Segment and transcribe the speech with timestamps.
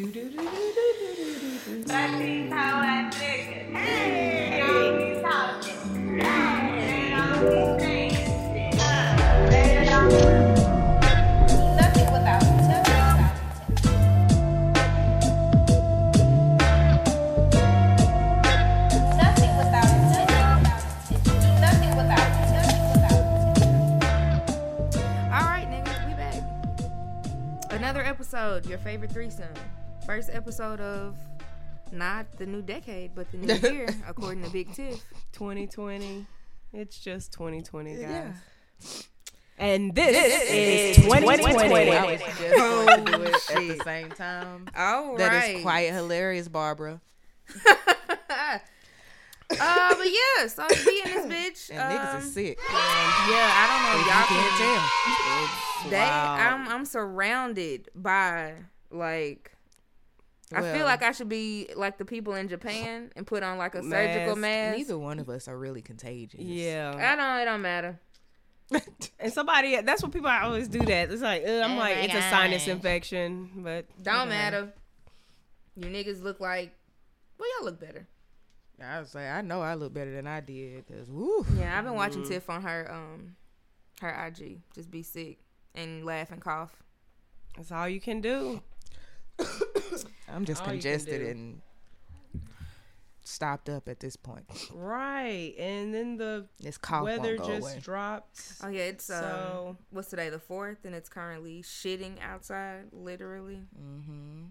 [0.00, 0.16] Nothing
[12.12, 12.92] without intention.
[19.18, 20.50] Nothing without intention.
[21.60, 22.88] Nothing without intention.
[25.30, 26.40] All right, niggas, we back.
[27.70, 29.52] Another episode, your favorite threesome.
[30.10, 31.16] First episode of
[31.92, 35.00] not the new decade, but the new year, according to Big Tiff.
[35.30, 36.26] 2020.
[36.72, 38.00] It's just 2020, guys.
[38.00, 38.32] Yeah.
[39.56, 41.92] And this, is 2020.
[41.92, 44.66] I was just going to do it at the same time.
[44.76, 45.54] All That right.
[45.58, 47.00] is quite hilarious, Barbara.
[47.70, 48.58] uh,
[49.48, 51.70] but yeah, so be in this bitch.
[51.70, 52.58] And niggas um, are sick.
[52.68, 52.74] Yeah,
[53.54, 53.96] I don't know.
[54.10, 55.90] Y'all can can't tell.
[55.90, 56.34] They, Wow.
[56.34, 58.54] I'm, I'm surrounded by
[58.90, 59.52] like.
[60.52, 63.74] I feel like I should be like the people in Japan and put on like
[63.74, 64.40] a surgical Mask.
[64.40, 64.76] mask.
[64.78, 66.40] Neither one of us are really contagious.
[66.40, 66.92] Yeah.
[66.96, 67.40] I don't.
[67.40, 68.00] It don't matter.
[69.18, 71.10] And somebody, that's what people always do that.
[71.10, 74.72] It's like, uh, I'm Oh like, my it's a sinus infection, but Don't matter.
[75.76, 76.72] You niggas look like.
[77.38, 78.06] Well, y'all look better.
[78.82, 80.86] I was like, I know I look better than I did.
[80.88, 83.36] Cause woo, Yeah, I've been watching Tiff on her um,
[84.00, 84.60] her IG.
[84.74, 85.38] Just be sick
[85.74, 86.82] and laugh and cough.
[87.56, 88.62] that's all you can do.
[90.28, 91.60] I'm just All congested and
[93.22, 94.44] stopped up at this point.
[94.72, 95.54] Right.
[95.58, 97.78] And then the This cough weather just away.
[97.82, 98.40] dropped.
[98.62, 103.62] Oh yeah, it's um, So- what's today the fourth, and it's currently shitting outside, literally.
[103.78, 104.46] Mm-hmm.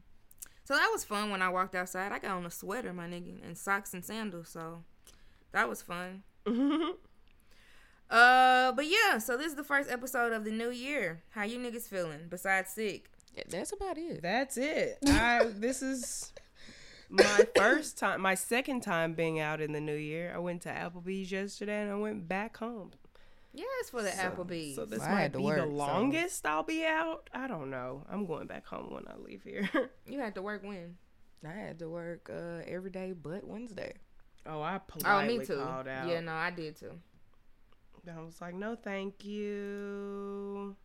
[0.63, 2.11] So that was fun when I walked outside.
[2.11, 4.49] I got on a sweater, my nigga, and socks and sandals.
[4.49, 4.83] So
[5.51, 6.23] that was fun.
[8.09, 11.21] Uh, but yeah, so this is the first episode of the new year.
[11.29, 12.21] How you niggas feeling?
[12.27, 13.11] Besides sick.
[13.49, 14.22] That's about it.
[14.22, 14.97] That's it.
[15.08, 16.33] I this is
[17.09, 20.31] my first time, my second time being out in the new year.
[20.35, 22.91] I went to Applebee's yesterday and I went back home.
[23.53, 24.75] Yeah, it's for the Applebee's.
[24.75, 27.29] So this I might be work, the so- longest I'll be out.
[27.34, 28.03] I don't know.
[28.09, 29.67] I'm going back home when I leave here.
[30.07, 30.97] you had to work when?
[31.47, 33.94] I had to work uh, every day but Wednesday.
[34.46, 35.56] oh, I Oh, politely me too.
[35.56, 36.07] called out.
[36.07, 36.91] Yeah, no, I did too.
[38.07, 40.75] I was like, no, thank you.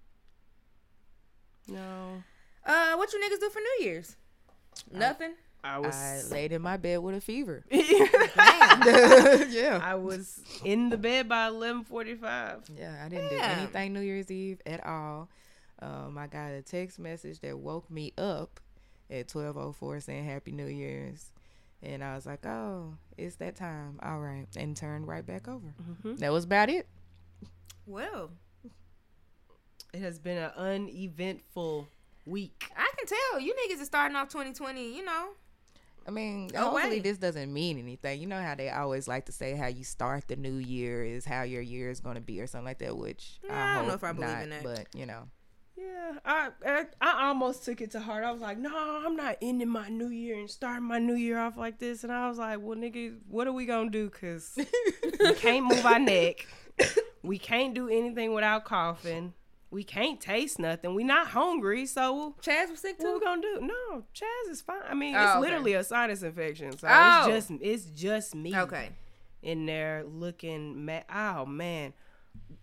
[1.68, 2.22] No.
[2.66, 4.16] Uh, what you niggas do for New Year's?
[4.92, 5.32] Nothing.
[5.62, 7.64] I I was laid in my bed with a fever.
[7.70, 9.80] Yeah.
[9.82, 12.62] I was in the bed by eleven forty five.
[12.76, 13.38] Yeah, I didn't Damn.
[13.56, 15.28] do anything New Year's Eve at all.
[15.80, 18.60] Um, I got a text message that woke me up
[19.10, 21.30] at twelve oh four saying Happy New Year's,
[21.82, 25.74] and I was like, "Oh, it's that time, all right," and turned right back over.
[25.82, 26.16] Mm-hmm.
[26.16, 26.86] That was about it.
[27.86, 28.30] well,
[29.94, 31.88] It has been an uneventful
[32.26, 32.70] week.
[32.76, 34.96] I can tell you niggas is starting off 2020.
[34.96, 35.28] You know,
[36.06, 37.02] I mean, Oh, hopefully wait.
[37.04, 38.20] this doesn't mean anything.
[38.20, 41.24] You know how they always like to say how you start the new year is
[41.24, 42.96] how your year is going to be or something like that.
[42.96, 44.62] Which Nah, I, I don't know if I believe not, in that.
[44.64, 45.28] But you know,
[45.76, 48.22] Yeah, I, I I almost took it to heart.
[48.24, 48.70] I was like, no,
[49.04, 52.04] I'm not ending my new year and starting my new year off like this.
[52.04, 54.08] And I was like, well, nigga, what are we gonna do?
[54.10, 54.52] Cause
[55.20, 56.46] we can't move our neck.
[57.22, 59.32] We can't do anything without coughing.
[59.70, 60.94] We can't taste nothing.
[60.94, 63.04] We not hungry, so Chaz was sick too.
[63.06, 63.58] what we gonna do?
[63.62, 64.82] No, Chaz is fine.
[64.88, 65.40] I mean, Oh, it's okay.
[65.40, 67.26] literally a sinus infection, so Oh.
[67.30, 68.90] it's just it's just me Okay.
[69.42, 71.04] in there looking mad.
[71.12, 71.92] Oh man,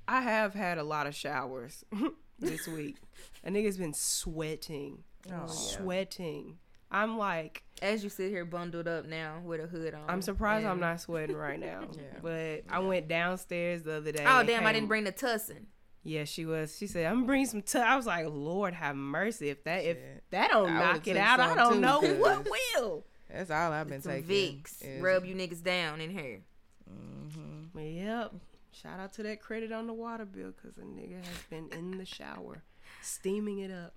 [0.07, 1.83] I have had a lot of showers
[2.39, 2.97] this week.
[3.43, 6.59] A nigga's been sweating, Oh, sweating.
[6.93, 10.03] I'm like, As you sit here bundled up now with a hood on.
[10.09, 11.83] I'm surprised I'm not sweating right now.
[11.97, 12.19] Yeah.
[12.21, 14.23] But I went downstairs the other day.
[14.25, 14.65] Oh damn!
[14.65, 15.65] I didn't bring the tussin.
[16.03, 16.75] Yeah, she was.
[16.77, 17.77] She said, "I'm gonna bring some." T-.
[17.77, 19.49] I was like, "Lord have mercy!
[19.49, 20.23] If that if Shit.
[20.31, 23.71] that don't I knock it out, I don't too, know 'cause- what will." that's all
[23.71, 24.61] I've been Some taking.
[24.63, 24.81] Vicks.
[24.81, 26.41] is- Rub you niggas down in here.
[26.89, 27.69] Mhm.
[27.75, 28.33] Yep.
[28.71, 31.97] Shout out to that credit on the water bill because a nigga has been in
[31.97, 32.63] the shower,
[33.01, 33.93] steaming it up.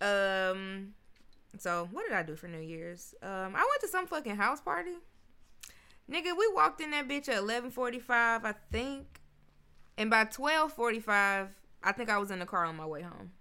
[0.00, 0.94] Um.
[1.58, 3.14] So what did I do for New Year's?
[3.22, 4.94] Um, I went to some fucking house party.
[6.10, 9.20] Nigga, we walked in that bitch at eleven forty five, I think,
[9.98, 11.48] and by twelve forty five,
[11.82, 13.32] I think I was in the car on my way home.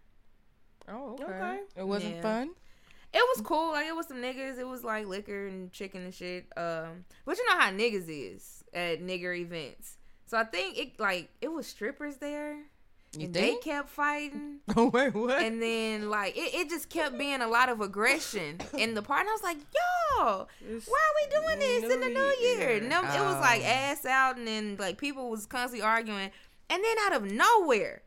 [0.88, 1.24] Oh, okay.
[1.24, 1.60] Okay.
[1.78, 2.22] It wasn't Yeah.
[2.22, 2.50] fun.
[3.14, 3.72] It was cool.
[3.74, 4.58] Like it was some niggas.
[4.58, 6.46] It was like liquor and chicken and shit.
[6.56, 9.98] Um, but you know how niggas is at nigger events.
[10.26, 12.58] So I think it like it was strippers there,
[13.18, 13.62] You and think?
[13.64, 14.60] they kept fighting.
[14.78, 15.42] Oh wait, what?
[15.42, 19.22] and then like it, it just kept being a lot of aggression in the party.
[19.22, 22.36] And I was like, yo, It's why are we doing this in the New new
[22.42, 22.60] year?
[22.60, 22.78] Year.
[22.78, 23.42] And them, it was oh.
[23.42, 23.66] like Oh.
[23.66, 26.32] ass out, and then like people was constantly arguing,
[26.70, 28.04] and then out of nowhere,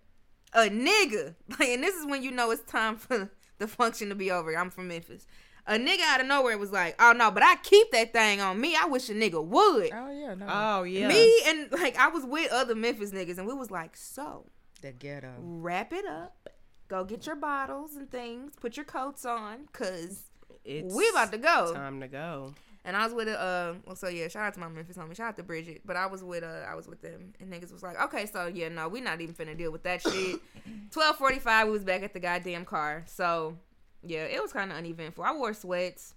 [0.54, 4.14] a nigga, like, and this is when you know it's time for the function to
[4.14, 4.56] be over.
[4.56, 5.26] I'm from Memphis.
[5.66, 8.58] a nigga out of nowhere was like, "Oh no, but I keep that thing on
[8.58, 8.74] me.
[8.74, 10.46] I wish a nigga would." Oh yeah, no.
[10.48, 11.08] Oh yeah.
[11.08, 14.46] Me and like I was with other Memphis niggas, and we was like, "So
[14.84, 15.32] the ghetto.
[15.40, 16.48] wrap it up,
[16.88, 20.24] go get your bottles and things, put your coats on, cause
[20.64, 22.54] It's we about to go." time to go.
[22.86, 25.16] And I was with a, uh, well, so yeah, shout out to my Memphis homie,
[25.16, 25.80] shout out to Bridget.
[25.86, 28.46] But I was with, uh, I was with them, and niggas was like, okay, so
[28.46, 30.38] yeah, no, we not even finna deal with that shit.
[30.90, 33.04] Twelve forty five, we was back at the goddamn car.
[33.06, 33.56] So
[34.02, 35.24] yeah, it was kind of uneventful.
[35.24, 36.14] I wore sweats.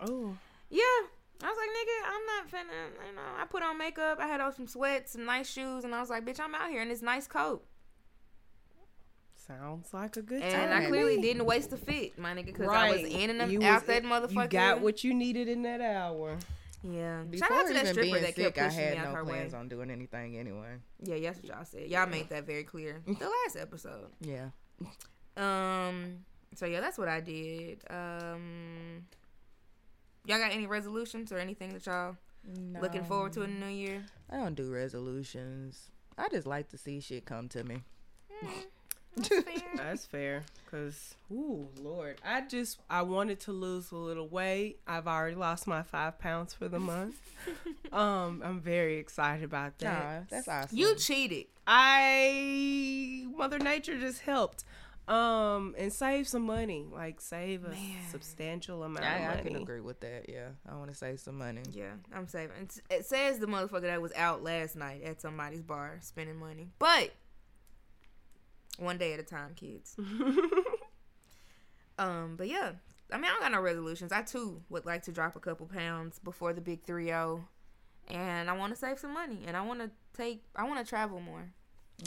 [0.00, 0.36] Oh.
[0.68, 0.82] Yeah,
[1.42, 3.22] I was like, nigga, I'm not finna, you know.
[3.40, 6.10] I put on makeup, I had on some sweats, some nice shoes, and I was
[6.10, 7.64] like, bitch, I'm out here in this nice coat,
[9.48, 10.64] Sounds like a good and time.
[10.64, 11.22] And I clearly me.
[11.22, 14.42] didn't waste a fit, my nigga, because I was in and You out that motherfucker.
[14.44, 16.36] You got what you needed in that hour.
[16.82, 19.04] Yeah, shout Before out to that stripper that sick, kept I pushing me had out
[19.06, 19.30] no her way.
[19.32, 20.76] plans on doing anything anyway.
[21.02, 21.88] Yeah, that's what y'all said.
[21.88, 23.02] Y'all made that very clear.
[23.06, 24.10] The last episode.
[24.20, 24.50] Yeah.
[25.36, 26.18] Um.
[26.54, 27.82] So yeah, that's what I did.
[27.90, 29.06] Um.
[30.26, 32.16] Y'all got any resolutions or anything that y'all
[32.80, 34.04] looking forward to in the new year?
[34.30, 35.90] I don't do resolutions.
[36.18, 37.78] I just like to see shit come to me.
[39.16, 39.62] That's fair.
[39.76, 40.42] That's fair.
[40.70, 44.80] Cause, ooh, Lord, I just I wanted to lose a little weight.
[44.86, 47.16] I've already lost my five pounds for the month.
[47.92, 50.20] um, I'm very excited about that.
[50.20, 50.76] Nah, that's awesome.
[50.76, 51.46] you cheated.
[51.66, 54.64] I Mother Nature just helped.
[55.06, 57.96] Um, and save some money, like save a Man.
[58.10, 60.26] substantial amount I, I can agree with that.
[60.28, 61.62] Yeah, I want to save some money.
[61.72, 62.68] Yeah, I'm saving.
[62.90, 67.12] It says the motherfucker that was out last night at somebody's bar spending money, but
[68.78, 69.94] one day at a time, kids.
[71.98, 72.72] Um, but yeah,
[73.12, 74.12] I mean, I don't got no resolutions.
[74.12, 77.44] I too would like to drop a couple pounds before the big three zero,
[78.08, 80.88] and I want to save some money, and I want to take, I want to
[80.88, 81.50] travel more.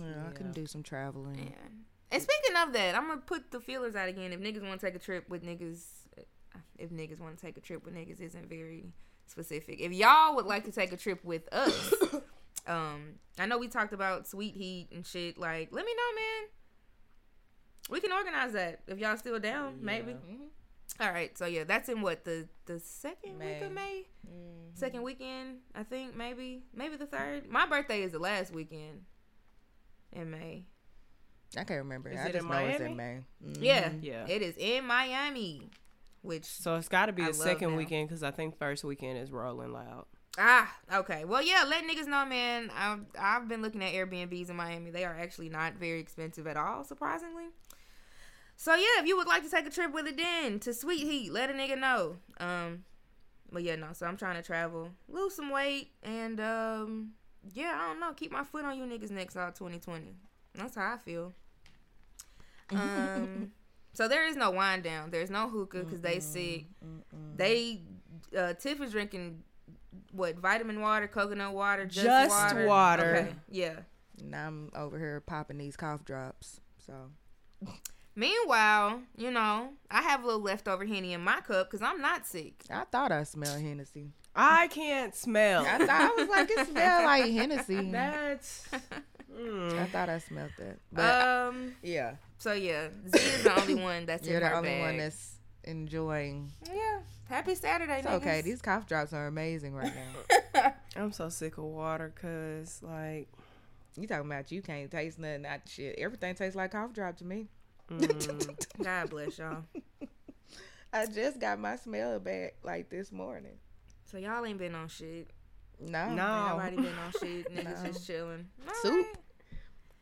[0.01, 1.37] Yeah, I can do some traveling.
[1.37, 4.31] And and speaking of that, I'm gonna put the feelers out again.
[4.31, 5.83] If niggas want to take a trip with niggas,
[6.77, 8.93] if niggas want to take a trip with niggas, isn't very
[9.27, 9.81] specific.
[9.81, 11.93] If y'all would like to take a trip with us,
[12.67, 15.37] um, I know we talked about sweet heat and shit.
[15.37, 16.49] Like, let me know, man.
[17.89, 19.79] We can organize that if y'all still down.
[19.81, 20.13] Maybe.
[20.13, 20.47] Mhm.
[20.99, 21.35] All right.
[21.37, 24.77] So yeah, that's in what the the second week of May, Mhm.
[24.77, 25.59] second weekend.
[25.73, 27.47] I think maybe maybe the third.
[27.49, 29.05] My birthday is the last weekend
[30.11, 30.65] in May.
[31.57, 32.09] I can't remember.
[32.09, 32.91] Is I it just in know it's Miami?
[32.91, 33.23] in May.
[33.43, 33.57] Mhm.
[33.61, 34.25] Yeah, Yeah.
[34.27, 35.69] It is in Miami,
[36.21, 37.77] which So it's got to be I a love second now.
[37.77, 40.05] weekend because I think first weekend is Rolling Loud.
[40.37, 41.25] ah okay.
[41.25, 42.69] Well, yeah, let niggas know, man.
[42.73, 44.91] I've I've been looking at Airbnbs in Miami.
[44.91, 47.47] They are actually not very expensive at all, surprisingly.
[48.61, 50.99] So yeah, if you would like to take a trip with a den to Sweet
[50.99, 52.17] Heat, let a nigga know.
[52.39, 52.83] Um,
[53.51, 53.87] but yeah, no.
[53.93, 57.13] So I'm trying to travel, lose some weight, and um,
[57.55, 60.13] yeah, I don't know, keep my foot on you niggas next all 2020.
[60.53, 61.33] That's how I feel.
[62.73, 63.51] Um,
[63.93, 65.11] so there is no wind down.
[65.11, 66.67] There's no hookah because they sick.
[67.35, 67.81] They
[68.37, 69.43] uh, Tiff is drinking
[70.13, 72.65] what vitamin water, coconut water, just, Just water.
[72.65, 73.15] water.
[73.17, 73.79] Okay, yeah.
[74.21, 76.61] And I'm over here popping these cough drops.
[76.77, 76.93] So
[78.15, 82.27] Meanwhile, you know, I have a little leftover henny in my cup because I'm not
[82.27, 82.63] sick.
[82.69, 84.11] I thought I smelled Hennessy.
[84.35, 85.65] I can't smell.
[85.65, 87.91] I thought I was like, it smelled like Hennessy.
[87.91, 88.65] That's.
[89.33, 89.79] Mm.
[89.79, 90.77] I thought I smelled that.
[90.91, 91.73] But um.
[91.81, 94.81] yeah, So yeah, Z is the only one that's you're in the her only bag.
[94.81, 96.51] one that's enjoying.
[96.67, 96.99] yeah.
[97.29, 98.13] Happy Saturday, It's niggas.
[98.15, 98.41] okay.
[98.41, 99.93] These cough drops are amazing right
[100.53, 100.73] now.
[100.97, 103.29] I'm so sick of water because, like,
[103.95, 105.43] you talking about you can't taste nothing.
[105.43, 105.95] That shit.
[105.97, 107.47] Everything tastes like cough drop to me.
[107.99, 109.63] Mm, God bless y'all.
[110.93, 113.57] I just got my smell back like this morning.
[114.05, 115.29] So y'all ain't been on shit.
[115.79, 116.09] No.
[116.09, 116.49] No.
[116.49, 117.53] Nobody been on shit.
[117.55, 117.91] Niggas No.
[117.91, 118.47] just chilling.
[118.81, 119.05] Soup?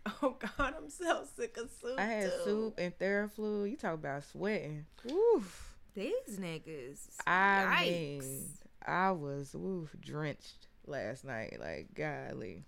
[0.24, 2.00] oh God, I'm so sick of soup.
[2.00, 2.44] I had too.
[2.44, 3.70] soup and Theraflu.
[3.70, 4.86] You talk about sweating.
[5.10, 5.76] Oof.
[5.96, 7.00] These niggas.
[7.28, 8.20] I Yikes.
[8.22, 8.44] mean,
[8.86, 11.58] I was oof, drenched last night.
[11.60, 12.66] Like, golly.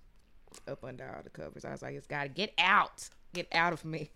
[0.67, 1.63] Up under all the covers.
[1.63, 3.09] I was like, it's got to get out.
[3.33, 4.11] Get out of me.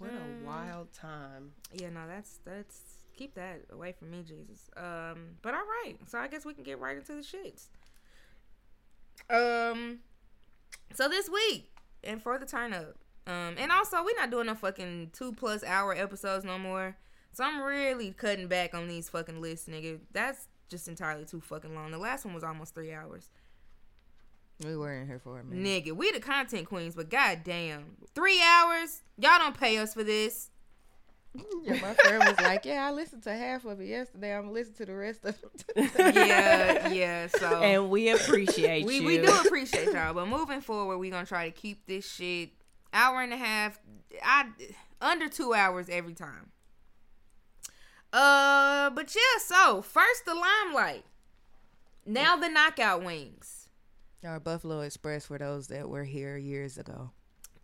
[0.00, 0.42] What Mm.
[0.42, 1.52] a wild time.
[1.72, 2.80] Yeah, no, that's that's
[3.16, 4.70] keep that away from me, Jesus.
[4.76, 7.66] Um, but all right, so I guess we can get right into the shits.
[9.28, 9.98] Um,
[10.94, 11.70] so this week
[12.02, 15.62] and for the turn up, um, and also we're not doing no fucking two plus
[15.62, 16.96] hour episodes no more.
[17.32, 20.00] So I'm really cutting back on these fucking lists, nigga.
[20.12, 21.90] That's just entirely too fucking long.
[21.90, 23.28] The last one was almost three hours.
[24.64, 25.84] We were in here for a minute.
[25.86, 29.02] Nigga, we the content queens, but goddamn, three hours?
[29.18, 30.50] Y'all don't pay us for this.
[31.62, 34.34] Yeah, my friend was like, yeah, I listened to half of it yesterday.
[34.34, 35.36] I'm listening to to the rest of
[35.76, 35.90] it.
[36.16, 37.26] Yeah, yeah.
[37.28, 39.06] So And we appreciate we, you.
[39.06, 42.50] we do appreciate y'all, but moving forward, we're gonna try to keep this shit
[42.92, 43.78] hour and a half,
[44.24, 44.46] I
[45.00, 46.50] under two hours every time.
[48.12, 49.40] Uh, but yeah.
[49.40, 51.04] So first the limelight.
[52.04, 53.59] Now the knockout wings.
[54.24, 57.10] Our Buffalo Express for those that were here years ago.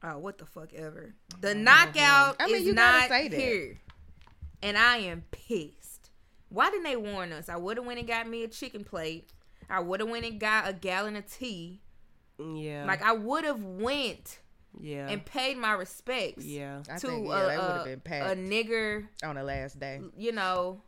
[0.03, 1.15] Oh, what the fuck ever.
[1.41, 3.39] The knockout I mean, is you not say that.
[3.39, 3.81] here.
[4.63, 6.11] And I am pissed.
[6.49, 7.49] Why didn't they warn us?
[7.49, 9.31] I would have went and got me a chicken plate.
[9.69, 11.81] I would have went and got a gallon of tea.
[12.39, 12.85] Yeah.
[12.87, 14.39] Like I would have went
[14.81, 15.09] yeah.
[15.09, 16.83] and paid my respects yeah.
[16.91, 20.01] I to think a, yeah, that a, have been a nigger, on the last day.
[20.17, 20.81] you know.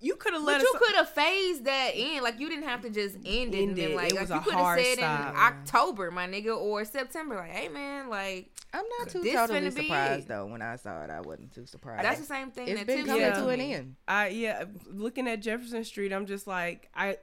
[0.00, 2.22] And you could have let But you could have phased that in.
[2.22, 3.28] Like you didn't have to just end it.
[3.28, 3.96] and End been it.
[3.96, 5.30] like, It like was you a could have hard said stop.
[5.30, 7.36] in October, my nigga, or September.
[7.36, 10.46] Like, hey man, like I'm not too This totally surprised though.
[10.46, 12.04] When I saw it, I wasn't too surprised.
[12.04, 13.40] that's the same thing it's that been Tipsy coming Yeah.
[13.40, 13.96] to an end.
[14.06, 17.16] I yeah, looking at Jefferson Street, I'm just like I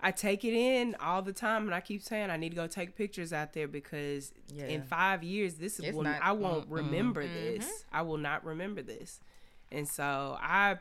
[0.00, 2.66] I take it in all the time, and I keep saying I need to go
[2.66, 4.66] take pictures out there because Yeah.
[4.66, 6.76] in five years, this is It's not- I won't mm-mm.
[6.76, 7.34] remember Mm-hmm.
[7.34, 7.84] this.
[7.92, 9.20] I will not remember this,
[9.70, 10.78] and so I.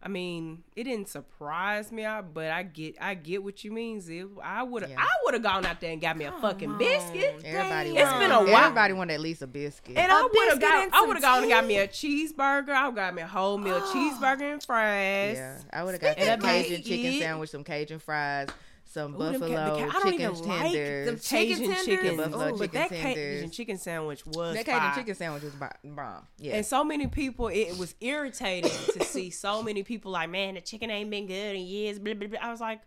[0.00, 4.28] I mean, it didn't surprise me, but I get, I get what you mean, Zip.
[4.42, 5.00] I would have, Yeah.
[5.00, 6.78] I would have gone out there and got me a fucking on.
[6.78, 7.96] biscuit, Everybody, Damn.
[7.96, 8.64] It's wanted- been a while.
[8.66, 9.96] Everybody wanted at least a biscuit.
[9.96, 12.68] and A I would have got, I would have gone and got me a cheeseburger.
[12.68, 15.36] I would got me a whole meal cheeseburger and fries.
[15.36, 18.48] yeah, I would have got Speaking that of Cajun chicken sandwich, some Cajun fries,
[18.88, 21.06] some Ooh, them ca- the buffalo ca- I don't chicken even like tenders.
[21.06, 21.84] them chicken Cajun tenders?
[21.84, 24.94] chicken, The buffalo Ooh, but chicken that Cajun chicken sandwich was that Cajun fire.
[24.94, 25.52] chicken sandwich was
[25.84, 26.26] bomb.
[26.38, 30.54] Yeah, And so many people, it was irritating to see so many people like, man,
[30.54, 31.98] the chicken ain't been good in years.
[31.98, 32.38] Blah, blah, blah.
[32.42, 32.80] I was like,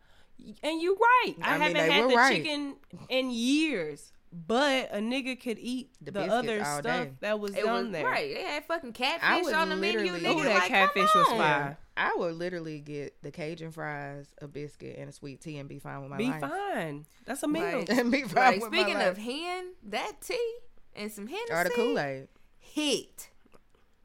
[0.63, 1.35] and you right.
[1.41, 2.35] I, I mean, haven't had the right.
[2.43, 2.75] chicken
[3.09, 4.11] in years.
[4.33, 7.11] But a nigga could eat The the, other stuff day.
[7.19, 8.05] that was It on was there.
[8.05, 8.33] right.
[8.33, 9.99] They had fucking catfish on the menu.
[10.13, 11.37] literally- Nigga, Ooh, that like, catfish come was on.
[11.37, 11.77] fire.
[12.01, 15.79] I would literally get the Cajun fries, a biscuit, and a sweet tea, and be
[15.79, 16.41] fine with my Be life.
[16.41, 17.05] fine.
[17.25, 17.79] That's a meal.
[17.79, 19.07] Like, and be fine Like with my speaking life.
[19.11, 20.53] of hen, that tea
[20.95, 22.27] and some Hennessy or the Kool Aid.
[22.59, 23.29] hit.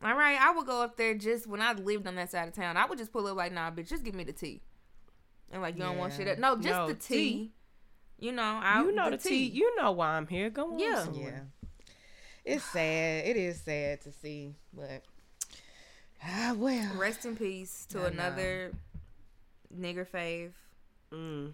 [0.04, 2.54] All right, I would go up there just when I lived on that side of
[2.54, 2.76] town.
[2.76, 4.60] I would just pull up like, nah, bitch, just give me the tea.
[5.50, 6.28] And like, you don't want shit.
[6.28, 6.38] Up.
[6.38, 7.16] No, just No, the tea.
[7.16, 7.52] tea.
[8.18, 9.44] You know, I you know the, tea.
[9.46, 10.50] You know why I'm here.
[10.50, 10.78] Go on.
[10.78, 11.04] Yeah.
[11.04, 11.46] somewhere.
[12.44, 12.54] Yeah.
[12.54, 13.26] It's sad.
[13.26, 15.02] It is sad to see, but
[16.24, 16.92] ah, well.
[16.96, 18.06] Rest in peace to I know.
[18.08, 18.72] another
[19.76, 20.52] nigger fave.
[21.12, 21.52] Mm.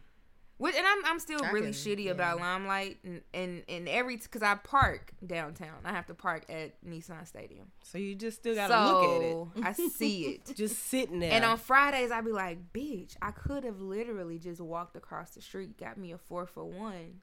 [0.59, 2.13] Which, and I'm I'm still I really can- shitty yeah.
[2.13, 5.75] about Limelight and and, and every because I park downtown.
[5.85, 7.73] I have to park at Nissan Stadium.
[7.83, 9.67] So you just still gotta look at it.
[9.67, 10.53] I see it.
[10.57, 11.33] Just sitting there.
[11.33, 15.41] And on Fridays, I'd be like, bitch, I could have literally just walked across the
[15.41, 17.23] street, got me a four for one,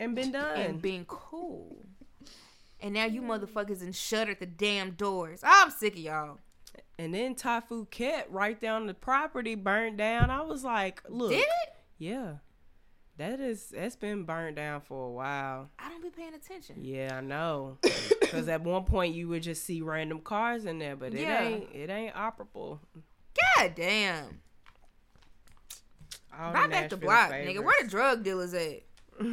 [0.00, 0.58] and been done.
[0.58, 1.84] and been cool.
[2.80, 5.40] And now you motherfuckers and shuttered the damn doors.
[5.44, 6.38] I'm sick of y'all.
[6.98, 10.30] And then Typhoon Cat right down the property burned down.
[10.30, 11.30] I was like, look.
[11.30, 11.74] Did it?
[11.98, 12.34] Yeah.
[13.16, 15.70] That is that's been burned down for a while.
[15.78, 16.76] I don't be paying attention.
[16.80, 17.78] Yeah, I know.
[18.22, 21.42] Cuz at one point you would just see random cars in there, but it Yeah.
[21.42, 22.80] ain't it ain't operable.
[23.56, 24.40] God damn.
[26.36, 27.62] All the back Nashville block, nigga.
[27.62, 28.82] Where the drug dealers at?
[29.20, 29.28] like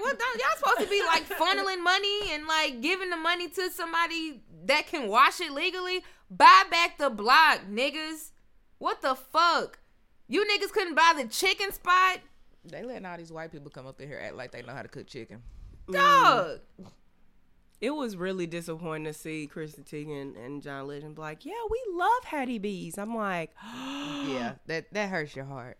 [0.00, 4.42] what y'all supposed to be like funneling money and like giving the money to somebody
[4.66, 6.02] that can wash it legally?
[6.30, 8.32] Buy back the block, niggas.
[8.78, 9.78] What the fuck?
[10.28, 12.18] You niggas couldn't buy the chicken spot?
[12.64, 14.82] They letting all these white people come up in here act like they know how
[14.82, 15.42] to cook chicken.
[15.90, 16.60] Dog.
[17.80, 21.80] It was really disappointing to see Kristen Teigen and John Legend be like, "Yeah, we
[21.92, 25.78] love Hattie B's." I'm like, Yeah, that that hurts your heart.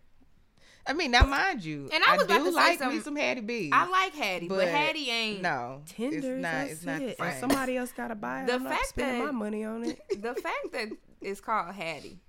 [0.87, 3.15] I mean, now mind you, And I was do about to say like me some
[3.15, 3.69] Hattie B.
[3.73, 6.17] I like Hattie, but, But Hattie ain't no, tender.
[6.17, 6.67] it's not.
[6.67, 7.15] It's not it.
[7.19, 7.39] And same.
[7.41, 8.47] somebody else got to buy it.
[8.47, 9.99] The I'm not fact spending that- my money on it.
[10.21, 10.89] the fact that
[11.21, 12.19] it's called Hattie.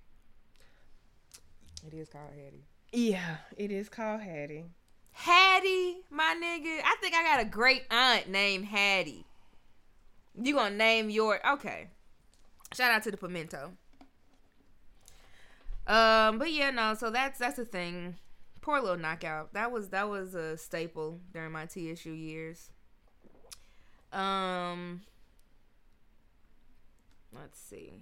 [1.87, 2.65] It is called Hattie.
[2.93, 4.65] Yeah, it is called Hattie.
[5.12, 6.81] Hattie, my nigga.
[6.85, 9.25] I think I got a great aunt named Hattie.
[10.41, 11.88] You gonna name your okay.
[12.75, 13.73] Shout out to the pimento.
[15.87, 18.17] Um, but yeah, no, so that's that's the thing.
[18.61, 19.53] Poor little knockout.
[19.55, 22.71] That was that was a staple during my TSU years.
[24.12, 25.03] Um
[27.35, 27.93] let's see.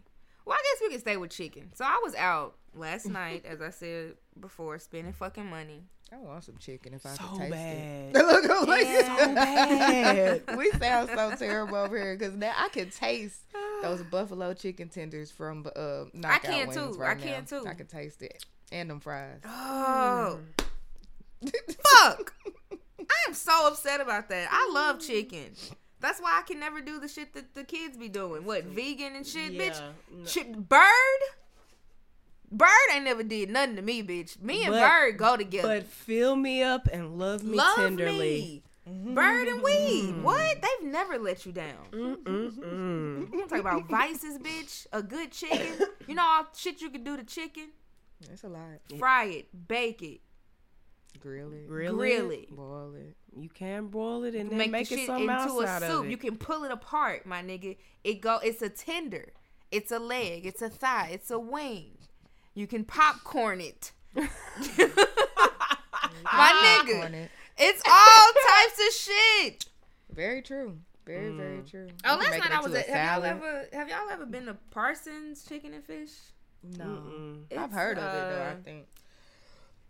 [0.45, 1.71] Well, I guess we can stay with chicken.
[1.75, 5.83] So I was out last night, as I said before, spending fucking money.
[6.13, 8.15] I want some chicken if I So could taste bad.
[8.15, 8.15] it.
[8.49, 10.43] Look, like So bad.
[10.57, 13.41] we sound so terrible over here because now I can taste
[13.83, 16.93] those buffalo chicken tenders from uh, Knockout I can Wings too.
[17.01, 17.59] Right I can now.
[17.59, 17.67] too.
[17.67, 19.41] I can taste it and them fries.
[19.45, 20.39] Oh,
[21.43, 21.51] mm.
[21.79, 22.35] fuck.
[23.01, 24.49] I am so upset about that.
[24.51, 25.53] I love chicken.
[26.01, 28.45] That's why I can never do the shit that the kids be doing.
[28.45, 29.81] What, vegan and shit, bitch?
[30.11, 30.27] No.
[30.27, 30.83] Shit, Bird?
[32.51, 34.41] Bird ain't never did nothing to me, bitch.
[34.41, 35.69] Me and But- Bird go together.
[35.69, 38.19] But fill me up and love me love tenderly.
[38.19, 38.63] me.
[38.87, 40.11] Bird and weed.
[40.11, 40.23] Mm-hmm.
[40.23, 40.63] What?
[40.63, 41.89] They've never let you down.
[41.91, 43.33] Mm-mm-mm.
[43.33, 44.87] I'm talking about vices, bitch.
[44.93, 45.89] A good chicken.
[46.07, 47.71] You know all shit you can do to chicken?
[48.29, 48.63] That's a lot.
[48.99, 50.21] Fry it, bake it,
[51.21, 51.67] Grill it.
[51.67, 52.35] Grill grill it.
[52.35, 52.57] it.
[52.57, 53.17] Boil it.
[53.39, 55.67] You can boil it and then Make, make, the it shit something else into a
[55.67, 55.91] out soup.
[55.91, 56.11] of it.
[56.11, 57.77] You can pull it apart, my nigga.
[58.05, 58.39] It go.
[58.43, 59.33] It's a tender.
[59.71, 60.47] It's a leg.
[60.47, 61.11] It's a thigh.
[61.13, 61.99] It's a wing.
[62.55, 63.93] You can popcorn it.
[64.15, 64.25] my
[66.85, 67.13] nigga.
[67.13, 67.31] It.
[67.59, 69.67] It's all types of shit.
[70.13, 70.79] Very true.
[71.05, 71.71] Very, very mm.
[71.71, 71.89] true.
[72.05, 72.89] Oh, last night I was into at.
[72.89, 73.69] a Have y'all ever?
[73.73, 76.11] Have y'all ever been to Parsons Chicken and Fish?
[76.79, 77.39] No.
[77.57, 78.87] I've heard of it though, I uh, think.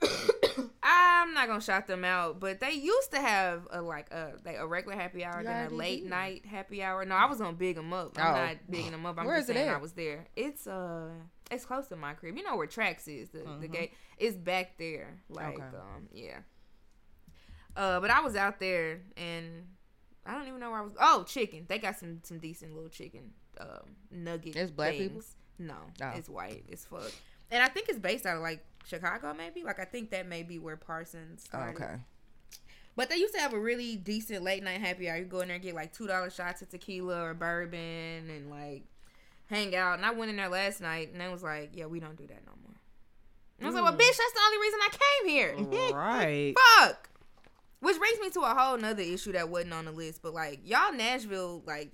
[0.82, 4.56] I'm not gonna shout them out, but they used to have a like a like
[4.58, 6.10] a regular happy hour, You then a late did.
[6.10, 7.04] night happy hour.
[7.04, 8.18] No, I was gonna big them up.
[8.18, 8.46] I'm Oh.
[8.46, 9.18] not bigging them up.
[9.18, 10.26] I'm Where just is it saying I was there.
[10.36, 11.08] It's uh,
[11.50, 12.36] it's close to my crib.
[12.36, 13.72] You know where Trax is, the the Mhm.
[13.72, 13.92] gate.
[14.18, 15.18] It's back there.
[15.28, 15.62] Like Okay.
[15.64, 16.38] um, yeah.
[17.74, 19.66] Uh, but I was out there and
[20.24, 20.92] I don't even know where I was.
[21.00, 21.64] Oh, chicken.
[21.68, 24.56] They got some some decent little chicken um nugget.
[24.56, 25.22] It's black people?
[25.58, 26.12] No, Oh.
[26.16, 26.64] it's white.
[26.68, 27.10] It's fuck.
[27.50, 29.62] And I think it's based out of like Chicago, maybe.
[29.64, 31.80] Like I think that may be where Parsons started.
[31.82, 31.94] Okay.
[32.96, 35.16] But they used to have a really decent late night happy hour.
[35.18, 38.50] You go in there and get like two dollar shots of tequila or bourbon and
[38.50, 38.84] like
[39.48, 39.98] hang out.
[39.98, 42.26] And I went in there last night and they was like, "Yeah, we don't do
[42.26, 42.74] that no more."
[43.58, 43.98] And I was like, "Well, Mm.
[44.00, 46.54] bitch, that's the only reason I came here." right.
[46.78, 47.10] Fuck.
[47.80, 50.60] Which brings me to a whole nother issue that wasn't on the list, but like
[50.64, 51.90] y'all Nashville, like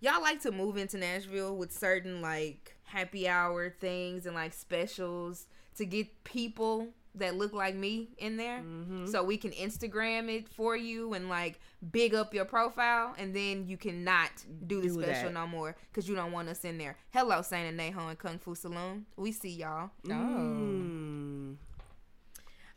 [0.00, 5.46] y'all like to move into Nashville with certain like happy hour things and like specials
[5.76, 9.08] to get people that look like me in there Mhm.
[9.10, 11.58] so we can Instagram it for you and like
[11.90, 14.30] big up your profile and then you cannot
[14.66, 15.34] do the Do special that.
[15.34, 16.96] no more because you don't want us in there.
[17.12, 19.06] Hello, Saint Anejo and Kung Fu Saloon.
[19.16, 19.90] We see y'all.
[20.04, 21.56] Mm.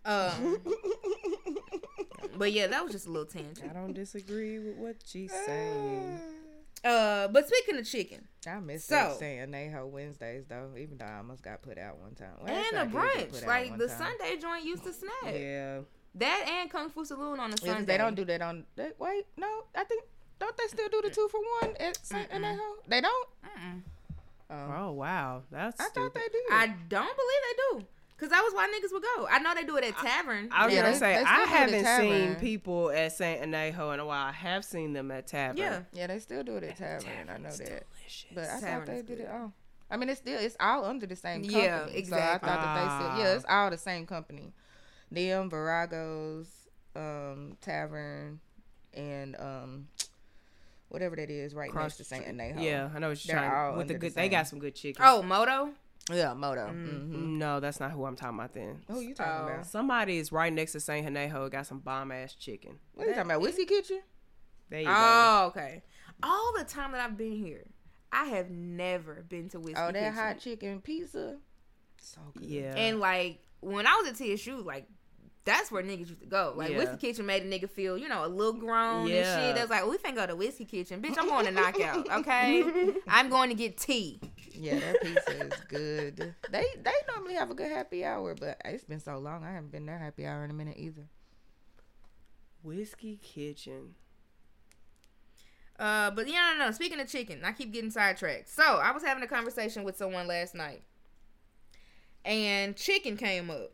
[0.05, 0.57] Um,
[2.37, 3.69] but yeah, that was just a little tangent.
[3.69, 6.19] I don't disagree with what she's saying.
[6.83, 11.05] Uh, but speaking of chicken I miss So- that saying Neho Wednesdays though, even though
[11.05, 12.29] I almost got put out one time.
[12.41, 12.91] Well, and actually, a I did
[13.31, 13.97] get brunch, like the time.
[13.97, 15.11] Sunday joint used to snap.
[15.33, 15.79] Yeah.
[16.15, 17.85] That and Kung Fu Saloon on a Yeah, 'cause Sunday.
[17.85, 18.65] They don't do that on.
[18.75, 20.03] They, wait, no, I think
[20.39, 22.59] don't they still do the two for one at Saint Neho?
[22.87, 23.29] They don't.
[23.45, 23.81] Mm-mm.
[24.49, 25.79] Oh, Oh wow, that's.
[25.79, 26.43] I thought they did.
[26.51, 27.87] I don't believe they do.
[28.19, 29.27] Cause that was why niggas would go.
[29.29, 30.47] I know they do it at tavern.
[30.51, 33.11] I was Yeah, gonna they- say they I still do the haven't seen people at
[33.11, 34.27] Saint Anejo in a while.
[34.27, 35.57] I have seen them at Tavern.
[35.57, 35.81] yeah.
[35.91, 37.09] yeah, they still do it at Tavern.
[37.29, 37.57] I know that.
[37.57, 38.25] delicious.
[38.33, 39.51] But I Tavern thought they did it all.
[39.91, 41.63] I mean, it's still it's all under the same company.
[41.63, 42.49] Yeah, So I exactly.
[42.49, 44.53] thought that they said, yeah, it's all the same company.
[45.11, 46.47] Them, Virago's,
[46.95, 48.39] um, Tavern,
[48.93, 49.87] and um,
[50.89, 52.61] whatever that is right Cross next to Saint Anejo.
[52.63, 54.15] yeah, I know what you're They're all trying with the under the good.
[54.15, 55.03] They got some good chicken.
[55.05, 55.69] Oh, Moto.
[56.11, 56.67] Yeah, Moto.
[56.67, 57.37] Mm-hmm.
[57.37, 58.53] no, that's not who I'm talking about.
[58.53, 59.53] Then Who you talking Oh.
[59.53, 59.65] about?
[59.67, 61.49] somebody is right next to Saint Anejo.
[61.51, 62.79] Got some bomb ass chicken.
[62.93, 63.41] What are you talking about?
[63.41, 64.01] Whiskey Kitchen?
[64.69, 64.93] There you go.
[64.95, 65.83] Oh, okay.
[66.21, 67.65] All the time that I've been here,
[68.11, 70.13] I have never been to Whiskey Oh, that Kitchen.
[70.13, 71.37] hot chicken pizza.
[72.01, 72.45] So good.
[72.47, 72.73] Yeah.
[72.75, 74.87] And like when I was at TSU, like
[75.45, 76.53] that's where niggas used to go.
[76.55, 76.77] Like Yeah.
[76.77, 79.15] Whiskey Kitchen made a nigga feel, you know, a little grown Yeah.
[79.37, 79.55] and shit.
[79.55, 81.15] That's like, oh, we finna go to Whiskey Kitchen, bitch.
[81.17, 82.63] I'm going to knockout, okay?
[83.07, 84.19] I'm going to get tea.
[84.55, 86.35] Yeah, that pizza is good.
[86.51, 89.43] They they normally have a good happy hour, but it's been so long.
[89.43, 91.07] I haven't been there happy hour in a minute either.
[92.61, 93.95] Whiskey Kitchen.
[95.79, 96.71] Uh, but yeah, no, no.
[96.71, 98.49] Speaking of chicken, I keep getting sidetracked.
[98.49, 100.83] So I was having a conversation with someone last night,
[102.23, 103.73] and chicken came up.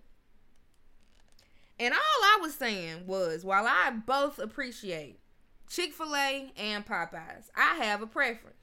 [1.80, 5.20] And all I was saying was, while I both appreciate
[5.70, 8.59] Chick Fil A and Popeyes, I have a preference.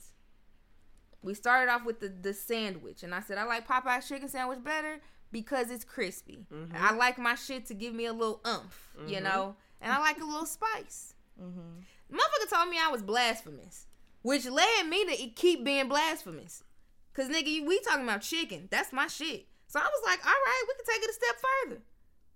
[1.27, 4.63] We started off with the the sandwich, and I said I like Popeyes chicken sandwich
[4.65, 5.01] better
[5.33, 6.47] because it's crispy.
[6.53, 6.77] Mm-hmm.
[6.77, 9.25] I like my shit to give me a little umph, you mm-hmm.
[9.25, 11.15] know, and I like a little spice.
[11.43, 12.17] Mm-hmm.
[12.17, 13.87] Motherfucker told me I was blasphemous,
[14.23, 16.63] which led me to keep being blasphemous.
[17.13, 18.69] Cause nigga, we talking about chicken.
[18.71, 19.47] That's my shit.
[19.67, 21.83] So I was like, all right, we can take it a step further.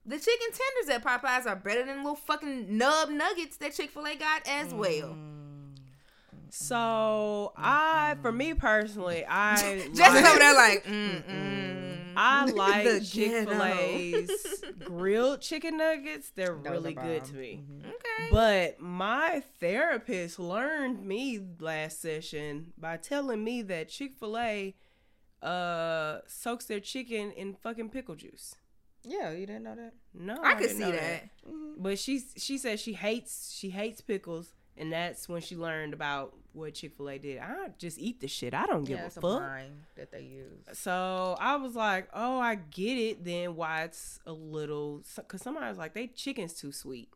[0.06, 4.06] The chicken tenders at Popeyes are better than little fucking nub nuggets that Chick Fil
[4.06, 5.10] A got as well.
[5.10, 5.29] Mm.
[6.52, 9.56] So I, for me personally, I
[9.94, 11.96] Just like- over there like, mm mm.
[12.16, 13.00] I like ghetto.
[13.04, 16.30] Chick Fil A's grilled chicken nuggets.
[16.30, 17.62] They're Those really good to me.
[17.80, 18.28] Okay.
[18.32, 24.74] But my therapist learned me last session by telling me that Chick Fil A
[25.42, 28.54] uh soaks their chicken in fucking pickle juice.
[29.04, 29.94] Yeah, you didn't know that.
[30.12, 31.30] No, I could didn't see know that.
[31.78, 36.34] But she she said she hates she hates pickles, and that's when she learned about
[36.52, 37.38] what Chick Fil A did.
[37.38, 38.54] I just eat the shit.
[38.54, 39.38] I don't give yeah, a a fuck.
[39.38, 40.64] brine that they use.
[40.72, 43.24] So I was like, oh, I get it.
[43.24, 47.10] Then why it's a little because somebody was like, they chicken's too sweet.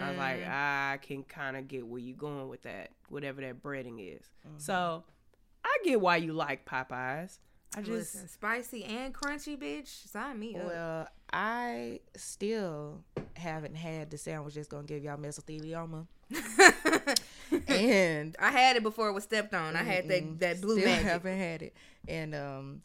[0.00, 0.50] I was like, Mm.
[0.50, 4.22] I can kind of get where you're going with that, whatever that breading is.
[4.46, 4.58] Mm-hmm.
[4.58, 5.02] So
[5.64, 7.38] I get why you like Popeyes.
[7.74, 10.08] I just Listen, spicy and crunchy, bitch.
[10.08, 10.64] Sign me up.
[10.66, 13.02] Well, I still
[13.34, 16.06] haven't had the sandwich that's gonna give y'all mesothelioma.
[17.68, 19.76] and I had it before it was stepped on.
[19.76, 21.06] I had that that blue still magic.
[21.06, 21.76] haven't had it.
[22.06, 22.82] And um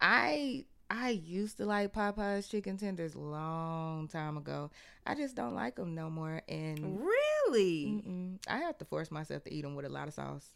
[0.00, 4.70] I I used to like Popeyes chicken tenders long time ago.
[5.06, 8.38] I just don't like them no more and Really?
[8.48, 10.48] I have to force myself to eat them with a lot of sauce.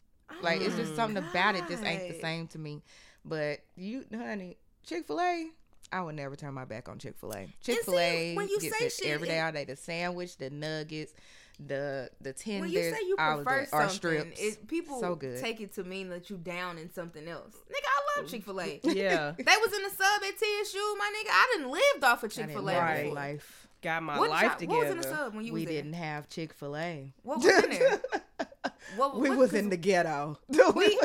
[0.42, 2.82] Like it's just something about it just ain't the same to me.
[3.24, 5.48] But you, honey, Chick Fil A,
[5.92, 7.48] I would never turn my back on Chick Fil A.
[7.62, 9.64] Chick Fil A when you gets say it shit, every day all day.
[9.64, 11.12] The sandwich, the nuggets,
[11.64, 14.40] the the tenders, When you say you all of prefer that, or something, strips.
[14.42, 15.40] it, people so good.
[15.40, 17.54] take it to mean that you down in something else.
[17.70, 18.80] Nigga, I love Chick Fil A.
[18.84, 21.30] yeah, They was in the sub at TSU, my nigga.
[21.30, 22.60] I didn't lived off of Chick Fil A.
[22.60, 23.12] live Right.
[23.12, 23.68] life.
[23.82, 25.24] got my What, life y'all- what was in the together.
[25.24, 27.14] sub when you We was didn't have Chick Fil A.
[27.22, 28.00] What was in there?
[28.96, 30.38] What, We what- was 'cause in the ghetto.
[30.48, 30.58] we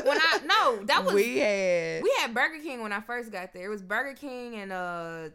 [0.04, 3.54] when I no that was we had we had Burger King when I first got
[3.54, 3.66] there.
[3.66, 5.30] It was Burger King and uh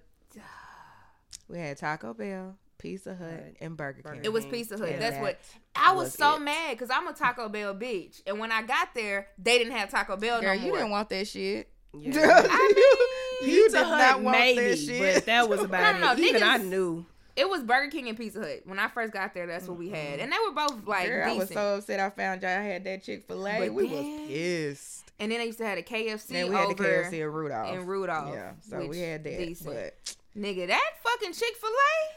[1.48, 3.56] we had Taco Bell, Pizza Hut, Right.
[3.60, 4.20] and Burger King.
[4.24, 4.88] It was Pizza Hut.
[4.88, 5.38] And That's that what
[5.74, 6.40] I was, was so it.
[6.40, 9.90] mad because I'm a Taco Bell bitch, and when I got there, they didn't have
[9.90, 10.76] Taco Bell Girl, no you more.
[10.78, 11.68] didn't want that shit.
[11.94, 12.12] Yeah.
[12.50, 15.14] I mean, you Pizza did Hut, not want maybe, that shit.
[15.14, 16.18] but that was about No, no, it.
[16.18, 17.06] Even I knew.
[17.36, 19.46] it was Burger King and Pizza Hut when I first got there.
[19.46, 22.10] That's what we had, and they were both like Girl, I was so upset I
[22.10, 23.60] found y'all had that Chick Fil A.
[23.60, 25.12] But We then- was pissed.
[25.18, 27.32] and then they used to have a KFC And we had over the KFC in
[27.32, 27.74] Rudolph.
[27.74, 28.34] in Rudolph.
[28.34, 29.38] Yeah, so we had that.
[29.38, 29.74] decent.
[29.74, 32.12] But Nigga, that fucking Chick Fil A,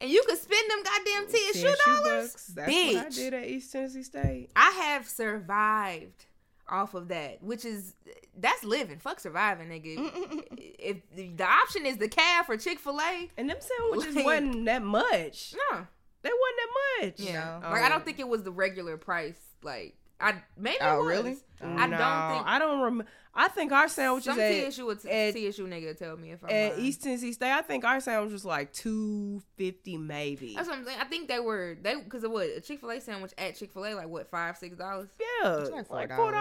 [0.00, 2.46] and you could spend them goddamn TSU TSU dollars, bucks.
[2.46, 3.14] That's what I bitch.
[3.16, 4.50] did at East Tennessee State.
[4.56, 6.26] I have survived
[6.68, 7.94] off of that, which is
[8.38, 8.98] that's living.
[8.98, 10.44] Fuck surviving, nigga.
[10.78, 14.64] if the option is the calf or Chick Fil A, And them sandwiches Like- wasn't
[14.66, 15.54] that much.
[15.72, 15.86] no,
[16.22, 17.20] They wasn't that much.
[17.20, 17.68] yeah, No.
[17.70, 17.88] like I Oh.
[17.90, 19.38] don't think it was the regular price.
[19.62, 21.06] Like I maybe it Oh, was.
[21.08, 21.36] really?
[21.60, 22.46] I No, don't think.
[22.46, 23.06] I don't remember.
[23.32, 26.50] I think our sandwiches some at, TSU would at- TSU nigga tell me if I'm
[26.50, 26.84] at lying.
[26.84, 30.54] East Tennessee State, I think our sandwich was like two fifty maybe.
[30.56, 30.98] That's what I'm saying.
[31.00, 33.72] I think they were they because of what a Chick Fil A sandwich at Chick
[33.72, 35.08] Fil A like what five six dollars.
[35.42, 36.16] Yeah, It's like like $4.
[36.16, 36.34] four.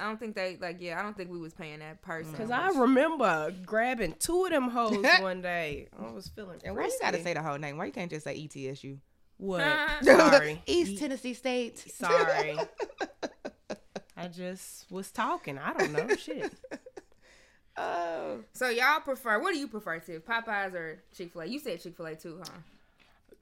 [0.00, 0.98] I don't think they like yeah.
[0.98, 2.32] I don't think we was paying that person.
[2.34, 2.36] Mm.
[2.36, 5.88] Cause I remember grabbing two of them hoes one day.
[5.98, 6.60] I was feeling.
[6.64, 7.78] and why you gotta say the whole name?
[7.78, 8.98] Why you can't just say E ETSU?
[9.38, 9.62] what?
[10.02, 11.78] Sorry, East E- Tennessee State.
[11.78, 12.56] Sorry.
[14.28, 15.58] I just was talking.
[15.58, 16.52] I don't know shit.
[17.80, 21.46] Oh, So y'all prefer what do you prefer to Popeyes or Chick Fil A?
[21.46, 22.58] You said Chick Fil A too, huh?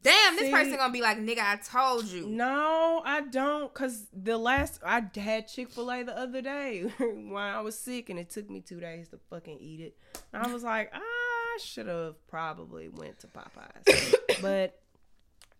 [0.02, 2.26] Damn, this person gonna be like, nigga, I told you.
[2.26, 3.72] No, I don't.
[3.72, 8.10] Cause the last I had Chick Fil A the other day when I was sick,
[8.10, 9.96] and it took me two days to fucking eat it.
[10.34, 14.78] I was like, ah, I should have probably went to Popeyes, but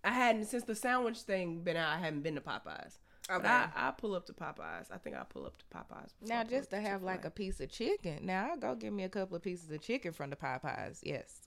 [0.04, 1.96] I hadn't since the sandwich thing been out.
[1.96, 2.98] I haven't been to Popeyes.
[3.28, 3.48] But Okay.
[3.48, 4.90] I, I pull up to Popeyes.
[4.92, 6.12] I think I pull up to Popeyes.
[6.20, 7.30] before I now just to have like a Chick-fil-A.
[7.30, 8.24] piece of chicken.
[8.26, 11.00] Now I'll go give me a couple of pieces of chicken from the Popeyes.
[11.02, 11.40] Yes,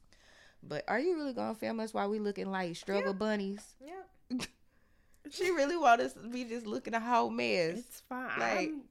[0.62, 3.76] but are you really gonna film us while we looking like struggle bunnies?
[3.86, 4.42] Yep.
[5.32, 7.78] She really want us to be just looking a whole mess.
[7.80, 8.40] It's fine.
[8.40, 8.82] Like- I'm-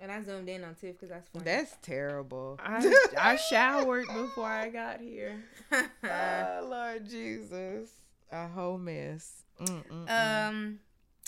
[0.00, 1.44] And I zoomed in on Tiff because that's funny.
[1.44, 2.58] That's terrible.
[2.62, 5.42] I, I showered before I got here.
[5.72, 7.90] oh, Lord Jesus,
[8.30, 9.42] a whole mess.
[9.60, 10.08] Mm-mm.
[10.10, 10.78] um.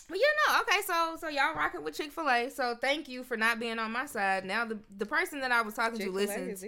[0.08, 2.50] But you know, okay, so so y'all rocking with Chick Fil A.
[2.50, 4.44] So thank you for not being on my side.
[4.44, 6.64] Now the the person that I was talking to Chick-fil-A listens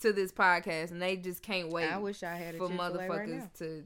[0.00, 3.40] to this podcast, and they just can't wait I wish I had for Chick-fil-A motherfuckers
[3.40, 3.84] right to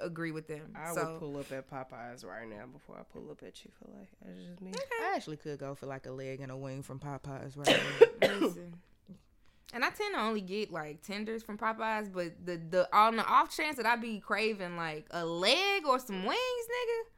[0.00, 0.74] agree with them.
[0.74, 3.72] I so would pull up at Popeyes right now before I pull up at Chick
[3.78, 4.26] Fil A.
[4.26, 4.72] That's just me.
[5.00, 7.80] I actually could go for like a leg and a wing from Popeyes right
[8.20, 8.28] now.
[8.40, 8.74] Listen.
[9.74, 13.24] And I tend to only get like tenders from Popeyes, but the the on the
[13.24, 17.08] off chance that I be craving like a leg or some wings, nigga.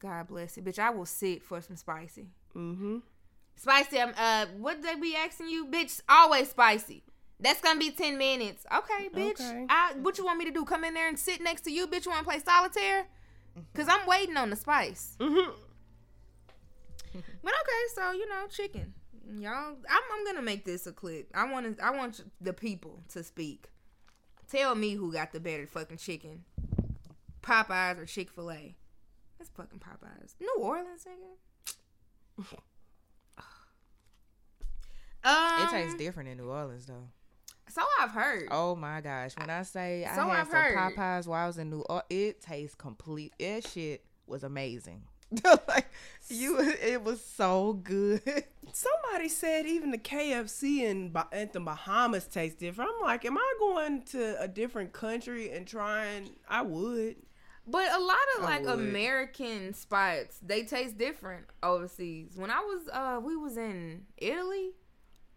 [0.00, 0.78] God bless it, bitch.
[0.78, 2.26] I will sit for some spicy.
[2.54, 2.98] Mm-hmm.
[3.56, 3.98] Spicy.
[3.98, 6.00] Um, uh, what they be asking you, bitch?
[6.08, 7.02] Always spicy.
[7.40, 8.64] That's gonna be ten minutes.
[8.72, 9.40] Okay, bitch.
[9.40, 9.66] Okay.
[9.68, 10.64] I what you want me to do?
[10.64, 12.06] Come in there and sit next to you, bitch?
[12.06, 13.06] You want to play solitaire?
[13.74, 15.16] Cause I'm waiting on the spice.
[15.20, 15.52] Mm-hmm.
[17.12, 18.94] But okay, so you know, chicken.
[19.38, 21.30] Y'all, I'm, I'm gonna make this a clip.
[21.34, 23.68] I want to, I want the people to speak.
[24.50, 26.44] Tell me who got the better fucking chicken,
[27.42, 28.76] Popeyes or Chick Fil A.
[29.44, 30.32] It's fucking Popeyes.
[30.40, 32.56] New Orleans, nigga.
[35.22, 37.08] Um, it tastes different in New Orleans though.
[37.68, 38.48] So I've heard.
[38.50, 39.32] Oh my gosh!
[39.36, 40.76] When I say I So had I've some heard.
[40.96, 43.34] Popeyes while I was in New Orleans, it tastes complete.
[43.38, 45.02] That shit was amazing.
[45.68, 45.88] like
[46.28, 48.22] you, it was so good.
[48.72, 52.90] Somebody said even the KFC in at the Bahamas tastes different.
[52.96, 56.30] I'm like, am I going to a different country and trying?
[56.48, 57.16] I would.
[57.66, 58.66] But a lot of like.
[58.66, 62.32] American spots, they taste different overseas.
[62.36, 64.70] When I was uh we was in Italy,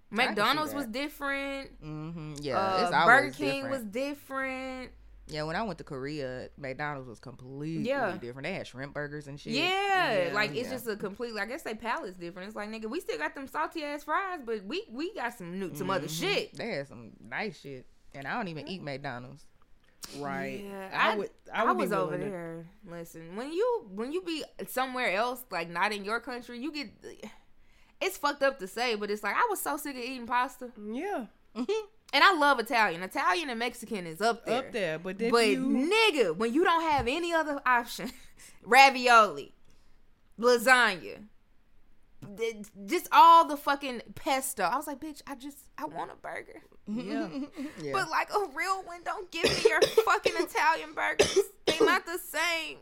[0.09, 1.81] McDonald's was different.
[1.83, 2.35] Mm-hmm.
[2.41, 3.69] Yeah, uh, Burger King different.
[3.71, 4.91] was different.
[5.29, 8.17] Yeah, when I went to Korea, McDonald's was completely Yeah.
[8.17, 8.45] different.
[8.45, 9.53] They had shrimp burgers and shit.
[9.53, 10.33] Yeah, Yeah.
[10.33, 10.75] like it's Yeah.
[10.75, 11.41] just a completely.
[11.41, 12.47] I guess they palate's different.
[12.47, 15.59] It's like nigga, we still got them salty ass fries, but we we got some
[15.59, 16.19] new some other Mhm.
[16.19, 16.53] shit.
[16.55, 17.85] They had some nice shit,
[18.15, 19.45] and I don't even eat McDonald's.
[20.19, 20.63] Right.
[20.69, 21.29] Yeah, I, I- would.
[21.53, 22.65] I, I, would was be over willing to- there.
[22.89, 26.89] Listen, when you when you be somewhere else, like not in your country, you get.
[27.99, 30.69] It's fucked up to say, but it's like I was so sick of eating pasta,
[30.77, 31.25] Yeah.
[31.55, 31.85] Mm-hmm.
[32.13, 33.01] and I love Italian.
[33.01, 34.59] Italian and Mexican is up there.
[34.59, 38.11] Up there, but but you nigga, when you don't have any other option,
[38.63, 39.51] ravioli,
[40.39, 41.23] lasagna,
[42.85, 44.63] just all the fucking pesto.
[44.63, 46.61] I was like, bitch, I just I want a burger.
[46.87, 47.27] yeah.
[47.81, 47.91] yeah.
[47.93, 51.37] But like a real one, don't give me your fucking Italian burgers.
[51.65, 52.77] They not the same.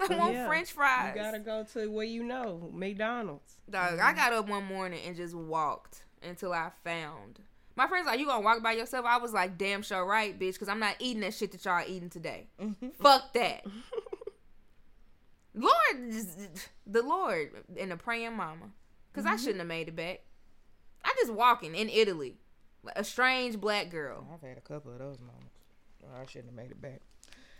[0.00, 0.46] I want Yeah.
[0.46, 1.14] French fries.
[1.14, 3.54] You gotta go to where you know McDonald's.
[3.70, 7.40] Dog, I got up one morning and just walked until I found.
[7.74, 9.06] My friends like, you gonna walk by yourself?
[9.06, 11.82] I was like, damn sure right, bitch, because I'm not eating that shit that y'all
[11.86, 12.48] eating today.
[12.60, 12.88] Mm-hmm.
[13.00, 13.64] Fuck that.
[15.54, 16.12] Lord,
[16.86, 18.70] the Lord and the praying mama,
[19.12, 20.20] because I shouldn't have made it back.
[21.04, 22.36] I just walking in Italy,
[22.96, 24.26] a strange black girl.
[24.32, 25.58] I've had a couple of those moments.
[26.14, 27.00] I shouldn't have made it back.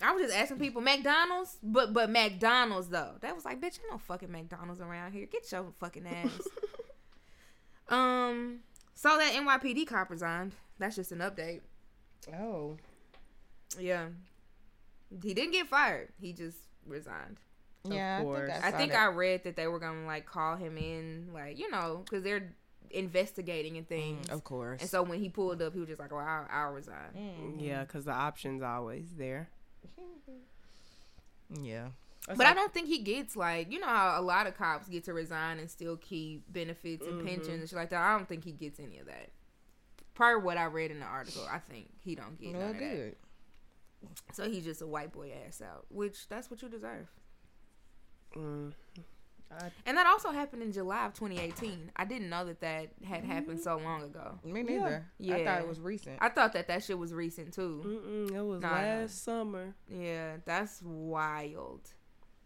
[0.00, 3.12] I was just asking people McDonald's, but but McDonald's though.
[3.20, 5.26] That was like, bitch, ain't no fucking McDonald's around here.
[5.26, 6.48] Get your fucking ass.
[7.88, 8.61] um,
[8.94, 10.52] so that NYPD cop resigned.
[10.78, 11.61] That's just an update.
[12.37, 12.76] Oh.
[13.78, 14.09] Yeah,
[15.22, 16.09] he didn't get fired.
[16.20, 17.38] He just resigned.
[17.85, 18.51] Yeah, I course.
[18.53, 21.59] think I I, think I read that they were gonna like call him in, like
[21.59, 22.55] you know, because they're
[22.90, 24.27] investigating and things.
[24.29, 24.81] Mm, of course.
[24.81, 27.55] And so when he pulled up, he was just like, "Well, I'll, I'll resign." Mm,
[27.59, 29.49] Yeah, because the option's always there.
[31.61, 31.88] yeah.
[32.27, 34.88] That's But I don't think he gets like you know how a lot of cops
[34.88, 37.25] get to resign and still keep benefits and Mhm.
[37.27, 38.01] pensions and shit like that.
[38.01, 39.31] I don't think he gets any of that.
[40.14, 42.79] Per what I read in the article, I think he don't get none Well, of
[42.79, 43.14] that.
[44.35, 47.09] So he's just a white boy ass out, which that's what you deserve.
[48.37, 48.73] Mm.
[49.51, 51.90] I, And that also happened in July of 2018.
[51.95, 54.38] I didn't know that that had happened so long ago.
[54.45, 55.05] Me neither.
[55.18, 55.37] Yeah.
[55.37, 56.16] I thought it was recent.
[56.21, 57.83] I thought that that shit was recent too.
[57.85, 58.75] mm-mm, it was Nah, nah.
[58.77, 59.75] last summer.
[59.90, 61.81] Yeah, that's wild.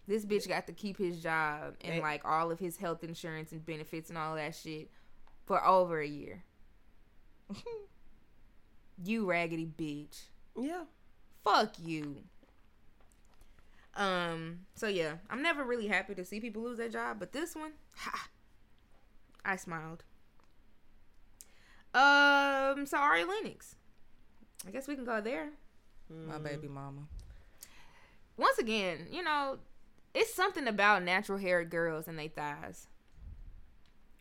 [0.09, 3.53] This bitch got to keep his job and And- like all of his health insurance
[3.53, 4.91] and benefits and all that shit
[5.45, 6.43] for over a year.
[9.05, 10.23] you raggedy bitch.
[10.59, 10.85] Yeah.
[11.45, 12.17] Fuck you.
[13.97, 17.57] Um, so yeah, I'm never really happy to see people lose their job, but this
[17.57, 18.29] one, ha,
[19.45, 20.05] I smiled.
[21.95, 23.77] Um, so Ari Lennox.
[24.67, 25.49] I guess we can go there.
[26.11, 27.03] My baby mama.
[28.37, 29.59] once again, you know,
[30.15, 32.87] it's something about natural haired girls and they thighs.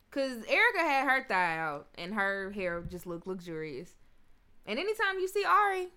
[0.09, 3.91] Cause Erica had her thigh out and her hair just looked luxurious.
[4.65, 5.89] And anytime you see Ari,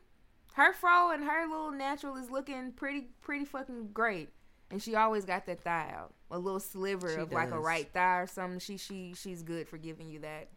[0.58, 4.28] her fro and her little natural is looking pretty pretty fucking great.
[4.70, 6.12] And she always got that thigh out.
[6.30, 8.58] A little sliver She of like a right thigh or something.
[8.58, 10.48] She she she's good for giving you that.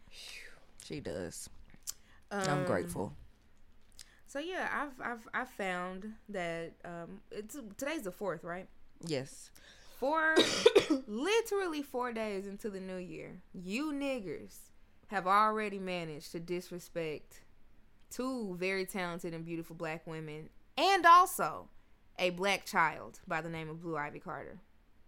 [0.84, 1.50] She does.
[2.32, 3.14] Um, I'm grateful.
[4.26, 8.68] So yeah, I've I've I found that um it's today's the fourth, right?
[9.06, 9.52] Yes.
[10.00, 10.36] four
[11.08, 14.56] literally four days into the new year you niggers
[15.08, 17.41] have already managed to disrespect
[18.12, 21.68] two very talented and beautiful black women and also
[22.20, 24.60] a black child by the name of blue ivy carter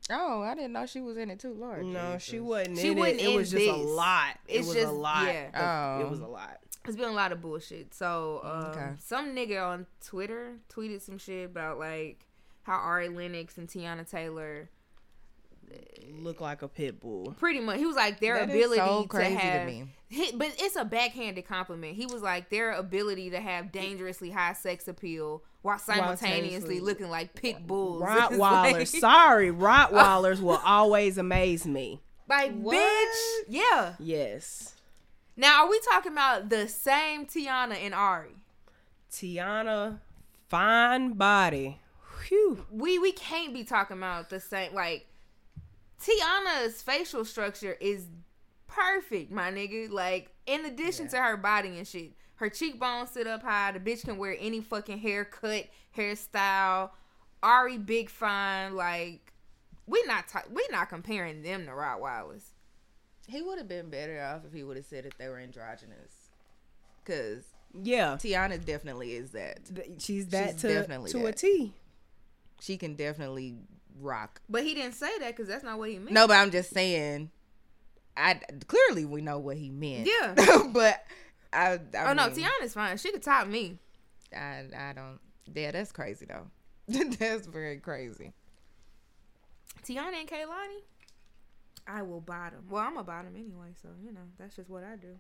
[0.10, 1.86] Oh, I didn't know she was in it too, Lord.
[1.86, 3.24] No, she wasn't She in wasn't it.
[3.24, 3.86] It in was just a this.
[3.88, 4.38] lot.
[4.50, 5.26] It's it was just- a lot.
[5.28, 6.00] yeah.
[6.02, 6.26] It was Oh.
[6.26, 6.60] a lot.
[6.86, 8.90] It's been a lot of bullshit so um, Okay.
[9.00, 12.26] some nigga on twitter tweeted some shit about like
[12.64, 14.70] how ari lennox and teyana taylor
[16.20, 17.36] Look like a pit bull.
[17.38, 19.86] pretty much he was like their That is ability so crazy to to have me.
[20.10, 21.96] He, but it's a backhanded compliment.
[21.96, 26.18] He was like their ability to have dangerously high sex appeal while simultaneously
[26.52, 28.04] Simultaneously- looking like pit bulls.
[28.08, 28.72] It's Rottweilers.
[28.74, 32.02] like- Sorry, Rottweilers will always amaze me.
[32.30, 32.76] like What?
[32.78, 33.44] bitch.
[33.50, 33.96] Yeah.
[34.00, 34.76] Yes.
[35.36, 38.36] Now are we talking about the same Teyana and Ari?
[39.12, 40.00] Teyana,
[40.50, 41.80] fine body.
[42.28, 42.66] Whew.
[42.72, 44.74] We we can't be talking about the same.
[44.74, 45.08] Like
[46.06, 48.08] Teyana's facial structure is
[48.68, 49.90] perfect, my nigga.
[49.90, 53.72] Like in addition to her body and shit, her cheekbones sit up high.
[53.72, 55.66] The bitch can wear any fucking haircut,
[55.98, 56.90] hairstyle.
[57.42, 58.76] Ari big fine.
[58.76, 59.32] Like
[59.86, 62.44] we not ta- we not comparing them to Rottweilers.
[63.28, 66.30] He would have been better off if he would have said that they were androgynous.
[67.06, 67.46] Cause
[67.82, 68.16] Yeah.
[68.16, 69.60] Teyana definitely is that.
[70.00, 71.38] She's that She's to, definitely to a that.
[71.38, 71.74] T.
[72.62, 73.56] she can definitely
[74.00, 74.42] rock.
[74.50, 76.12] But he didn't say that because that's not what he meant.
[76.12, 77.32] No, but I'm just saying.
[78.16, 80.08] I clearly we know what he meant.
[80.08, 80.36] Yeah.
[80.72, 81.04] but
[81.52, 81.80] I.
[81.98, 82.98] I oh no, mean, Teyana's fine.
[82.98, 83.78] She could top me.
[84.36, 85.20] I I don't.
[85.54, 86.48] Yeah, that's crazy though.
[87.20, 88.34] that's very crazy.
[89.84, 90.82] Teyana and Kehlani,
[91.88, 92.66] I will bottom.
[92.70, 95.16] Well, I'm a bottom anyway, so you know that's just what I do.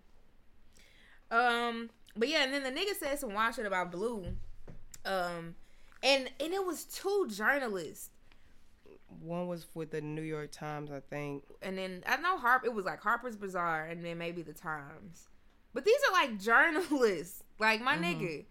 [1.35, 4.25] Um, but yeah, and then the nigga said some wild shit about Blue,
[5.05, 5.55] um,
[6.01, 8.09] and and it was two journalists,
[9.23, 11.43] One was with the New York Times, I think.
[11.61, 12.63] and then I know Harp.
[12.65, 15.29] It was like Harper's Bazaar, and then maybe the Times.
[15.73, 18.21] But these are like journalists, like my mm-hmm.
[18.21, 18.45] nigga.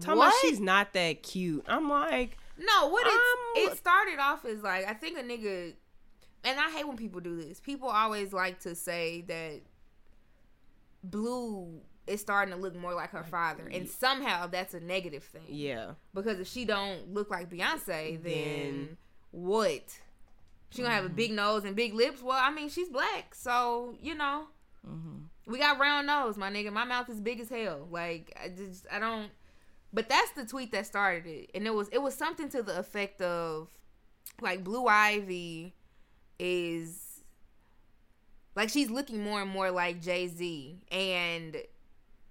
[0.00, 1.64] Talking about she's not that cute.
[1.66, 5.74] I'm like, No, what it it started off as like I think a nigga,
[6.44, 7.60] and I hate when people do this.
[7.60, 9.60] People always like to say that
[11.04, 15.42] Blue is starting to look more like her father, and somehow that's a negative thing.
[15.48, 15.92] yeah.
[16.14, 18.96] Because if she don't look like Beyonce, then, Then-
[19.30, 19.98] what?
[20.70, 21.16] She gonna have a mm-hmm.
[21.16, 22.22] big nose and big lips.
[22.22, 24.46] Well, I mean, she's black, so you know.
[24.86, 25.24] Mm-hmm.
[25.50, 26.72] We got round nose, my nigga.
[26.72, 27.88] My mouth is big as hell.
[27.90, 29.30] Like I just I don't.
[29.92, 32.78] But that's the tweet that started it, and it was it was something to the
[32.78, 33.68] effect of,
[34.42, 35.74] like Blue Ivy,
[36.38, 37.22] is
[38.54, 41.56] like she's looking more and more like Jay Z, and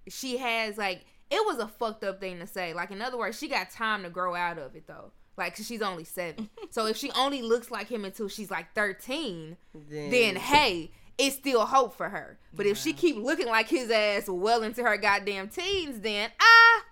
[0.06, 2.72] she has like it was a fucked up thing to say.
[2.72, 5.10] Like in other words, she got time to grow out of it though.
[5.38, 8.74] Like 'cause she's only seven, so if she only looks like him until she's like
[8.74, 12.38] thirteen, Then, then hey, it's still hope for her.
[12.52, 16.84] But if she keep looking like his ass well into her goddamn teens, then ah,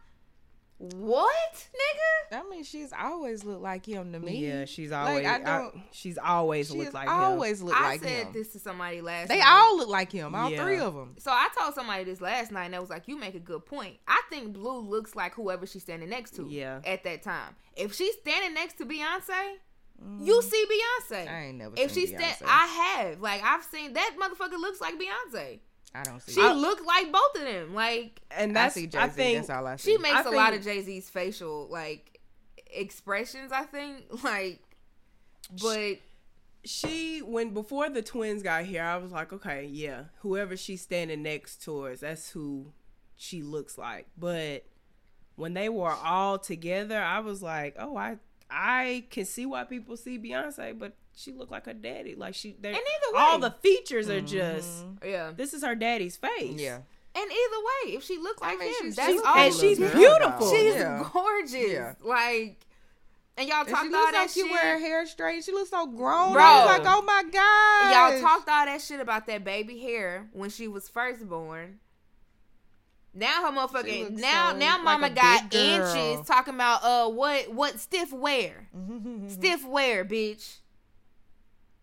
[0.79, 2.39] what, nigga?
[2.39, 4.47] I mean, she's always looked like him to me.
[4.47, 5.27] yeah, she's always.
[5.27, 8.33] I I don't- she's always She's looked like always looked I said him.
[8.35, 9.29] this to somebody last.
[9.29, 9.49] They night.
[9.49, 10.35] all look like him.
[10.35, 10.63] All Yeah.
[10.63, 11.17] three of them.
[11.19, 13.65] So I told somebody this last night, and they was like, "You make a good
[13.65, 13.97] point.
[14.07, 16.47] I think Blue looks like whoever she's standing next to.
[16.47, 16.81] Yeah.
[16.85, 19.57] At that time, if she's standing next to Beyonce,
[20.21, 20.43] you mm.
[20.43, 21.29] see Beyonce.
[21.29, 21.75] I ain't never.
[21.77, 22.47] if seen she's stand, Beyonce.
[22.47, 23.21] I have.
[23.23, 25.61] Like I've seen that motherfucker looks like Beyonce.
[25.97, 26.33] I don't see.
[26.33, 27.75] She I, looked like both of them.
[27.75, 29.15] Like And I that's see Jay I Z.
[29.15, 29.93] think That's all I see.
[29.93, 32.21] she makes I a lot of Jay Z's facial like
[32.71, 33.53] expressions.
[33.53, 34.61] I think like,
[35.61, 35.99] but
[36.65, 41.23] she when before the twins got here, I was like, okay, yeah, whoever she's standing
[41.23, 42.73] next towards, that's who
[43.17, 44.07] she looks like.
[44.19, 44.65] But
[45.37, 48.17] when they were all together, I was like, oh, I
[48.51, 52.15] I can see why people see Beyonce, but she looked like her daddy.
[52.15, 54.85] Like she, they're- And either way, all the features are just.
[55.05, 55.33] yeah.
[55.35, 56.61] This is her daddy's face.
[56.61, 56.79] yeah.
[57.19, 57.57] And either
[57.91, 59.37] way, if she looked like mean, him, she's- that's she's all.
[59.39, 60.51] and she's girl, beautiful.
[60.55, 61.09] She's Yeah.
[61.13, 61.55] gorgeous.
[61.73, 61.95] Yeah.
[62.05, 62.59] Like,
[63.39, 64.45] and y'all And talked she all looks that like shit.
[64.47, 65.43] she wear her hair straight.
[65.45, 66.35] She looks so grown.
[66.35, 66.43] Bro.
[66.43, 68.13] I was like, oh my god.
[68.13, 71.79] Y'all talked all that shit about that baby hair when she was first born.
[73.15, 77.09] Now her She motherfucking now so now mama a got big inches talking about uh
[77.09, 78.69] what what stiff wear
[79.29, 80.59] stiff wear bitch.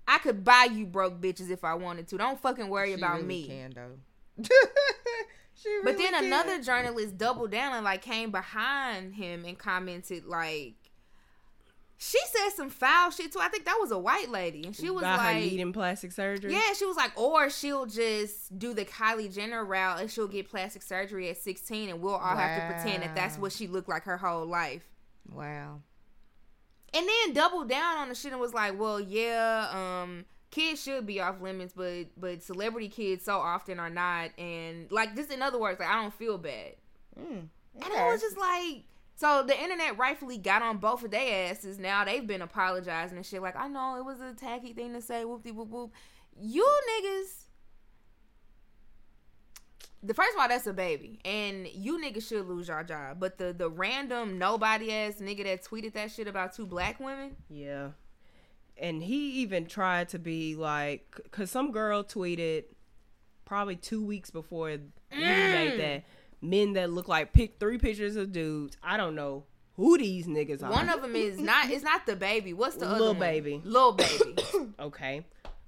[0.08, 2.18] I could buy you broke bitches if I wanted to.
[2.18, 3.48] Don't fucking worry She about really me.
[3.48, 4.44] Can though.
[5.56, 6.26] she But then can.
[6.26, 10.74] another journalist doubled down and like came behind him and commented like
[11.98, 13.40] she said some foul shit too.
[13.40, 14.66] I think that was a white lady.
[14.66, 16.52] And she was about like needing plastic surgery.
[16.52, 20.50] Yeah, she was like, or she'll just do the Kylie Jenner route and she'll get
[20.50, 23.88] plastic surgery at 16 and we'll all have to pretend that that's what she looked
[23.88, 24.84] like her whole life.
[25.32, 25.80] Wow.
[26.96, 31.08] And then doubled down on the shit and was like, well, yeah, um, kids should
[31.08, 34.30] be off limits, but but celebrity kids so often are not.
[34.38, 36.76] And like, just in other words, like I don't feel bad.
[37.20, 37.48] Mm,
[37.82, 38.84] And it was just like,
[39.16, 41.80] so the internet rightfully got on both of their asses.
[41.80, 43.42] Now they've been apologizing and shit.
[43.42, 45.92] Like, I know it was a tacky thing to say, whoop de whoop whoop.
[46.40, 47.43] You niggas.
[50.06, 53.20] The first of all, that's a baby, and you niggas should lose your job.
[53.20, 57.38] But the the random nobody ass nigga that tweeted that shit about two black women,
[57.50, 57.90] Yeah.
[58.76, 62.64] And he even tried to be like, because some girl tweeted
[63.46, 64.78] probably two weeks before he
[65.12, 65.20] Mm.
[65.20, 66.04] made that
[66.42, 68.76] men that look like pick three pictures of dudes.
[68.84, 69.44] I don't know
[69.76, 70.72] who these niggas are.
[70.72, 71.70] one of them is not.
[71.70, 72.52] It's not the baby.
[72.52, 73.20] What's the one?
[73.20, 73.62] Baby.
[73.64, 74.36] Lil baby.
[74.80, 75.24] okay.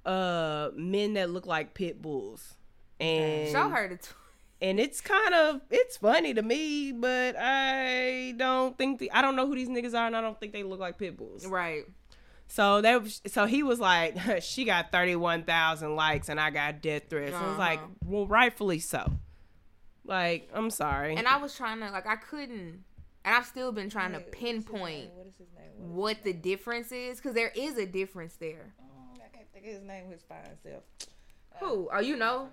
[0.05, 2.55] Uh, men that look like pit bulls.
[2.99, 3.97] And Show her the.
[3.97, 4.09] T-
[4.61, 9.35] and it's kind of it's funny to me, but I don't think the I don't
[9.35, 11.45] know who these niggas are, and I don't think they look like pit bulls.
[11.45, 11.83] right.
[12.47, 16.51] So that was, so he was like, she got thirty one thousand likes, and I
[16.51, 17.33] got death threats.
[17.35, 17.87] I was like, Uh-huh.
[18.05, 19.11] well, rightfully so.
[20.03, 21.15] Like, I'm sorry.
[21.15, 22.83] And I was trying to like I couldn't,
[23.25, 25.95] and I've still been trying to pinpoint What is his name?
[25.95, 28.75] what the difference is because there is a difference there.
[29.15, 30.05] I can't think of his name.
[30.11, 30.83] His fine self.
[31.59, 31.89] Who?
[31.91, 32.49] Oh, you know?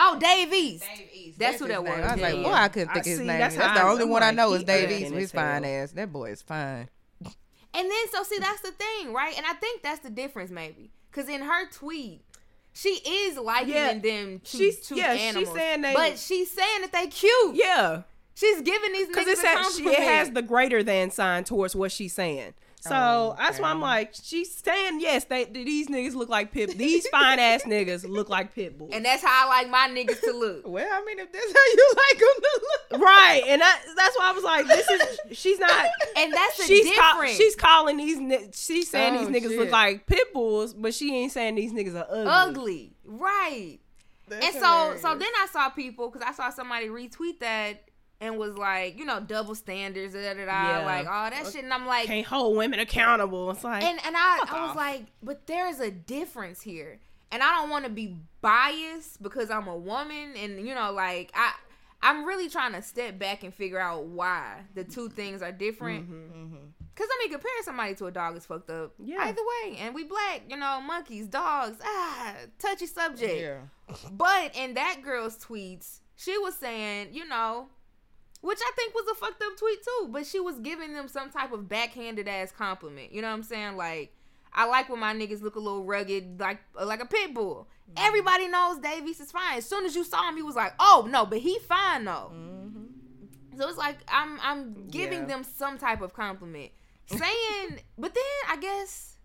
[0.00, 0.84] Oh, Dave East.
[0.96, 1.38] Dave East.
[1.38, 1.90] That's who that was.
[1.92, 2.52] I was like, Yeah, boy.
[2.52, 3.38] I couldn't think of his see, name.
[3.38, 5.12] that's That's, the I- only I'm one I know is Dave East.
[5.12, 5.82] as His fine hell.
[5.84, 5.92] ass.
[5.92, 6.88] That boy is fine.
[7.74, 9.36] And then so see that's the thing, right?
[9.36, 10.90] And I think that's the difference maybe.
[11.12, 12.22] Cause in her tweet,
[12.72, 13.98] she is likening Yeah.
[13.98, 17.56] them to, She's- to yeah, she's saying they- but she's saying that they cute.
[17.56, 18.02] Yeah.
[18.34, 21.42] She's giving these Because niggas it a says she, it has the greater than sign
[21.44, 22.54] towards what she's saying.
[22.80, 25.24] So Oh, that's why I'm like, she's saying yes.
[25.24, 26.78] They these niggas look like pit.
[26.78, 28.90] These fine ass niggas look like pit bulls.
[28.94, 30.62] and that's how I like my niggas to look.
[30.68, 32.60] Well, I mean, if that's how you like them to
[32.92, 33.02] look.
[33.02, 35.86] right, and that, that's why I was like, this is she's not.
[36.16, 37.36] And that's the She's call, difference.
[37.36, 38.18] she's calling these.
[38.18, 39.58] ni- She's saying Oh, these niggas shit.
[39.58, 42.26] look like pit bulls, but she ain't saying these niggas are ugly.
[42.26, 43.78] ugly, right?
[44.28, 45.02] That's and so, hilarious.
[45.02, 47.87] so then I saw people because I saw somebody retweet that
[48.20, 50.84] and was like, you know, double standards, da da da, Yeah.
[50.84, 53.50] like all that shit, and I'm like, Can't hold women accountable.
[53.50, 54.76] It's like, and and I, I was off.
[54.76, 56.98] like, but there's a difference here,
[57.30, 61.30] and I don't want to be biased because I'm a woman, and you know, like
[61.34, 61.52] I.
[62.00, 66.08] I'm really trying to step back and figure out why the two things are different.
[66.08, 66.56] Mm-hmm.
[66.94, 68.92] Cause I mean, comparing somebody to a dog is fucked up.
[69.04, 69.16] Yeah.
[69.22, 73.40] Either way, and we black, you know, monkeys, dogs, ah, touchy subject.
[73.40, 73.58] Yeah.
[74.12, 77.66] But in that girl's tweets, she was saying, you know,
[78.40, 81.30] which I think was a fucked up tweet too, but she was giving them some
[81.30, 83.12] type of backhanded ass compliment.
[83.12, 83.76] You know what I'm saying?
[83.76, 84.14] Like,
[84.52, 87.68] I like when my niggas look a little rugged, like like a pit bull.
[87.90, 88.06] Mm-hmm.
[88.06, 89.58] Everybody knows Dave East is fine.
[89.58, 92.32] As soon as you saw him, he was like, "Oh no, but he fine though."
[92.34, 93.58] Mm-hmm.
[93.58, 95.26] So it's like I'm I'm giving Yeah.
[95.26, 96.70] them some type of compliment,
[97.06, 99.16] saying, but then I guess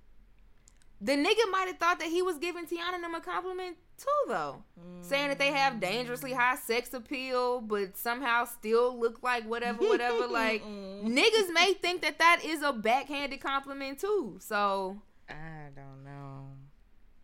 [0.99, 4.63] the nigga might have thought that he was giving Teyana them a compliment too, though,
[5.01, 10.27] saying that they have dangerously high sex appeal, but somehow still look like whatever, whatever.
[10.27, 11.07] like mm-hmm.
[11.07, 14.37] niggas may think that that is a backhanded compliment too.
[14.39, 16.49] So I don't know.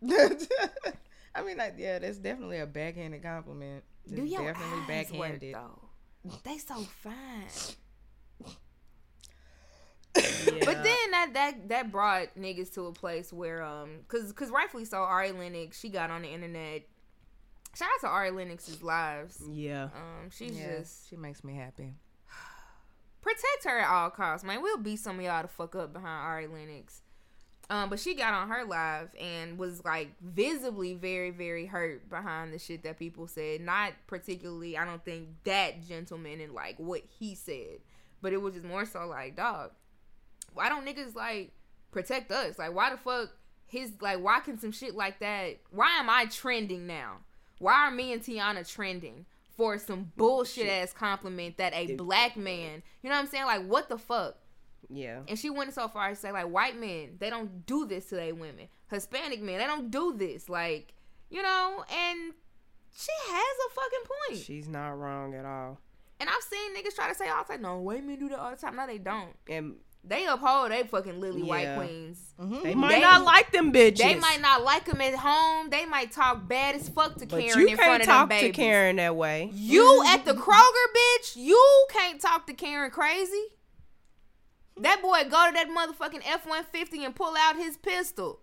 [1.34, 3.84] I mean, like, yeah, that's definitely a backhanded compliment.
[4.04, 5.54] It's do your definitely eyes backhanded.
[5.54, 5.62] work
[6.24, 6.38] though?
[6.44, 7.74] They so fine.
[10.46, 10.64] Yeah.
[10.64, 14.84] But then that that that brought niggas to a place where um cause cause rightfully
[14.84, 16.82] so Ari Lennox she got on the internet.
[17.74, 19.42] Shout out to Ari Lennox's lives.
[19.50, 21.94] yeah, Um she's Yeah, just she makes me happy.
[23.22, 24.62] protect her at all costs, man.
[24.62, 27.02] We'll beat some of y'all to fuck up behind Ari Lennox.
[27.68, 32.52] Um, but she got on her live and was like visibly very, very hurt behind
[32.52, 33.60] the shit that people said.
[33.60, 37.78] Not particularly, I don't think that gentleman and like what he said,
[38.20, 39.70] but it was just more so like, dog,
[40.54, 41.52] why don't niggas like
[41.90, 42.58] protect us?
[42.58, 43.30] Like, why the fuck
[43.66, 45.58] his like why can some shit like that?
[45.70, 47.18] Why am I trending now?
[47.58, 49.26] Why are me and Teyana trending
[49.56, 52.82] for some bullshit ass compliment that a black man?
[53.02, 53.44] You know what I'm saying?
[53.44, 54.36] Like, what the fuck?
[54.88, 55.20] yeah.
[55.28, 58.06] And she went so far as to say, like, white men, they don't do this
[58.06, 58.68] to their women.
[58.90, 60.48] Hispanic men, they don't do this.
[60.48, 60.94] Like,
[61.30, 62.32] you know, and
[62.96, 64.44] she has a fucking point.
[64.44, 65.78] She's not wrong at all.
[66.18, 68.38] And I've seen niggas try to say all the time, no, white men do that
[68.38, 68.76] all the time.
[68.76, 69.34] No, they don't.
[69.48, 71.76] And They uphold they fucking lily white Yeah.
[71.76, 72.18] queens.
[72.38, 73.98] they might They- not like them bitches.
[73.98, 75.70] They might not like them at home.
[75.70, 78.28] They might talk bad as fuck to but Karen you in front can't of talk
[78.30, 78.50] them to.
[78.52, 79.50] Karen that way.
[79.52, 81.36] You at the Kroger, bitch.
[81.36, 83.44] You can't talk to Karen crazy.
[84.78, 88.40] That boy go to that motherfucking F one fifty and pull out his pistol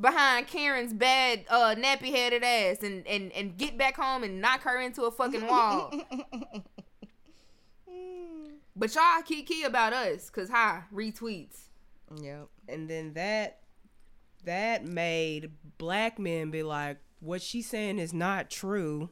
[0.00, 4.62] behind Karen's bad uh nappy headed ass and, and and get back home and knock
[4.62, 5.92] her into a fucking wall.
[8.78, 11.68] but y'all kiki about us, cause hi retweets.
[12.16, 12.48] Yep.
[12.68, 13.60] And then that
[14.44, 19.10] that made black men be like, what she's saying is not true,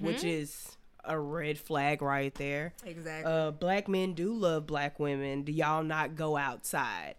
[0.00, 2.74] which is a red flag right there.
[2.84, 3.32] Exactly.
[3.32, 5.42] Uh, black men do love black women.
[5.42, 7.14] Do y'all not go outside?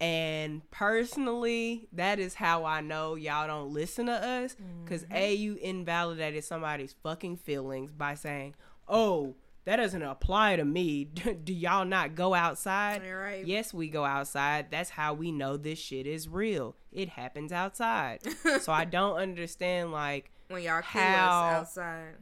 [0.00, 4.56] And personally, that is how I know y'all don't listen to us.
[4.82, 8.54] Because A, you invalidated somebody's fucking feelings by saying,
[8.88, 11.04] oh, that doesn't apply to me.
[11.44, 13.02] do y'all not go outside?
[13.02, 13.46] Right.
[13.46, 14.66] Yes, we go outside.
[14.70, 16.74] That's how we know this shit is real.
[16.90, 18.20] It happens outside.
[18.60, 22.14] so I don't understand, like, when y'all how- outside.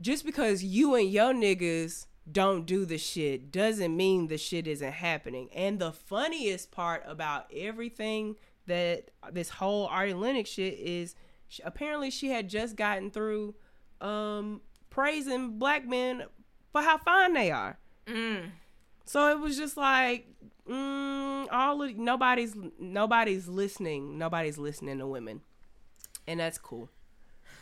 [0.00, 4.92] just because you and your niggas don't do the shit doesn't mean the shit isn't
[4.92, 5.48] happening.
[5.54, 8.36] And the funniest part about everything
[8.66, 11.14] that this whole Ari Lennox shit is
[11.48, 13.54] sh- apparently she had just gotten through
[14.02, 14.60] um
[14.90, 16.24] praising black men
[16.72, 17.78] for how fine they are.
[18.06, 18.50] Mm.
[19.04, 20.26] So it was just like
[20.68, 24.18] mm, all of, nobody's nobody's listening.
[24.18, 25.40] Nobody's listening to women.
[26.26, 26.88] And that's cool.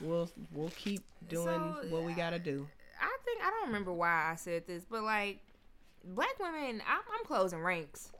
[0.00, 2.66] We'll we'll keep doing So, what we got to do.
[3.00, 5.40] I think I don't remember why I said this, but like
[6.04, 8.10] black women, I'm, I'm closing ranks.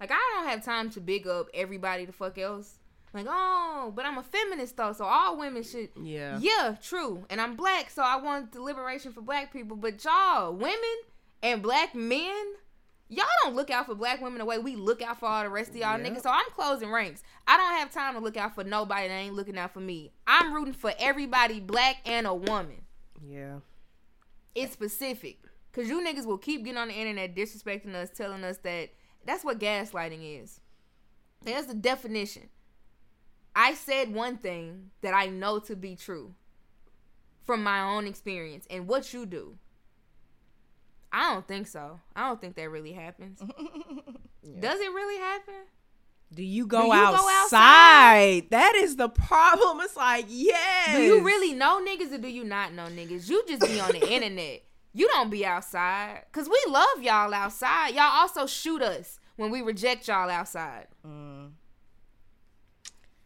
[0.00, 2.79] Like I don't have time to big up everybody the fuck else.
[3.12, 5.88] Like oh, but I'm a feminist though, so all women should.
[6.00, 6.38] Yeah.
[6.40, 7.24] Yeah, true.
[7.28, 9.76] And I'm black, so I want the liberation for black people.
[9.76, 10.78] But y'all, women
[11.42, 12.34] and black men,
[13.12, 15.48] Y'all don't look out for black women the way we look out for all the
[15.50, 16.06] rest of y'all Yep.
[16.18, 16.22] niggas.
[16.22, 17.24] So I'm closing ranks.
[17.44, 20.12] I don't have time to look out for nobody that ain't looking out for me.
[20.28, 22.82] I'm rooting for everybody, black and a woman.
[23.20, 23.56] Yeah.
[24.54, 25.38] It's specific.
[25.72, 28.90] Cause you niggas will keep getting on the internet disrespecting us, telling us that
[29.24, 30.60] that's what gaslighting is.
[31.42, 32.48] That's the definition.
[33.62, 36.34] I said one thing that I know to be true
[37.44, 39.58] from my own experience and what you do.
[41.12, 42.00] I don't think so.
[42.16, 43.38] I don't think that really happens.
[44.60, 45.54] Does it really happen?
[46.32, 48.48] Do you go, you go outside?
[48.48, 49.80] That is the problem.
[49.82, 50.96] It's like, yes.
[50.96, 53.28] Do you really know niggas or do you not know niggas?
[53.28, 54.62] You just be on the internet.
[54.94, 56.22] You don't be outside.
[56.32, 57.90] Cause we love y'all outside.
[57.90, 60.86] Y'all also shoot us when we reject y'all outside.
[61.06, 61.50] Mm.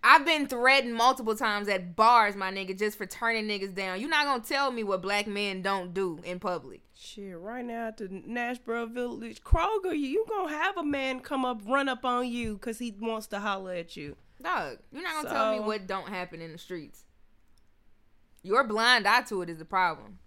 [0.07, 3.99] I've been threatened multiple times at bars, my nigga, just for turning niggas down.
[3.99, 6.83] You're not gonna tell me what black men don't do in public.
[6.95, 11.47] Shit, right now at the Nashboro Village, Kroger, you, you gonna have a man come
[11.47, 14.17] up, run up on you because he wants to holler at you.
[14.43, 17.05] Dog, you're not gonna tell me what don't happen in the streets.
[18.43, 20.19] Your blind eye to it is the problem.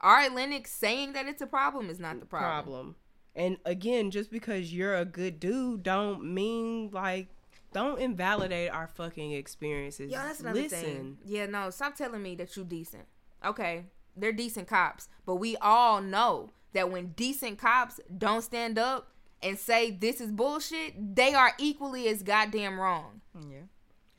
[0.00, 2.62] Ari Lennox saying that it's a problem is not the problem.
[2.62, 2.94] Problem.
[3.34, 7.33] And again, just because you're a good dude, don't mean like
[7.74, 10.10] don't invalidate our fucking experiences.
[10.10, 10.80] Yo, that's another Listen.
[10.80, 11.18] thing.
[11.26, 13.04] Yeah, no, stop telling me that you decent.
[13.44, 13.84] Okay,
[14.16, 19.08] they're decent cops, but we all know that when decent cops don't stand up
[19.42, 23.20] and say this is bullshit, they are equally as goddamn wrong.
[23.38, 23.66] Yeah.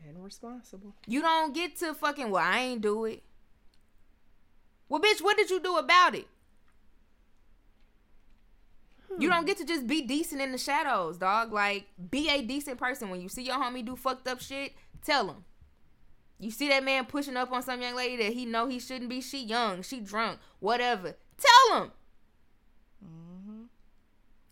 [0.08, 0.93] and responsible.
[1.08, 3.24] You don't get to fucking well, I ain't do it.
[4.88, 6.28] Well, bitch, what did you do about it?
[9.20, 9.45] You don't hmm.
[9.45, 11.51] get to just be decent in the shadows, dog.
[11.53, 13.09] Like, be a decent person.
[13.09, 15.43] When you see your homie do fucked up shit, tell him.
[16.39, 19.09] You see that man pushing up on some young lady that he know he shouldn't
[19.09, 19.22] be.
[19.22, 21.16] She young, she drunk, whatever.
[21.38, 21.91] Tell him.
[23.03, 23.61] Mm-hmm.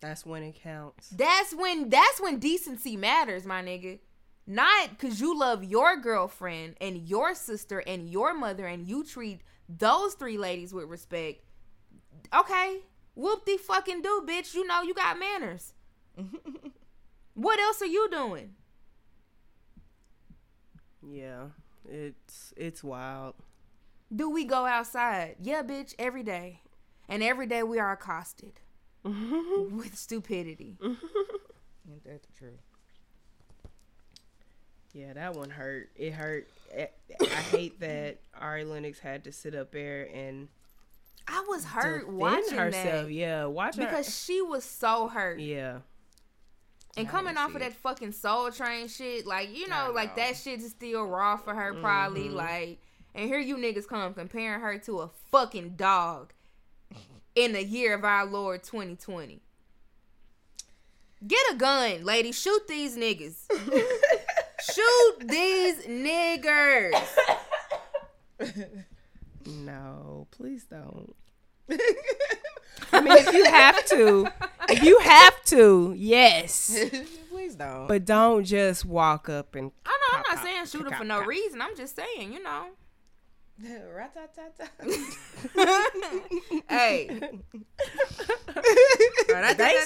[0.00, 1.10] That's when it counts.
[1.10, 3.98] That's when that's when decency matters, my nigga.
[4.46, 9.40] Not cause you love your girlfriend and your sister and your mother and you treat
[9.68, 11.42] those three ladies with respect.
[12.34, 12.80] Okay.
[13.14, 14.54] Whoop the fucking do, bitch.
[14.54, 15.72] You know you got manners.
[17.34, 18.54] what else are you doing?
[21.06, 21.46] Yeah,
[21.88, 23.34] it's it's wild.
[24.14, 25.36] Do we go outside?
[25.40, 26.60] Yeah, bitch, every day.
[27.08, 28.60] And every day we are accosted
[29.04, 30.78] with stupidity.
[30.82, 32.60] Ain't that the truth?
[34.92, 35.90] Yeah, that one hurt.
[35.96, 36.48] It hurt.
[36.76, 36.88] I
[37.20, 40.48] I hate that Ari Lennox had to sit up there and
[41.26, 43.06] I was hurt defend watching herself.
[43.06, 43.88] that Yeah, watching her.
[43.88, 45.40] because she was so hurt.
[45.40, 45.78] yeah,
[46.96, 50.16] And I coming off of that fucking Soul Train shit, like you know, I like
[50.16, 50.22] know.
[50.24, 52.24] that shit is still raw for her, probably.
[52.26, 52.36] Mm-hmm.
[52.36, 52.78] Like,
[53.14, 56.32] and here you niggas come comparing her to a fucking dog
[57.34, 59.40] in the year of our Lord 2020.
[61.26, 62.32] Get a gun, lady.
[62.32, 63.36] Shoot these niggas.
[64.74, 66.92] Shoot these niggers.
[69.46, 71.14] no, please don't.
[72.92, 74.28] I mean, if you have to,
[74.68, 76.78] if you have to, yes,
[77.30, 77.88] Please don't.
[77.88, 79.70] but don't just walk up and.
[79.86, 81.26] I know I'm not pop, saying shoot her pop, for no pop.
[81.26, 81.62] reason.
[81.62, 82.66] I'm just saying, you know.
[86.68, 87.20] Hey.
[89.56, 89.84] They, they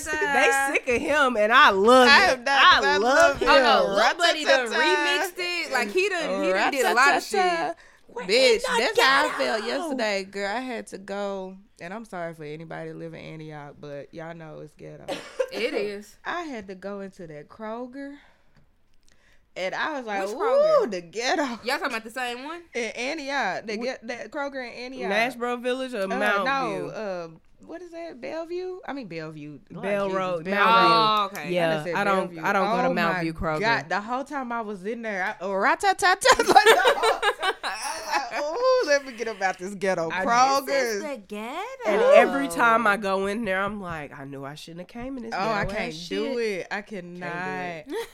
[0.72, 2.38] sick of him, and I love I it.
[2.40, 3.48] am I I love love him.
[3.50, 5.72] Oh no, Lil Buddy done remixed it.
[5.72, 7.76] Like he done he done did a lot of shit.
[8.08, 10.48] We're Bitch, that's how I felt yesterday, girl.
[10.48, 14.60] I had to go, and I'm sorry for anybody living in Antioch, but y'all know
[14.60, 15.04] it's ghetto.
[15.50, 16.16] It is.
[16.26, 18.16] I had to go into that Kroger,
[19.58, 20.90] and I was like, Which "Ooh, Kroger?
[20.90, 22.60] the ghetto Y'all talking about the same one?
[22.74, 23.66] in Antioch.
[23.66, 25.10] The get that Kroger in Antioch.
[25.10, 26.90] Nashboro Village or Uh, Mount no, View?
[26.90, 27.28] uh,
[27.66, 28.18] what is that?
[28.20, 28.78] Bellevue?
[28.86, 29.58] I mean Bellevue.
[29.70, 30.64] Lord Bell Jesus, Road, Bellevue.
[30.64, 31.52] Mount Oh, okay.
[31.52, 32.42] Yeah, done said I don't- Bellevue.
[32.42, 33.60] I don't go to Oh Mount my View Kroger.
[33.60, 38.40] God, the whole time I was in there, I, oh, the time, I was like,
[38.40, 41.58] "Ooh, let me get about this ghetto I- This is Kroger." the ghetto.
[41.86, 45.16] And every time I go in there, I'm like, I knew I shouldn't have came
[45.18, 45.34] in this.
[45.34, 46.60] Oh, I ghetto can't ass do shit.
[46.60, 46.66] it.
[46.70, 47.84] I cannot.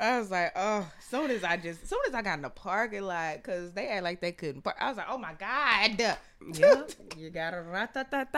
[0.00, 3.02] I was like, oh, soon as I just, soon as I got in the parking
[3.02, 4.76] lot, cause they act like they couldn't park.
[4.80, 6.00] I was like, oh my god,
[6.54, 8.34] Yep, you got a ratatata.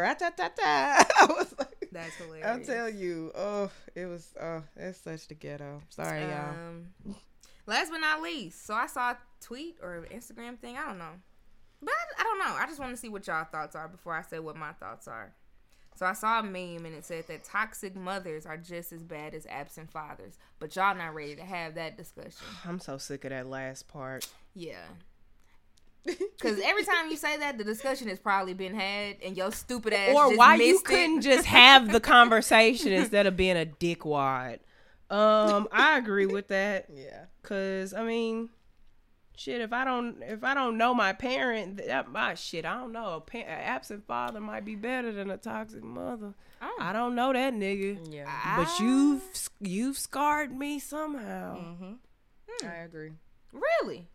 [0.00, 1.10] Rat-tat-tat-tat.
[1.20, 2.46] I was like, That's hilarious.
[2.46, 5.82] I'll tell you, oh, it was, oh, it's such the ghetto.
[5.88, 6.50] Sorry, y'all.
[6.50, 7.16] Um,
[7.66, 10.76] last but not least, so I saw a tweet or Instagram thing.
[10.76, 11.14] I don't know,
[11.82, 12.54] but I, I don't know.
[12.56, 15.08] I just want to see what y'all thoughts are before I say what my thoughts
[15.08, 15.34] are.
[15.96, 19.32] So I saw a meme and it said that toxic mothers are just as bad
[19.32, 22.46] as absent fathers, but y'all not ready to have that discussion.
[22.64, 24.26] I'm so sick of that last part.
[24.54, 24.84] Yeah.
[26.04, 29.94] Because every time you say that, the discussion has probably been had, and your stupid
[29.94, 30.88] ass or just why you missed it.
[30.88, 34.58] couldn't just have the conversation instead of being a dickwad.
[35.08, 36.88] Um, I agree with that.
[36.94, 37.24] Yeah.
[37.42, 38.48] Cause I mean,
[39.36, 39.60] shit.
[39.60, 42.64] If I don't, if I don't know my parent, that my shit.
[42.64, 43.14] I don't know.
[43.16, 46.34] A pa- an absent father might be better than a toxic mother.
[46.62, 46.76] Oh.
[46.80, 47.98] I don't know that nigga.
[48.10, 48.56] Yeah.
[48.56, 49.22] But you've
[49.60, 51.56] you've scarred me somehow.
[51.58, 52.66] Mm-hmm.
[52.68, 53.12] I agree.
[53.52, 54.08] really.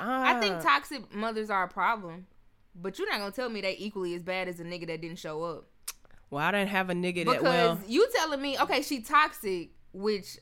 [0.00, 0.40] I Ah.
[0.40, 2.26] think toxic mothers are a problem,
[2.74, 5.18] but you're not gonna tell me they equally as bad as a nigga that didn't
[5.18, 5.66] show up.
[6.30, 7.80] Well, I didn't have a nigga Because that well.
[7.88, 10.38] you telling me, okay, she toxic, which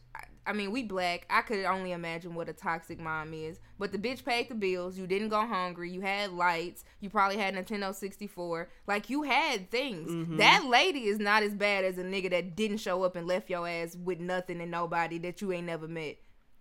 [0.47, 1.26] I- I mean, we black.
[1.28, 3.59] I could only imagine what a toxic mom is.
[3.78, 4.97] But the bitch paid the bills.
[4.97, 5.90] You didn't go hungry.
[5.90, 6.84] You had lights.
[7.01, 8.68] You probably had Nintendo 64.
[8.86, 10.11] Like you had things.
[10.11, 10.36] Mm-hmm.
[10.38, 13.51] That lady is not as bad as a nigga that didn't show up and left
[13.51, 16.16] your ass with nothing and nobody that you ain't never met.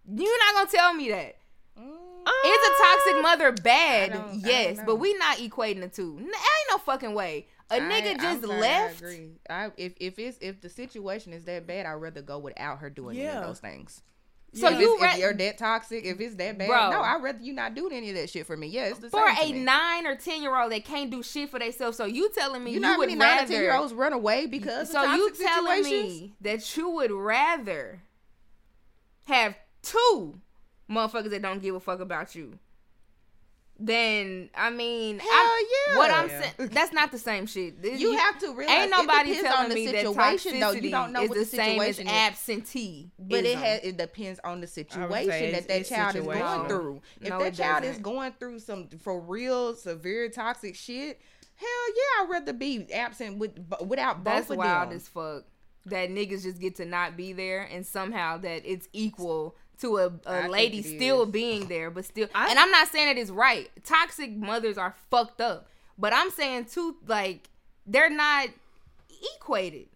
[0.07, 1.37] You're not gonna tell me that.
[1.77, 4.11] Is a toxic mother bad?
[4.13, 6.17] don't- I don't yes, but we not equating the two.
[6.19, 6.31] Ain't
[6.71, 7.47] no fucking way.
[7.71, 9.01] A I- nigga I'm just sorry, left.
[9.03, 9.31] I agree.
[9.49, 12.89] I if if it's if the situation is that bad, I'd rather go without her
[12.89, 14.01] doing any of those things.
[14.53, 16.91] So if, you it's, ra- if you're that toxic, if it's that bad, Bro.
[16.91, 18.67] no, I'd rather you not doing any of that shit for me.
[18.67, 19.51] Yeah, it's the for same.
[19.51, 19.63] a me.
[19.63, 21.97] nine or ten year old that can't do shit for themselves.
[21.97, 23.93] So you telling me you you, know how would many nine and ten year olds
[23.93, 26.21] run away because So of you telling situations?
[26.21, 27.99] me that you would rather
[29.25, 30.39] have two
[30.89, 32.57] motherfuckers that don't give a fuck about you?
[33.77, 35.97] Then I mean, Hell I'm- yeah.
[35.97, 37.81] What I'm saying, that's not the same shit.
[37.81, 40.71] This- You have to realize Ain't nobody telling on the me that situation though.
[40.71, 42.13] You don't know is what the, the same as situation is.
[42.13, 43.11] absentee.
[43.19, 47.01] But it has it depends on the situation that that child is going through.
[47.19, 48.03] If No, that child is doesn't.
[48.03, 51.19] going through some for real severe toxic shit,
[51.55, 54.95] hell yeah, I'd rather be absent with without both That's of wild them.
[54.95, 55.43] as fuck.
[55.87, 60.09] That niggas just get to not be there, and somehow that it's equal to a,
[60.09, 61.29] think lady still is.
[61.29, 62.27] being there, but still.
[62.33, 63.69] I- and I'm not saying it is right.
[63.83, 65.67] Toxic mothers are fucked up,
[65.97, 67.49] but I'm saying too, like
[67.85, 68.49] they're not
[69.35, 69.87] equated.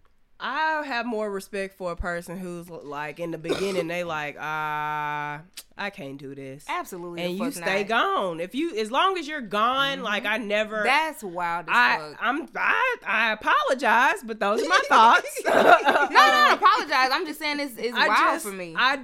[0.41, 5.41] I have more respect for a person who's like in the beginning they like ah
[5.77, 6.65] I can't do this.
[6.69, 7.87] Absolutely, and you stay not.
[7.89, 8.39] gone.
[8.39, 12.17] If you as long as you're gone, like I never That's wild as I fuck.
[12.21, 15.41] I'm I, I apologize, but those are my thoughts.
[15.45, 17.09] no, no, no, apologize.
[17.11, 18.75] I'm just saying it's, it's I wild just for me.
[18.77, 18.99] I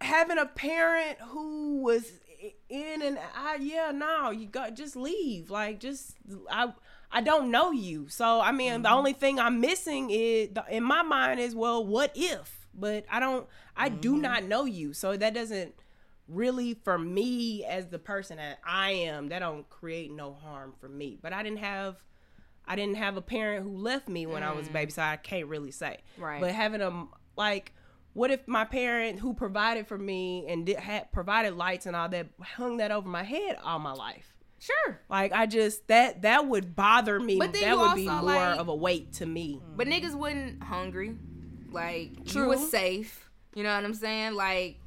[0.00, 2.10] having a parent who was
[2.68, 6.14] in and I yeah no you got just leave like just
[6.50, 6.72] I
[7.10, 8.82] I don't know you so I mean Mm-hmm.
[8.82, 13.20] the only thing I'm missing is in my mind is well what if but I
[13.20, 14.00] don't I Mm-hmm.
[14.00, 15.74] do not know you so that doesn't
[16.28, 20.88] really for me as the person that I am that don't create no harm for
[20.88, 21.96] me but I didn't have
[22.68, 25.14] I didn't have a parent who left me when I was a baby, so I
[25.18, 25.98] can't really say.
[26.18, 26.22] Mm.
[26.22, 26.40] Right.
[26.40, 27.72] But having a like,
[28.16, 32.08] what if my parent who provided for me and did, had provided lights and all
[32.08, 34.32] that hung that over my head all my life?
[34.58, 37.38] sure, Like I just that that would bother me.
[37.38, 39.60] But that would be more like- of a weight to me.
[39.62, 39.76] Mm.
[39.76, 41.14] but niggas wasn't hungry.
[41.70, 43.28] Like you was safe.
[43.54, 44.34] You know what I'm saying?
[44.34, 44.78] Like.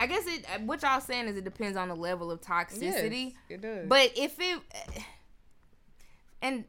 [0.00, 0.46] I guess it.
[0.62, 3.24] What y'all saying is it depends on the level of toxicity.
[3.24, 3.88] Yes, it does.
[3.88, 4.60] But if it,
[6.40, 6.64] and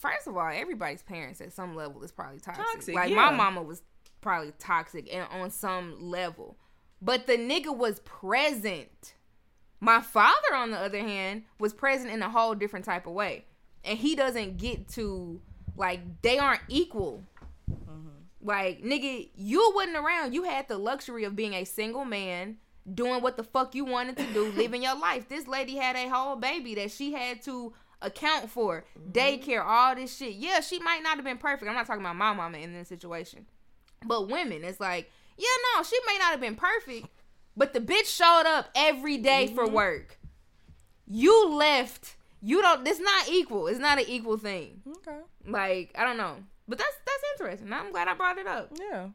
[0.00, 2.64] first of all, everybody's parents at some level is probably toxic.
[2.64, 3.80] Toxic, like my mama was
[4.22, 6.56] probably toxic and on some level,
[7.02, 9.14] but the nigga was present.
[9.80, 13.44] My father, on the other hand, was present in a whole different type of way,
[13.84, 15.40] and he doesn't get to
[15.76, 17.22] like they aren't equal.
[17.70, 18.08] Mm-hmm.
[18.40, 20.34] Like, nigga, you wasn't around.
[20.34, 22.56] You had the luxury of being a single man,
[22.92, 25.28] doing what the fuck you wanted to do, living your life.
[25.28, 29.10] This lady had a whole baby that she had to account for, mm-hmm.
[29.10, 30.34] daycare, all this shit.
[30.34, 31.68] Yeah, she might not have been perfect.
[31.68, 33.46] I'm not talking about my mama in this situation.
[34.06, 35.46] But women, it's like, yeah,
[35.76, 37.08] no, she may not have been perfect,
[37.56, 39.74] but the bitch showed up every day for mm-hmm.
[39.74, 40.18] work.
[41.06, 42.16] You left.
[42.40, 42.86] You don't.
[42.86, 43.66] It's not equal.
[43.68, 44.82] It's not an equal thing.
[44.88, 46.36] okay, Like I don't know,
[46.66, 47.72] but that's that's interesting.
[47.72, 48.72] I'm glad I brought it up.
[48.78, 49.08] yeah.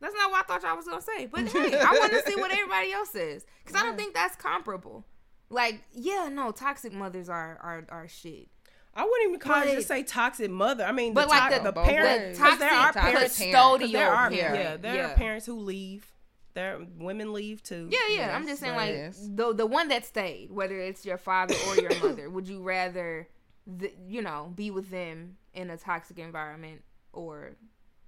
[0.00, 1.26] That's not what I thought y'all was gonna say.
[1.26, 4.36] But hey, I want to see what everybody else says because I don't think that's
[4.36, 5.04] comparable.
[5.50, 8.48] Like, yeah, no, toxic mothers are are are shit.
[8.96, 10.84] I wouldn't even call it just say toxic mother.
[10.84, 12.38] I mean, But the, like to- the- the both parents, ways.
[12.38, 14.56] because there are Toxic parents, custodial because there are parent.
[14.58, 15.10] yeah, there Yeah.
[15.12, 16.06] are parents who leave.
[16.54, 17.88] There women leave too.
[17.90, 18.36] Yeah, yeah.
[18.36, 19.28] I'm just saying, like yes.
[19.34, 23.26] the the one that stayed, whether it's your father or your mother, would you rather,
[23.66, 26.82] the, you know, be with them in a toxic environment
[27.12, 27.56] or,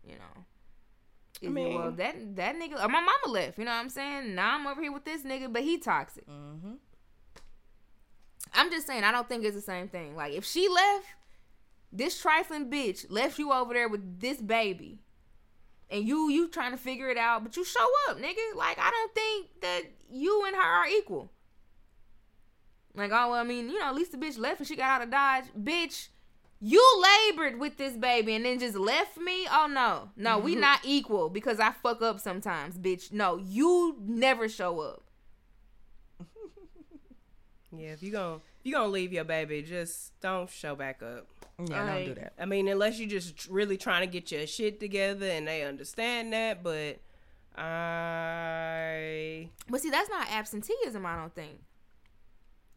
[0.05, 0.45] you know,
[1.43, 3.59] is it, well that that nigga, or my mama left.
[3.59, 4.37] You know what I'm saying?
[4.37, 6.25] Now I'm over here with this nigga, but he toxic.
[6.29, 6.75] Mm-hmm.
[8.57, 10.17] I'm just saying, I don't think it's the same thing.
[10.17, 11.07] Like if she left,
[11.93, 14.99] this trifling bitch left you over there with this baby.
[15.89, 18.57] And you you trying to figure it out, but you show up, nigga.
[18.57, 21.31] Like I don't think that you and her are equal.
[22.97, 24.89] Like, oh, well, I mean, you know, at least the bitch left and she got
[24.89, 25.45] out of Dodge.
[25.57, 26.09] Bitch,
[26.61, 26.83] you
[27.29, 29.47] labored with this baby and then just left me?
[29.51, 30.11] Oh, no.
[30.17, 30.63] No, we mm-hmm.
[30.63, 33.13] not equal because I fuck up sometimes, bitch.
[33.13, 35.03] No, you never show up.
[37.79, 41.27] Yeah, if you gonna if you gonna leave your baby, just don't show back up.
[41.59, 42.35] Yeah, don't do that.
[42.39, 46.33] I mean, unless you're just really trying to get your shit together and they understand
[46.33, 47.01] that, but
[47.57, 51.61] I But see, that's not absenteeism, I don't think.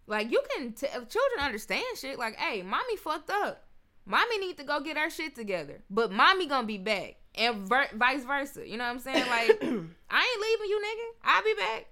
[0.07, 2.17] Like, you can, t- uh, children understand shit.
[2.17, 3.65] Like, hey, mommy fucked up.
[4.05, 5.83] Mommy need to go get our shit together.
[5.89, 7.17] But mommy gonna be back.
[7.35, 8.67] And ver- vice versa.
[8.67, 9.27] You know what I'm saying?
[9.27, 11.07] Like, I ain't leaving you, nigga.
[11.23, 11.85] I'll be back.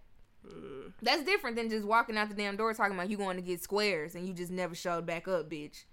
[1.02, 3.62] That's different than just walking out the damn door talking about you going to get
[3.62, 5.84] squares and you just never showed back up, bitch.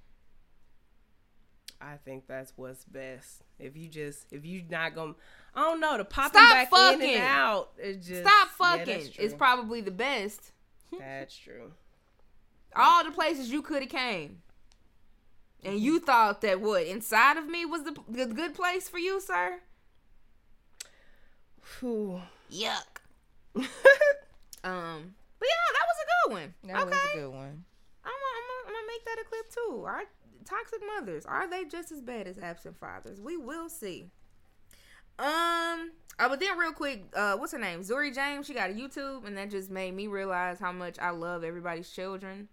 [1.80, 3.42] I think that's what's best.
[3.58, 5.14] If you just if you not gonna
[5.54, 7.72] I don't know, to pop Stop back in and out.
[7.76, 8.86] It just Stop fucking.
[8.86, 10.52] that's it's probably the best.
[10.98, 11.72] that's true.
[12.74, 14.38] All the places you could have came.
[15.62, 19.20] And you thought that what inside of me was the, the good place for you,
[19.20, 19.60] sir?
[21.80, 22.20] Whew.
[22.50, 23.00] Yuck.
[24.64, 26.54] Um, but yeah, that was a good one.
[26.64, 27.64] That okay, was a good one.
[28.04, 29.84] I'm gonna, I'm, gonna, make that a clip too.
[29.86, 30.02] Are
[30.44, 33.20] toxic mothers are they just as bad as absent fathers?
[33.20, 34.10] We will see.
[35.18, 37.80] Um, oh, but then real quick, uh, what's her name?
[37.80, 38.46] Zhuri James.
[38.46, 41.88] She got a YouTube, and that just made me realize how much I love everybody's
[41.88, 42.48] children.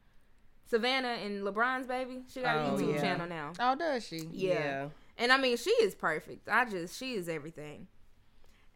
[0.67, 2.21] Savannah and LeBron's baby.
[2.31, 3.01] She got a Oh, YouTube yeah.
[3.01, 3.53] channel now.
[3.59, 4.27] Oh, does she?
[4.31, 4.89] Yeah.
[5.17, 6.47] And I mean, she is perfect.
[6.47, 7.87] I just, she is everything.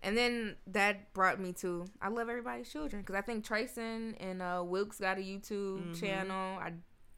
[0.06, 4.40] And then that brought me to, I love everybody's children because I think Trayson and
[4.40, 6.60] uh, Wilkes got a YouTube channel.
[6.60, 6.74] I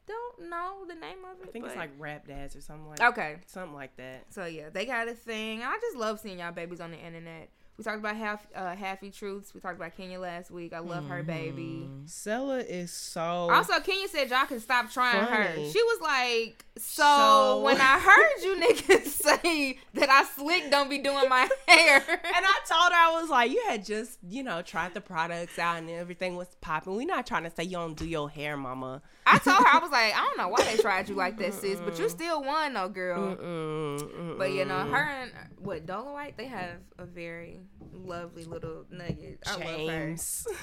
[0.06, 1.48] don't know the name of it.
[1.48, 3.36] I think it's like rap dads or something like okay.
[3.44, 4.24] something like that.
[4.30, 5.62] So yeah, they got a thing.
[5.62, 7.50] I just love seeing y'all babies on the internet.
[7.78, 9.54] We talked about half uh, Happy Truths.
[9.54, 10.72] We talked about Kenya last week.
[10.72, 11.88] I love her baby.
[12.06, 15.54] Sella is so Also, Kenya said y'all can stop trying her.
[15.54, 20.90] She was like, so, So- when I heard you niggas say that I slick don't
[20.90, 22.02] be doing my hair.
[22.08, 25.56] And I told her I was like, you had just, you know, tried the products
[25.58, 26.96] out and everything was popping.
[26.96, 29.02] We're not trying to say you don't do your hair, mama.
[29.24, 31.54] I told her I was like, I don't know why they tried you like that,
[31.54, 33.36] sis, but you still won though, girl.
[33.36, 37.60] Mm, mm, But you know, her and what Dolomite, they have a very
[37.92, 39.42] lovely little nugget.
[39.46, 39.76] I love her.
[39.76, 40.46] James.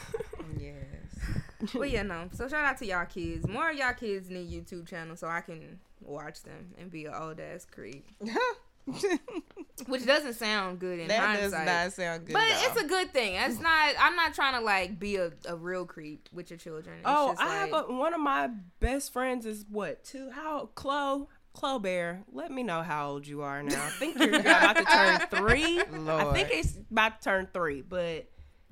[0.60, 1.42] Yes.
[1.74, 2.30] But yeah, no.
[2.34, 3.48] So shout out to y'all kids.
[3.48, 7.14] More of y'all kids need YouTube channel so I can watch them and be an
[7.16, 8.06] old ass creep.
[9.88, 11.66] Which doesn't sound good in that does hindsight.
[11.66, 12.34] not sound good.
[12.34, 12.66] but all.
[12.66, 13.36] it's a good thing.
[13.36, 13.96] It's not.
[14.00, 16.98] I'm not trying to like be a, a real creep with your children.
[17.00, 18.50] It's oh, I like, have a, one of my
[18.80, 20.30] best friends is what, two?
[20.30, 21.26] How, Chloe?
[21.56, 23.84] Chloe Bear, let me know how old you are now.
[23.86, 25.80] I think you're about to turn three.
[25.80, 28.28] I think it's about to turn three, but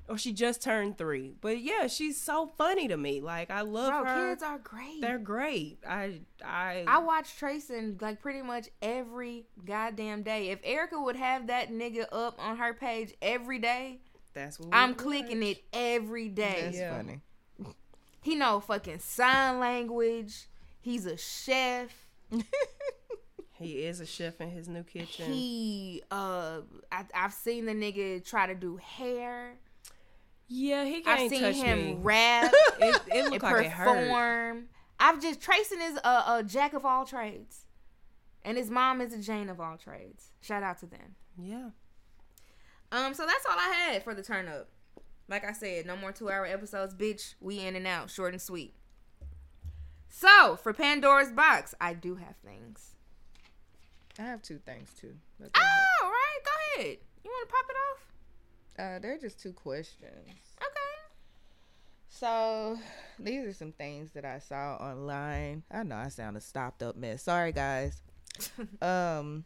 [0.06, 1.32] or she just turned three.
[1.40, 3.20] But yeah, she's so funny to me.
[3.22, 4.30] Like I love bro, her.
[4.30, 5.00] kids are great.
[5.00, 5.78] They're great.
[5.88, 10.50] I I I watch Trayson like pretty much every goddamn day.
[10.50, 14.00] If Erica would have that nigga up on her page every day,
[14.34, 15.48] that's what I'm we clicking watch.
[15.56, 16.60] it every day.
[16.64, 16.96] That's Yeah.
[16.98, 17.20] funny.
[18.20, 20.48] He know fucking sign language.
[20.80, 22.03] He's a chef.
[23.56, 25.32] He is a chef in his new kitchen.
[25.32, 26.60] He uh
[26.90, 29.54] I, I've seen the nigga try to do hair.
[30.48, 31.98] yeah, he I've can't seen touch him me.
[32.00, 34.64] rap It, it looked like it hurt.
[34.98, 37.66] I've just Trayson is a, a jack of all trades.
[38.44, 40.32] And his mom is a Jane of all trades.
[40.42, 41.14] Shout out to them.
[41.40, 41.70] Yeah.
[42.92, 44.68] Um, so that's all I had for the turn up.
[45.28, 47.34] Like I said, no more two hour episodes, bitch.
[47.40, 48.74] We in and out, short and sweet.
[50.16, 52.94] So for Pandora's box, I do have things.
[54.16, 55.12] I have two things too.
[55.42, 55.48] Oh,
[56.04, 56.98] all right, go ahead.
[57.24, 58.12] You want to pop it off?
[58.78, 60.28] Uh, they're just two questions.
[60.62, 60.94] Okay.
[62.08, 62.78] So
[63.18, 65.64] these are some things that I saw online.
[65.68, 67.24] I know I sound a stopped up mess.
[67.24, 68.00] Sorry guys.
[68.82, 69.44] um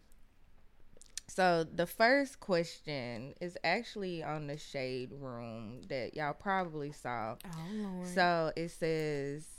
[1.28, 7.36] so the first question is actually on the shade room that y'all probably saw.
[7.42, 8.06] Oh lord.
[8.06, 9.57] So it says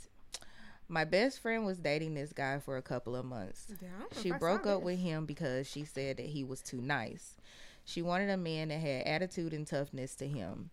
[0.90, 3.72] my best friend was dating this guy for a couple of months.
[4.20, 7.36] She broke up with him because she said that he was too nice.
[7.84, 10.70] She wanted a man that had attitude and toughness to him.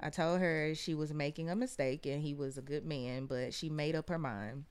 [0.00, 3.54] I told her she was making a mistake and he was a good man, but
[3.54, 4.64] she made up her mind.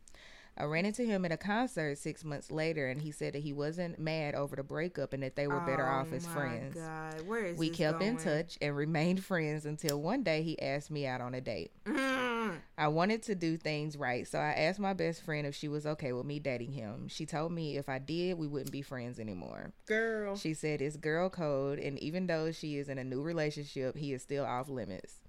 [0.58, 3.54] I ran into him at a concert six months later and he said that he
[3.54, 6.76] wasn't mad over the breakup and that they were better off as friends.
[6.78, 10.62] Oh God, where is We kept in touch and remained friends until one day he
[10.62, 11.72] asked me out on a date.
[11.86, 12.20] Mm.
[12.78, 15.86] I wanted to do things right, so I asked my best friend if she was
[15.86, 17.08] okay with me dating him.
[17.08, 19.72] She told me if I did, we wouldn't be friends anymore.
[19.86, 20.36] Girl.
[20.36, 24.14] She said it's girl code, and even though she is in a new relationship, he
[24.14, 25.20] is still off limits.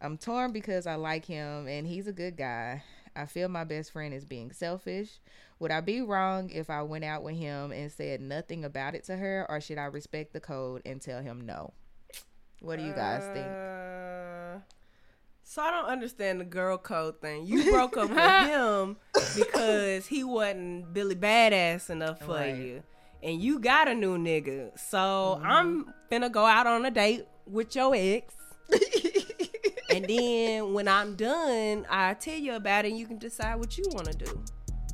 [0.00, 2.82] I'm torn because I like him and he's a good guy.
[3.14, 5.20] I feel my best friend is being selfish.
[5.58, 9.04] Would I be wrong if I went out with him and said nothing about it
[9.04, 11.72] to her, or should I respect the code and tell him no?
[12.60, 13.46] What do you guys think?
[13.46, 14.60] Uh,
[15.44, 17.46] So I don't understand the girl code thing.
[17.46, 18.18] You broke up with
[18.50, 18.96] him
[19.36, 22.56] because he wasn't Billy Badass enough for Right.
[22.56, 22.82] you,
[23.22, 24.78] and you got a new nigga.
[24.78, 24.96] So
[25.38, 25.46] Mm-hmm.
[25.46, 28.34] I'm finna go out on a date with your ex.
[29.90, 33.76] and then when I'm done, I tell you about it, and you can decide what
[33.76, 34.42] you want to do.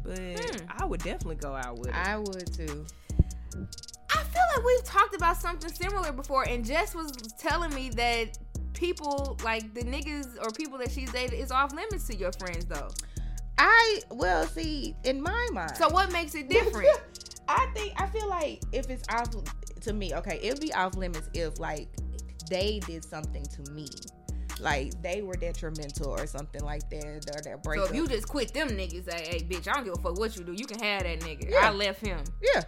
[0.05, 1.95] But I would definitely go out with him.
[1.97, 2.87] I would too.
[4.11, 8.39] I feel like we've talked about something similar before, and Jess was telling me that
[8.79, 12.65] people like the niggas or people that she's dated is off limits to your friends
[12.67, 12.89] though.
[13.59, 15.77] I well see in my mind.
[15.77, 16.89] So what makes it different?
[17.49, 19.31] I think I feel like if it's off
[19.81, 21.89] to me, okay, it'd be off limits if like
[22.49, 23.89] they did something to me,
[24.61, 28.55] like they were detrimental or something like that, or their so if you just quit
[28.55, 30.53] them niggas, say, hey bitch, I don't give a fuck what you do.
[30.53, 31.51] You can have that nigga.
[31.51, 31.69] Yeah.
[31.69, 32.21] I left him.
[32.55, 32.63] yeah,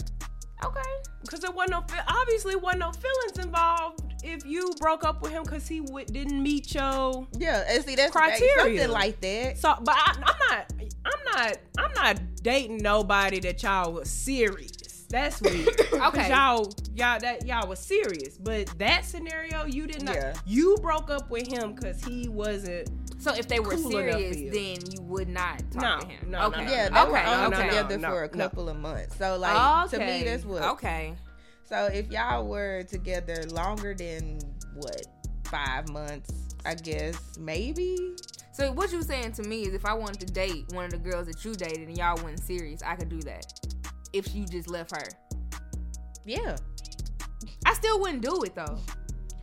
[0.65, 0.81] Okay.
[1.23, 5.43] Because there wasn't no obviously wasn't no feelings involved if you broke up with him
[5.43, 8.81] because he w- didn't meet your yeah, and see that's Criteria.
[8.83, 9.59] something like that.
[9.59, 9.75] so.
[9.83, 10.73] But I, I'm not.
[11.05, 11.57] I'm not.
[11.79, 14.73] I'm not dating nobody that y'all was serious.
[15.11, 15.69] That's weird.
[16.01, 16.21] Okay.
[16.21, 16.31] okay.
[16.31, 20.15] Y'all, y'all, that y'all was serious, but that scenario you did not.
[20.15, 20.35] Yeah.
[20.47, 22.89] You broke up with him because he wasn't.
[23.21, 24.51] So if they were Cool serious, you.
[24.51, 26.31] then you would not talk No, to him.
[26.31, 26.65] no, no, okay.
[26.65, 26.71] no.
[26.71, 27.11] Yeah, they okay.
[27.11, 27.69] were only okay.
[27.69, 28.45] together No, for a no.
[28.49, 29.17] couple of months.
[29.19, 30.25] So like to me, Okay.
[30.25, 30.63] that's what.
[30.63, 31.15] Okay.
[31.65, 34.39] So if y'all were together longer than
[34.75, 35.07] what
[35.45, 36.33] five months,
[36.65, 38.17] I guess maybe.
[38.53, 40.99] So what you saying to me is if I wanted to date one of the
[40.99, 43.53] girls that you dated and y'all wasn't serious, I could do that.
[44.13, 45.07] If you just left her.
[46.25, 46.57] Yeah,
[47.65, 48.79] I still wouldn't do it though.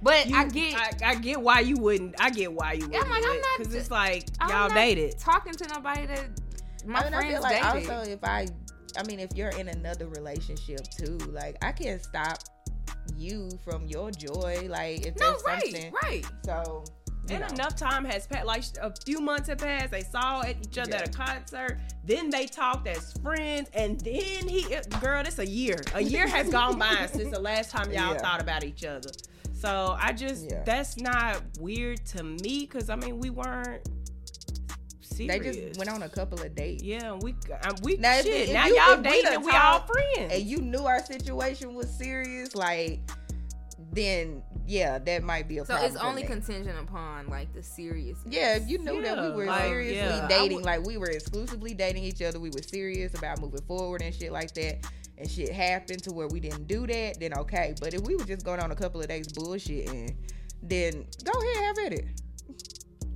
[0.02, 2.16] But You, I get I, I get why you wouldn't.
[2.20, 3.04] I get why you wouldn't.
[3.04, 5.18] I'm like, I'm not because it's like I'm y'all dated.
[5.18, 6.26] talking to nobody that
[6.86, 7.90] my I mean, I friends feel like dated.
[7.90, 8.48] also if I,
[8.98, 12.38] I mean, if you're in another relationship too, like I can't stop
[13.18, 14.68] you from your joy.
[14.70, 16.26] Like if no, there's right, something, right.
[16.46, 16.97] so you
[17.30, 18.46] And enough time has passed.
[18.46, 19.92] Like a few months have passed.
[19.92, 21.80] They saw each other at a concert.
[22.06, 23.70] Then they talked as friends.
[23.74, 24.64] And then he,
[25.02, 25.82] girl, it's a year.
[25.94, 28.18] A year has gone by since the last time y'all Yeah.
[28.20, 29.10] thought about each other.
[29.54, 30.64] So I just, Yeah.
[30.64, 33.88] that's not weird to me because I mean we weren't
[35.02, 35.40] Serious.
[35.46, 36.84] They just went on a couple of dates.
[36.84, 37.32] Yeah, we
[37.64, 38.50] um, we Now, shit.
[38.50, 40.32] if now you- y'all if we dating and we all friends.
[40.34, 43.00] And you knew our situation was serious, like
[43.94, 45.92] then yeah, that might be a So problem.
[45.92, 46.28] it's for only me.
[46.28, 48.34] contingent upon like the seriousness.
[48.36, 51.10] Yeah, if you knew that we were like, seriously yeah, dating, would- like we were
[51.10, 54.86] exclusively dating each other, we were serious about moving forward and shit like that,
[55.18, 57.74] and shit happened to where we didn't do that, then okay.
[57.80, 60.16] But if we were just going on a couple of days bullshitting,
[60.62, 62.06] then go ahead, have at it.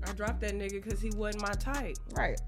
[0.07, 1.97] I dropped that nigga because he wasn't my type.
[2.13, 2.39] Right.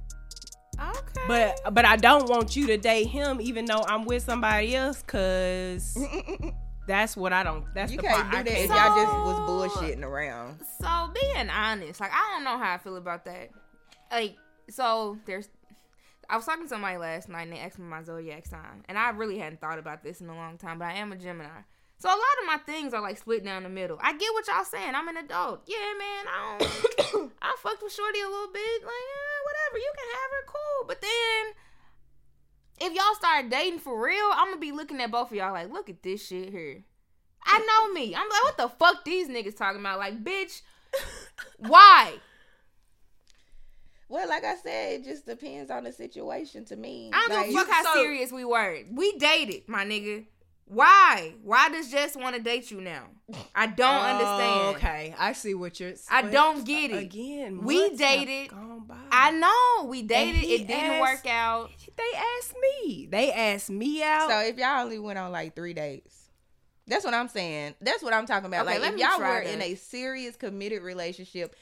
[0.79, 1.21] Okay.
[1.27, 5.03] But but I don't want you to date him even though I'm with somebody else
[5.03, 5.95] cause
[6.87, 9.13] that's what I don't that's you the can't part do that if can't y'all just
[9.13, 10.59] was bullshitting around.
[10.81, 13.49] So being honest, like I don't know how I feel about that.
[14.11, 14.35] Like,
[14.69, 15.49] so there's
[16.29, 18.83] I was talking to somebody last night and they asked me my zodiac sign.
[18.87, 21.15] And I really hadn't thought about this in a long time, but I am a
[21.15, 21.61] Gemini.
[21.99, 23.97] So a lot of my things are like split down the middle.
[24.01, 24.93] I get what y'all saying.
[24.95, 25.63] I'm an adult.
[25.67, 28.83] Yeah, man, I don't I fucked with Shorty a little bit.
[28.83, 30.87] Like, eh, whatever, you can have her cool.
[30.87, 31.53] But then
[32.79, 35.71] if y'all start dating for real, I'm gonna be looking at both of y'all like,
[35.71, 36.83] look at this shit here.
[37.45, 38.15] I know me.
[38.15, 39.99] I'm like, what the fuck these niggas talking about?
[39.99, 40.61] Like, bitch,
[41.57, 42.13] why?
[44.07, 47.09] Well, like I said, it just depends on the situation to me.
[47.13, 48.79] I don't like, give a fuck how so- serious we were.
[48.91, 50.25] We dated, my nigga.
[50.65, 51.33] Why?
[51.43, 53.07] Why does Jess want to date you now?
[53.53, 54.75] I don't Oh, understand.
[54.77, 55.95] Okay, I see what you're.
[55.95, 56.25] Saying.
[56.27, 56.97] I don't get it.
[57.03, 58.49] Again, We dated.
[58.49, 58.97] Gone by.
[59.11, 60.43] I know we dated.
[60.43, 61.69] It didn't asked- work out.
[61.95, 63.07] They asked me.
[63.11, 64.29] They asked me out.
[64.29, 66.29] So if y'all only went on like three dates,
[66.87, 67.75] that's what I'm saying.
[67.81, 68.67] That's what I'm talking about.
[68.67, 71.55] Okay, like if y'all try were in a serious committed relationship, We ain't-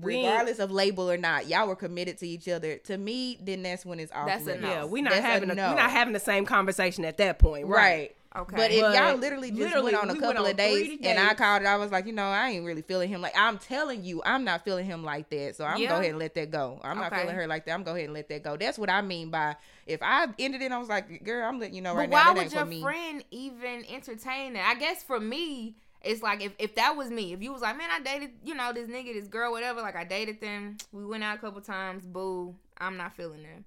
[0.00, 2.76] regardless of label or not, y'all were committed to each other.
[2.78, 4.26] To me, then that's when it's off.
[4.26, 4.68] That's a no.
[4.68, 5.70] yeah, we're not That's having a, no.
[5.70, 7.74] we're not having the same conversation at that point, right?
[7.76, 8.16] Right.
[8.36, 8.56] Okay.
[8.56, 10.86] But if But y'all literally just literally, went on a we couple on of days,
[10.86, 13.20] three and I called it, I was like, you know, I ain't really feeling him.
[13.22, 15.54] Like I'm telling you, I'm not feeling him like that.
[15.54, 15.86] So I'm Yeah.
[15.86, 16.80] gonna go ahead and let that go.
[16.82, 17.70] I'm not feeling her like that.
[17.72, 18.56] I'm gonna go ahead and let that go.
[18.56, 19.54] That's what I mean by
[19.86, 22.24] if I ended it, I was like, girl, I'm letting you know right why now
[22.24, 22.80] that would ain't your for me.
[22.80, 24.64] friend even entertain it?
[24.64, 27.76] I guess for me, it's like if, if that was me, if you was like,
[27.76, 31.04] man, I dated, you know, this nigga, this girl, whatever, like I dated them, we
[31.04, 33.64] went out a couple times, boo, I'm not feeling them.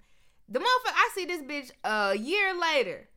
[0.49, 3.09] The motherfucker, I see this bitch a year later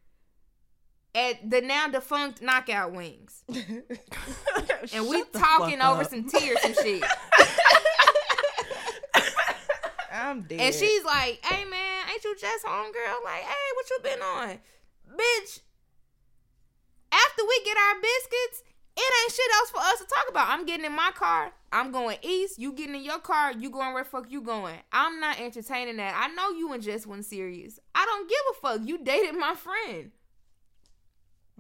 [1.14, 6.10] at the now defunct Knockout Wings, and we talking over up.
[6.10, 7.04] some tears and shit.
[10.12, 10.60] I'm dead.
[10.60, 13.24] And she's like, "Hey man, ain't you just homegirl?
[13.24, 14.58] Like, hey, what you been on,
[15.16, 15.60] bitch?
[17.12, 18.62] After we get our biscuits,
[19.00, 20.48] it ain't shit else for us to talk about.
[20.48, 21.52] I'm getting in my car.
[21.72, 22.58] I'm going east.
[22.58, 23.52] You getting in your car.
[23.52, 24.76] You going where the fuck you going?
[24.92, 26.14] I'm not entertaining that.
[26.16, 27.78] I know you and Jess wasn't serious.
[27.94, 28.88] I don't give a fuck.
[28.88, 30.10] You dated my friend.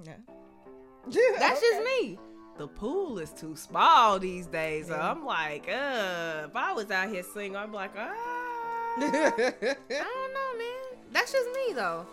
[0.02, 0.16] Yeah.
[1.38, 2.18] That's just me.
[2.58, 4.88] The pool is too small these days.
[4.88, 5.10] So Yeah.
[5.10, 8.14] I'm like, uh, if I was out here single, I'm like, ah.
[8.98, 10.98] I don't know, man.
[11.12, 12.06] That's just me though.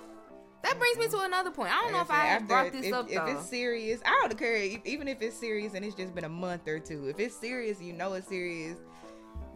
[0.63, 1.71] That brings me to another point.
[1.71, 3.25] I don't know if I After- brought this if, up if though.
[3.27, 4.55] it's serious, I don't care.
[4.85, 7.81] Even if it's serious and it's just been a month or two, if it's serious,
[7.81, 8.77] you know it's serious.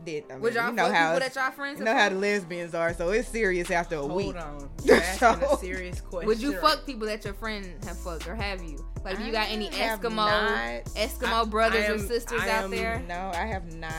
[0.03, 2.09] Then I mean, Would y'all you know fuck how that y'all friends you know how
[2.09, 4.35] the lesbians are, so it's serious after a week.
[4.35, 4.69] Hold on.
[4.83, 6.27] You're asking So- a serious question.
[6.27, 8.83] Would you fuck people that your friend have fucked or have you?
[9.03, 10.85] Like, do you got any Eskimo not.
[10.95, 13.03] Eskimo I- brothers I or sisters I out there?
[13.07, 13.91] No, I have not.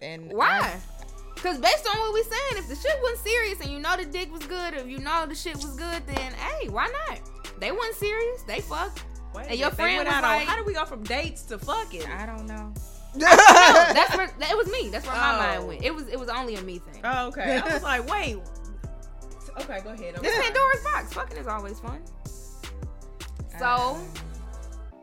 [0.00, 0.58] And Why?
[0.60, 0.80] I-
[1.38, 4.04] Because based on what we saying, if the shit wasn't serious and you know the
[4.04, 7.20] dick was good, or if you know the shit was good, then hey, why not?
[7.60, 8.42] They wasn't serious.
[8.42, 9.04] They fucked.
[9.34, 11.42] Wait And your friend went was out on- like- how do we go from dates
[11.42, 12.04] to fucking?
[12.06, 12.72] I don't know.
[13.14, 14.90] No, that's where that, it was me.
[14.90, 15.38] That's where my Oh.
[15.38, 15.82] mind went.
[15.82, 17.00] It was it was only a me thing.
[17.02, 17.56] Oh, okay.
[17.58, 18.36] I was like, wait.
[19.60, 20.14] Okay, go ahead.
[20.16, 20.38] I'm This.
[20.38, 21.12] Pandora's box.
[21.14, 22.00] Fucking is always fun.
[23.58, 23.98] So Uh,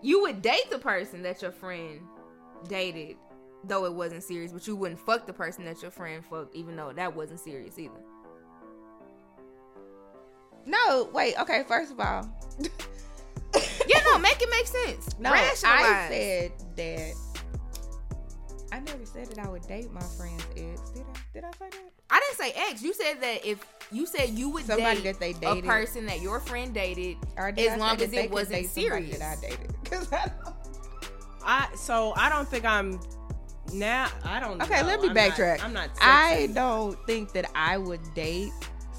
[0.02, 2.00] you would date the person that your friend
[2.68, 3.18] dated,
[3.68, 6.76] though it wasn't serious, but you wouldn't fuck the person that your friend fucked, even
[6.76, 8.00] though that wasn't serious either.
[10.66, 11.36] no, wait.
[11.40, 12.30] Okay, first of all,
[13.88, 15.18] Yeah, no, make it make sense.
[15.20, 15.86] no, Rationalize.
[15.86, 17.14] I said that.
[18.72, 20.90] I never said that I would date my friend's ex.
[20.90, 21.20] Did I?
[21.34, 21.92] Did I say that?
[22.10, 22.82] I didn't say ex.
[22.82, 25.66] You said that if you said you would Somebody date that they dated, a dated.
[25.70, 29.20] person that your friend dated, Or As I long as it wasn't serious.
[29.20, 29.76] That I dated.
[29.86, 30.56] 'Cause I don't-
[31.48, 33.00] I so I don't think I'm
[33.76, 34.08] now.
[34.24, 34.62] I don't.
[34.62, 34.88] Okay, know.
[34.88, 35.64] let me I'm not- backtrack.
[35.64, 35.90] I'm not.
[36.02, 38.52] I don't think that I would date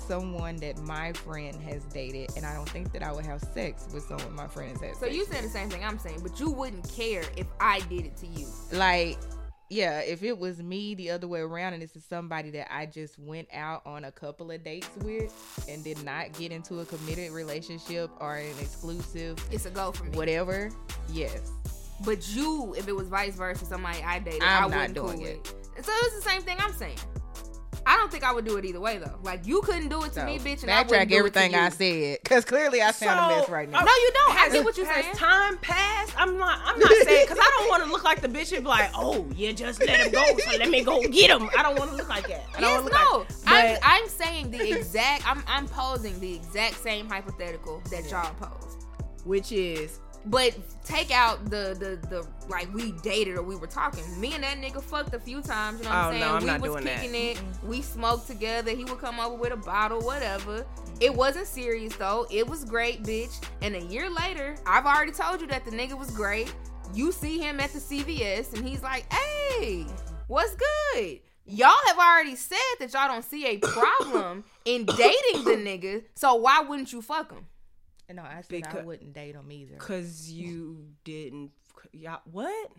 [0.06, 3.88] someone that my friend has dated, and I don't think that I would have sex
[3.92, 4.96] with someone my friends has.
[4.96, 4.96] Dated.
[4.98, 5.30] So you with.
[5.32, 8.26] saying the same thing I'm saying, but you wouldn't care if I did it to
[8.26, 8.46] you.
[8.72, 9.18] like
[9.68, 12.86] yeah if it was me the other way around and this is somebody that i
[12.86, 16.84] just went out on a couple of dates with and did not get into a
[16.84, 20.16] committed relationship or an exclusive It's a go for me.
[20.16, 20.70] whatever
[21.10, 21.50] yes
[22.04, 25.16] But you, if it was vice versa, somebody I dated, I'm I not wouldn't doing
[25.18, 25.52] cool it.
[25.76, 25.84] with.
[25.86, 26.98] So it's the same thing I'm saying.
[27.88, 29.16] I don't think I would do it either way though.
[29.22, 31.52] Like you couldn't do it to so me, bitch, and I wouldn't backtrack do everything
[31.52, 31.64] it to you.
[31.64, 34.30] i said because clearly i sound a mess right now uh, No, you don't.
[34.34, 35.14] I Has, get what you're has saying.
[35.14, 36.20] time passed?
[36.20, 36.58] I'm not.
[36.64, 38.90] I'm not saying because I don't want to look like the bitch and be like,
[38.96, 41.48] oh, you just let him go, so let me go get him.
[41.56, 42.44] I don't want to look like that.
[42.56, 43.52] I don't Yes, wanna look no.
[43.52, 45.22] Like, I'm, I'm saying the exact.
[45.30, 48.84] I'm I'm posing the exact same hypothetical that y'all posed.
[49.24, 54.02] which is But take out the the the like we dated or we were talking.
[54.20, 55.78] Me and that nigga fucked a few times.
[55.78, 56.20] You know what I'm Oh, saying?
[56.20, 57.00] no, I'm we not was doing that.
[57.00, 57.36] kicking it.
[57.36, 57.68] Mm-hmm.
[57.68, 58.72] We smoked together.
[58.72, 60.66] He would come over with a bottle, whatever.
[61.00, 62.26] It wasn't serious though.
[62.30, 63.40] It was great, bitch.
[63.62, 66.52] And a year later, I've already told you that the nigga was great.
[66.94, 69.86] You see him at the CVS and he's like, "Hey,
[70.26, 75.52] what's good?" Y'all have already said that y'all don't see a problem in dating the
[75.56, 76.02] nigga.
[76.16, 77.46] So why wouldn't you fuck him?
[78.14, 81.50] No i said i wouldn't date him either because you didn't.
[81.92, 82.70] Y'all, what?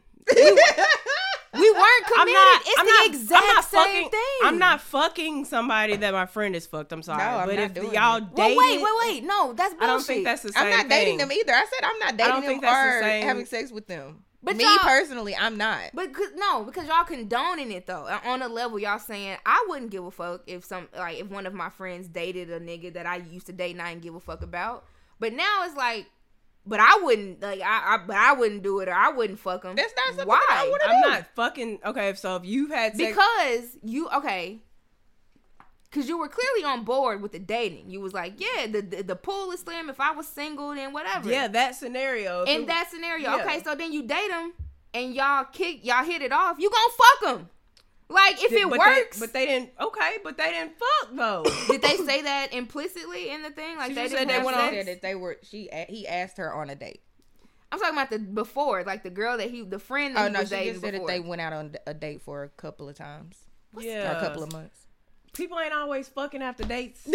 [1.54, 2.20] We weren't committed.
[2.20, 2.62] I'm not.
[2.66, 4.40] it's I'm the not, exact I'm not same fucking, thing.
[4.44, 6.92] I'm not fucking somebody that my friend is fucked.
[6.92, 8.24] I'm sorry, No, I'm but not if doing y'all it.
[8.34, 9.24] Well, wait, wait, wait.
[9.24, 9.84] No, that's bullshit.
[9.84, 11.30] I don't think that's the same i'm not dating thing.
[11.30, 14.24] them either i said i'm not dating them think that's the having sex with them
[14.44, 18.06] But me personally i'm not But cause, no, because y'all condoning it though.
[18.06, 21.28] Uh, On a level, y'all saying I wouldn't give a fuck if some like if
[21.30, 24.04] one of my friends dated a nigga that I used to date and I didn't
[24.04, 24.84] give a fuck about.
[25.20, 26.08] But now it's like,
[26.66, 29.64] but I wouldn't like I, I but I wouldn't do it or I wouldn't fuck
[29.64, 29.76] him.
[29.76, 30.46] That's not something Why?
[30.50, 32.14] that I would I'm not fucking okay.
[32.16, 34.60] So if you've had sex, because you okay.
[35.90, 37.90] Cause you were clearly on board with the dating.
[37.90, 39.90] You was like, yeah, the the, the pool is slim.
[39.90, 41.32] If I was single, then whatever.
[41.32, 42.44] yeah, that scenario.
[42.44, 43.44] in it- that scenario, yeah.
[43.44, 44.52] okay, so then you date him
[44.94, 46.58] and y'all kick, y'all hit it off.
[46.60, 47.50] You gonna fuck him?
[48.10, 49.20] Like if it but works.
[49.20, 49.72] they, but they didn't.
[49.80, 51.44] Okay, but they didn't fuck though.
[51.68, 53.78] did they say that implicitly in the thing?
[53.78, 54.86] Like She they said they went She on- sex?
[54.86, 57.02] that they were she he asked her on a date
[57.72, 60.34] I'm talking about the before, like the girl that he, the friend that oh he
[60.34, 61.08] no was she dating just said before.
[61.08, 63.36] that they went out on a date for a couple of times
[63.78, 64.86] yeah, a couple of months
[65.34, 67.02] people ain't always fucking after dates.
[67.10, 67.12] Z.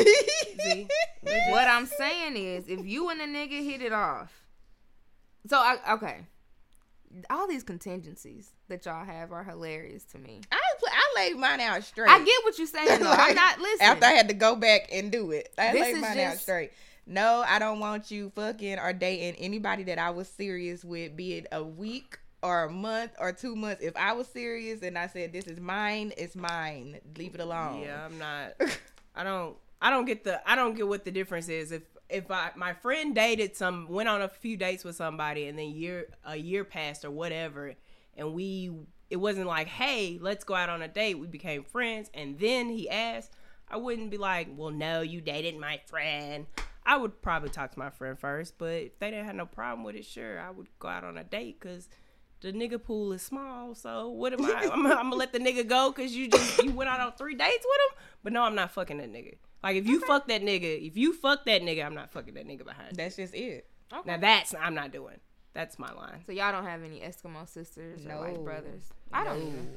[1.26, 4.30] Just- what I'm saying is, if you and a nigga hit it off,
[5.48, 6.18] so I okay,
[7.30, 10.40] all these contingencies that y'all have are hilarious to me.
[10.50, 10.58] I
[10.90, 12.10] I laid mine out straight.
[12.10, 13.10] I get what you're saying though.
[13.10, 13.88] I'm not listening.
[13.88, 16.38] After I had to go back and do it, I This laid is mine out
[16.38, 16.72] straight.
[17.06, 21.34] No, I don't want you fucking or dating anybody that I was serious with, be
[21.34, 23.82] it a week or a month or two months.
[23.82, 27.00] If I was serious and I said this is mine, it's mine.
[27.16, 27.82] Leave it alone.
[27.82, 28.52] Yeah, I'm not.
[29.14, 29.56] I don't.
[29.80, 30.48] I don't get the.
[30.48, 31.72] I don't get what the difference is.
[31.72, 31.82] If
[32.12, 35.70] if I my friend dated some, went on a few dates with somebody, and then
[35.70, 37.74] year a year passed or whatever,
[38.16, 38.70] and we
[39.10, 41.18] it wasn't like, hey, let's go out on a date.
[41.18, 43.32] We became friends, and then he asked.
[43.68, 46.44] I wouldn't be like, well, no, you dated my friend.
[46.84, 49.82] I would probably talk to my friend first, but if they didn't have no problem
[49.82, 51.88] with it, sure, I would go out on a date because
[52.42, 53.74] the nigga pool is small.
[53.74, 54.68] So what am I?
[54.72, 57.34] I'm, I'm gonna let the nigga go because you just you went out on three
[57.34, 58.04] dates with him.
[58.22, 59.36] But no, I'm not fucking that nigga.
[59.62, 62.46] Like if you fuck that nigga, if you fuck that nigga, I'm not fucking that
[62.46, 62.96] nigga behind.
[62.96, 63.66] That's just it.
[63.92, 64.10] Okay.
[64.10, 65.16] Now that's I'm not doing.
[65.54, 66.22] That's my line.
[66.26, 68.42] so y'all don't have any Eskimo sisters or like No.
[68.42, 68.84] brothers?
[69.12, 69.46] I don't No.
[69.48, 69.68] even.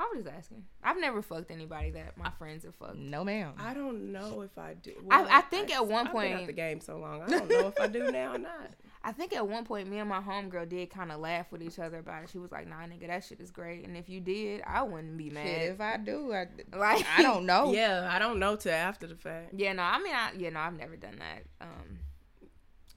[0.00, 0.64] I was just asking.
[0.82, 2.96] I've never fucked anybody that my friends have fucked.
[2.96, 3.52] No, ma'am.
[3.58, 4.92] I don't know if I do.
[5.10, 7.48] I- I think at one I've been out point- the game so long, I don't
[7.48, 8.70] know if I do now or not.
[9.06, 11.78] I think at one point, me and my homegirl did kind of laugh with each
[11.78, 12.30] other about it.
[12.30, 15.18] She was like, "Nah, nigga, that shit is great." And if you did, I wouldn't
[15.18, 15.46] be mad.
[15.46, 17.70] Shit, if I do, I, Like- I don't know.
[17.74, 19.52] Yeah, I don't know till after the fact.
[19.54, 21.44] Yeah, no, I mean, I, yeah, no, I've never done that.
[21.60, 21.98] Um,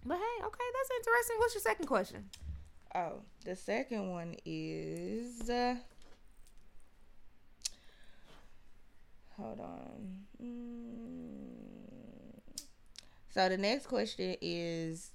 [0.05, 1.35] but hey, okay, that's interesting.
[1.39, 2.29] What's your second question?
[2.95, 5.49] Oh, the second one is.
[5.49, 5.75] Uh,
[9.35, 10.19] hold on.
[10.41, 11.47] Mm.
[13.29, 15.11] So the next question is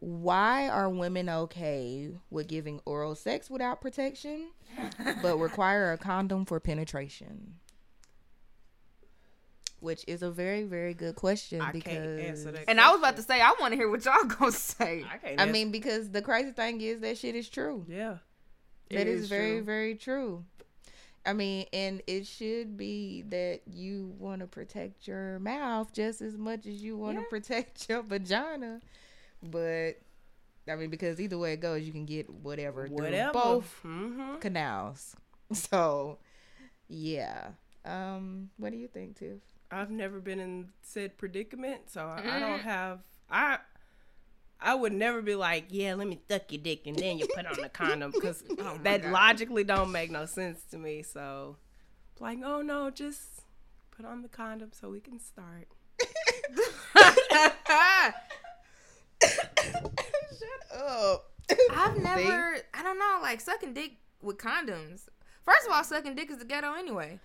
[0.00, 4.50] why are women okay with giving oral sex without protection
[5.22, 7.54] but require a condom for penetration?
[9.80, 12.64] Which is a very, very good question I because can't answer that.
[12.68, 15.04] And I was about to say, I want to hear what y'all gonna say.
[15.10, 15.40] I can't.
[15.40, 17.86] I mean, because the crazy thing is that shit is true.
[17.88, 18.16] yeah,
[18.90, 19.64] That It is, is very, true.
[19.64, 20.44] very true.
[21.24, 26.36] I mean, and it should be that you want to protect your mouth just as
[26.36, 27.28] much as you want to Yeah.
[27.30, 28.80] protect your vagina.
[29.42, 29.92] But
[30.68, 33.32] I mean, because either way it goes, you can get whatever, whatever.
[33.32, 35.16] through both hmm canals.
[35.52, 36.18] So,
[36.88, 37.48] yeah.
[37.84, 39.38] Um, what do you think, Tiff?
[39.70, 42.40] I've never been in said predicament, so I, I Mm-hmm.
[42.40, 43.00] don't have.
[43.30, 43.58] I
[44.60, 47.46] I would never be like, yeah, let me suck your dick and then you put
[47.46, 49.10] on the condom because Oh that God.
[49.10, 51.02] logically don't make no sense to me.
[51.02, 51.56] So,
[52.20, 53.42] like, oh no, just
[53.90, 55.68] put on the condom so we can start.
[60.40, 61.30] Shut up.
[61.72, 65.02] I've never, I don't know, like sucking dick with condoms.
[65.44, 67.18] First of all, sucking dick is the ghetto anyway.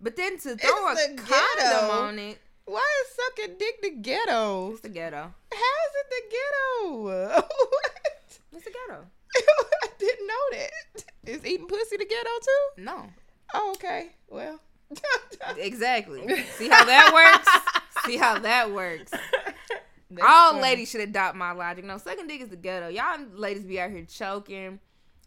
[0.00, 1.90] But then to throw It's a condom ghetto.
[1.92, 4.72] on it, Why is sucking dick the ghetto?
[4.72, 5.32] it's the ghetto.
[5.52, 7.02] How is it the ghetto?
[7.02, 7.52] what?
[8.56, 9.04] It's the ghetto.
[9.82, 11.04] I didn't know that.
[11.26, 12.82] Is eating pussy the ghetto too?
[12.84, 13.06] No,
[13.52, 14.10] Oh, okay.
[14.28, 14.60] Well.
[15.58, 16.44] exactly.
[16.56, 17.48] See how that works?
[18.06, 19.12] See how that works?
[20.14, 20.62] That's All funny.
[20.62, 21.84] ladies should adopt my logic.
[21.84, 22.88] No, sucking dick is the ghetto.
[22.88, 24.80] Y'all ladies be out here choking.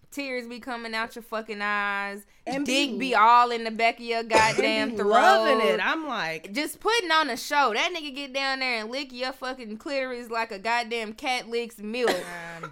[0.09, 2.25] Tears be coming out your fucking eyes.
[2.47, 5.09] And dick be- be all in the back of your goddamn throat.
[5.09, 5.81] loving it.
[5.85, 7.73] I'm like, Just putting on a show.
[7.73, 11.77] That nigga get down there and lick your fucking clitoris like a goddamn cat licks
[11.79, 12.15] milk.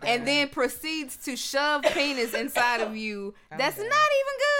[0.01, 3.34] And then proceeds to shove penis inside of you.
[3.51, 3.89] I'm That's done.
[3.89, 3.97] not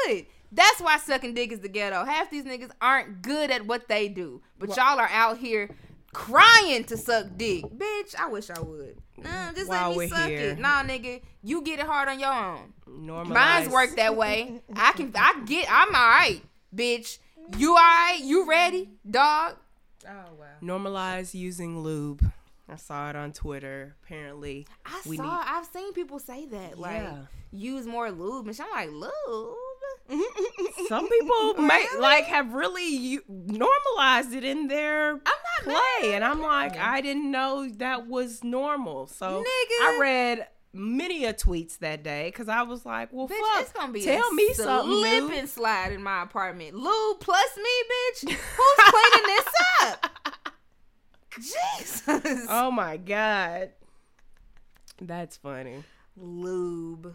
[0.10, 0.26] even good.
[0.52, 2.04] That's why sucking dick is the ghetto.
[2.04, 5.70] Half these niggas aren't good at what they do, but y'all are out here
[6.16, 7.66] crying to suck dick.
[7.66, 8.98] Bitch, I wish I would.
[9.18, 10.52] Nah, just While let me suck here.
[10.52, 10.60] it.
[10.60, 12.74] Nah, nigga, you get it hard on your own.
[12.88, 13.28] normalize.
[13.30, 14.62] Mine's work that way.
[14.76, 16.42] I can, I get, I'm all right,
[16.76, 17.18] bitch.
[17.58, 18.20] You all right?
[18.24, 19.56] You ready, dog?
[20.08, 20.46] Oh wow.
[20.62, 22.24] Normalize using lube.
[22.68, 23.96] I saw it on Twitter.
[24.04, 25.24] Apparently, I We saw.
[25.24, 26.80] need- I've seen people say that.
[26.80, 27.18] Like, Yeah.
[27.52, 29.56] use more lube, and I'm like, lube.
[30.88, 32.00] Some people may Really?
[32.02, 35.74] like have really normalized it in their I'm not play,
[36.10, 36.12] mad.
[36.16, 39.08] and I'm like, I didn't know that was normal.
[39.08, 39.82] So Nigga.
[39.82, 43.72] I read many a tweets that day because I was like, well, Bitch, fuck, it's
[43.72, 46.76] gonna be tell a me something slip and slide in my apartment.
[46.76, 48.32] Lube plus me, bitch.
[48.32, 49.48] Who's cleaning this
[49.84, 50.12] up?
[51.40, 52.46] Jesus.
[52.50, 53.72] Oh my god,
[55.02, 55.84] that's funny.
[56.16, 57.14] Lube.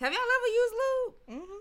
[0.00, 1.14] Have y'all ever used lube?
[1.42, 1.58] Mhm.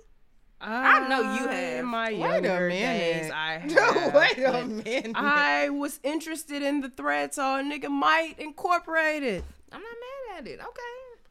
[0.62, 1.80] I know you have.
[1.80, 3.22] In my Wait a younger minute.
[3.24, 4.14] days, I No, have.
[4.14, 5.12] wait a minute.
[5.16, 9.44] I was interested in the thread, so a nigga might incorporate it.
[9.72, 9.92] I'm not
[10.30, 10.60] mad at it.
[10.60, 10.82] Okay.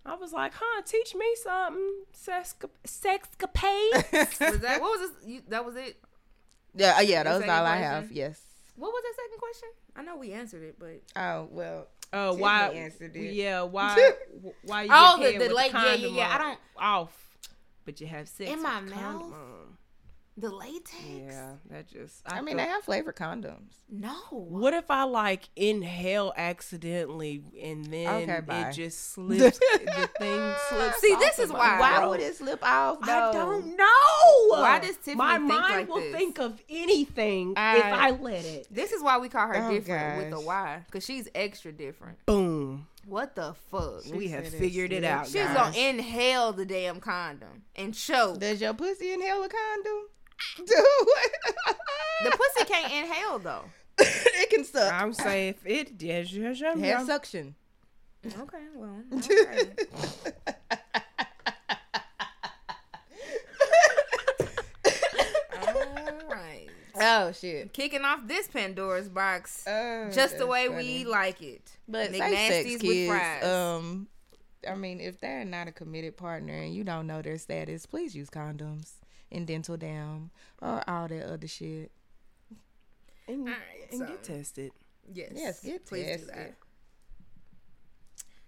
[0.07, 2.05] I was like, huh, teach me something.
[2.15, 4.41] Sexca- sexcapades.
[4.53, 5.27] Was that what was this?
[5.29, 5.97] You, that was it.
[6.75, 8.11] yeah, uh, yeah, that was second all I have.
[8.11, 8.41] Yes.
[8.77, 9.69] What was that second question?
[9.97, 11.89] I know we answered it, but Oh well.
[12.13, 12.69] Uh, Tiffany why?
[12.71, 13.33] answered it.
[13.35, 14.13] Yeah, why?
[14.65, 14.89] why you?
[14.93, 17.30] Oh, get the- head the late- yeah, yeah, yeah, I don't- off,
[17.85, 19.33] but you have sex In my the condom mouth?
[19.33, 19.77] on.
[20.37, 20.95] The latex.
[21.19, 22.23] Yeah, that just.
[22.25, 23.73] I, mean, feel- they have flavored condoms.
[23.91, 24.15] No.
[24.31, 29.59] What if I like inhale accidentally and then Okay, it just slips?
[29.59, 31.01] the thing slips.
[31.01, 32.99] See, off this is my why- Why would it slip off?
[33.03, 34.61] I don't know.
[34.61, 36.15] Why does Tiffany My think mind like will this?
[36.15, 38.67] think of anything if I- I let it.
[38.71, 40.41] This is why we call her Oh, different with the.
[40.41, 42.25] Y, cause she's extra different.
[42.25, 42.87] Boom.
[43.11, 44.05] What the fuck?
[44.15, 45.27] we have said it figured it out.
[45.27, 48.39] She's gonna inhale the damn condom and choke.
[48.39, 50.09] Does your pussy inhale a condom?
[50.59, 50.65] Do
[52.23, 53.65] The pussy can't inhale though.
[53.99, 54.93] it can suck.
[54.93, 55.57] I'm safe.
[55.65, 55.99] It
[56.85, 57.57] It has suction.
[58.25, 60.57] Okay, well, alright.
[67.01, 67.73] Oh shit.
[67.73, 70.77] Kicking off this Pandora's box Oh, just the way funny.
[70.99, 71.63] we like it.
[71.89, 73.45] But Nick safe sex Nasties with kids, fries.
[73.45, 74.09] um,
[74.69, 78.15] I mean, if they're not a committed partner and you don't know their status, please
[78.15, 78.93] use condoms
[79.33, 81.91] and dental dam or all that other shit.
[83.27, 83.57] And, Alright,
[83.93, 84.73] and so- get tested.
[85.13, 86.35] yes, Yes, get please do tested.
[86.35, 86.55] that.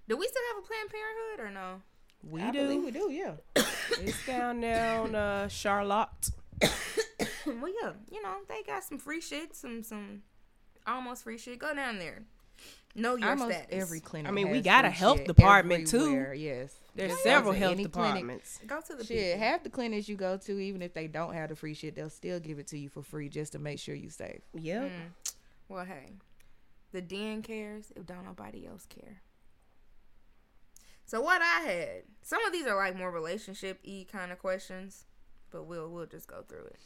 [0.09, 1.83] Do we still have a Planned Parenthood or no?
[2.29, 2.59] We I do.
[2.67, 3.35] believe we do, yeah.
[4.01, 6.09] It's down there on uh, Charlotte.
[7.61, 10.23] well, yeah, you know they got some free shit, some some
[10.87, 11.59] almost free shit.
[11.59, 12.23] Go down there.
[12.95, 13.83] Know your Almost status.
[13.83, 14.31] every clinic.
[14.31, 16.31] I mean, we got a free health shit department, too.
[16.37, 16.75] Yes.
[16.95, 18.11] There's Go several health any clinic.
[18.13, 18.61] departments.
[18.67, 19.47] Go to the Shit, people.
[19.49, 22.11] half the clinics you go to, even if they don't have the free shit, they'll
[22.11, 24.43] still give it to you for free just to make sure you safe.
[24.53, 24.83] Yep.
[24.83, 25.35] Mm.
[25.71, 26.13] Well, hey,
[26.93, 29.23] the den cares if don't nobody else care.
[31.07, 31.89] So what I had,
[32.21, 35.07] some of these are like more relationship e kind of questions,
[35.51, 36.77] but we'll we'll just go through it.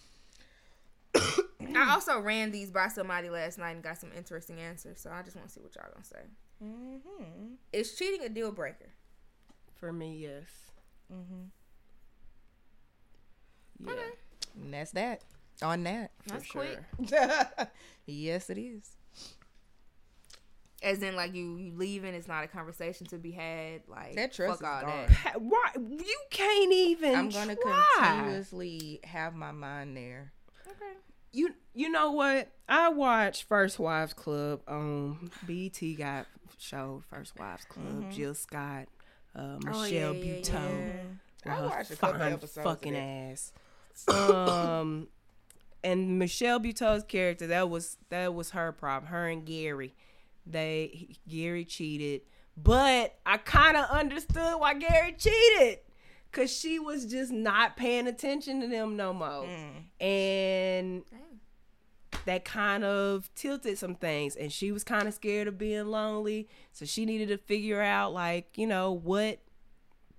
[1.77, 5.23] I also ran these by somebody last night and got some interesting answers, so I
[5.23, 6.21] just want to see what y'all gonna say.
[6.65, 7.55] Mm-hmm.
[7.73, 8.91] Is cheating a deal breaker?
[9.75, 10.45] For me, yes.
[11.13, 11.45] Mm-hmm.
[13.87, 13.93] Yeah.
[13.93, 14.11] Okay.
[14.63, 15.23] And that's that.
[15.63, 16.11] On that.
[16.27, 16.79] That's for quick.
[17.09, 17.69] sure.
[18.07, 18.91] yes, it is.
[20.83, 23.83] As in, like you you leaving, it's not a conversation to be had.
[23.89, 25.17] Like That trust fuck all is gone.
[25.25, 25.41] that.
[25.43, 27.15] Why you can't even?
[27.15, 27.85] I'm gonna try.
[27.99, 30.33] continuously have my mind there.
[30.67, 30.99] Okay.
[31.37, 32.49] You you know what?
[32.69, 36.27] I watched First Wives Club on BET got
[36.59, 38.11] show First Wives Club.
[38.11, 38.87] Jill Scott,
[39.35, 39.75] uh, Michelle Mm-hmm.
[39.75, 40.89] Oh, yeah, yeah, Buteau.
[41.45, 41.53] yeah.
[41.53, 43.53] I her watched a couple fine episodes fucking ass.
[44.09, 45.09] um,
[45.85, 49.11] and Michelle Buteau's character that was that was her problem.
[49.11, 49.95] Her and Gary,
[50.47, 52.23] they he- Gary cheated,
[52.57, 55.81] but I kind of understood why Gary cheated.
[56.33, 59.47] Cause she was just not paying attention to them no more,
[60.01, 61.41] and Dang.
[62.27, 64.37] that kind of tilted some things.
[64.37, 66.47] And she was kind of scared of being lonely.
[66.73, 69.39] So she needed to figure out like you know what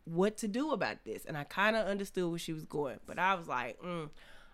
[0.06, 1.26] what to do about this.
[1.26, 3.00] And i kind of understood where she was going.
[3.06, 4.10] But i was like mm,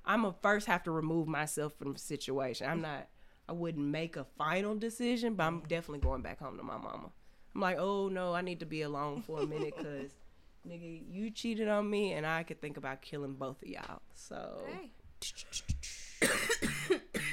[0.06, 2.68] i'm gonna first have to remove myself from the situation.
[2.70, 3.08] I'm not
[3.48, 7.12] i wouldn't make a final decision but i'm definitely going back home to my mama.
[7.56, 10.12] I'm like oh no i need to be alone for a minute because
[10.68, 14.62] nigga you cheated on me and i could think about killing both of y'all so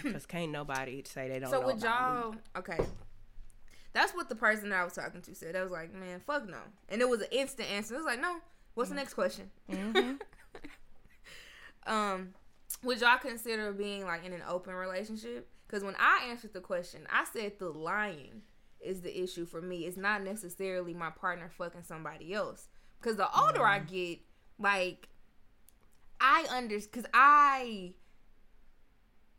[0.02, 2.20] because can't nobody say they don't So know would about me.
[2.20, 2.78] y'all okay?
[3.92, 5.56] That's what the person that I was talking to said.
[5.56, 6.58] I was like, man, fuck no.
[6.88, 7.94] And it was an instant answer.
[7.94, 8.36] It was like, no.
[8.74, 9.50] What's the next question?
[11.86, 12.28] um,
[12.84, 15.48] would y'all consider being like in an open relationship?
[15.66, 18.42] Because when I answered the question, I said the lying
[18.80, 19.86] is the issue for me.
[19.86, 22.68] It's not necessarily my partner fucking somebody else.
[23.00, 24.18] Because the older I get,
[24.58, 25.08] like,
[26.20, 26.90] I understand.
[26.92, 27.94] because I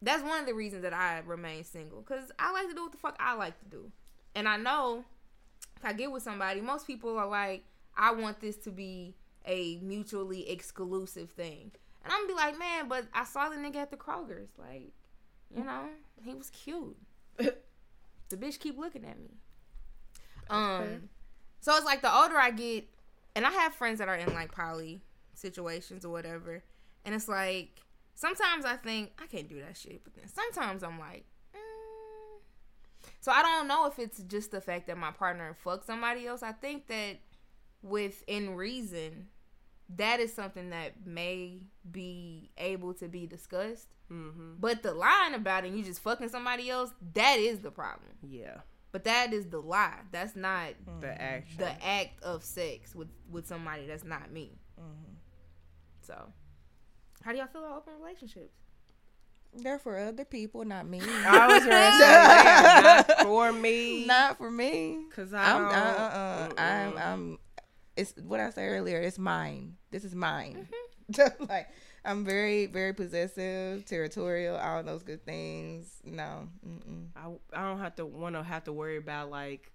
[0.02, 2.92] that's one of the reasons that I remain single because I like to do what
[2.92, 3.92] the fuck I like to do,
[4.36, 5.06] and I know
[5.78, 7.64] if I get with somebody, most people are like,
[7.96, 9.16] I want this to be
[9.46, 11.72] a mutually exclusive thing,
[12.04, 14.92] and I'm gonna be like, man, but I saw the nigga at the Kroger's, like,
[15.56, 15.84] you know,
[16.24, 16.98] he was cute.
[17.38, 19.38] the bitch keep looking at me.
[20.50, 21.10] Um,
[21.62, 22.88] so it's like the older I get,
[23.36, 25.02] and I have friends that are in like poly
[25.34, 26.64] situations or whatever,
[27.06, 27.82] and it's like
[28.16, 31.26] sometimes I think I can't do that shit, but then sometimes I'm like,
[31.56, 32.40] mm.
[33.20, 36.44] so I don't know if it's just the fact that my partner fucked somebody else.
[36.44, 37.20] I think that
[37.82, 39.28] within reason,
[39.98, 43.88] that is something that may be able to be discussed.
[44.12, 44.54] Mm-hmm.
[44.60, 48.12] But the lying about it, and you just fucking somebody else, that is the problem.
[48.22, 48.58] Yeah,
[48.92, 50.00] But that is the lie.
[50.12, 51.58] That's not the action.
[51.58, 54.58] the act of sex with with somebody that's not me.
[56.02, 56.34] So,
[57.24, 58.56] how do y'all feel about open relationships?
[59.54, 61.02] They're for other people, not me.
[61.26, 64.06] I was gonna say yeah, not for me.
[64.08, 65.06] not for me.
[65.14, 65.74] Cause I I'm, don't.
[65.74, 67.40] uh, uh, I'm, I'm,
[67.98, 69.00] it's what I said earlier.
[69.00, 69.76] It's mine.
[69.92, 70.68] This is mine.
[71.12, 71.44] Mm-hmm.
[71.50, 71.68] like,
[72.04, 76.00] I'm very, very possessive, territorial, all those good things.
[76.04, 77.08] No, mm-mm.
[77.16, 79.72] I, I don't have to want to have to worry about like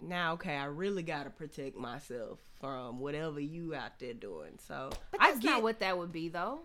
[0.00, 0.34] now.
[0.34, 4.58] Okay, I really got to protect myself from whatever you out there doing.
[4.66, 6.60] So But I that's get not what that would be though.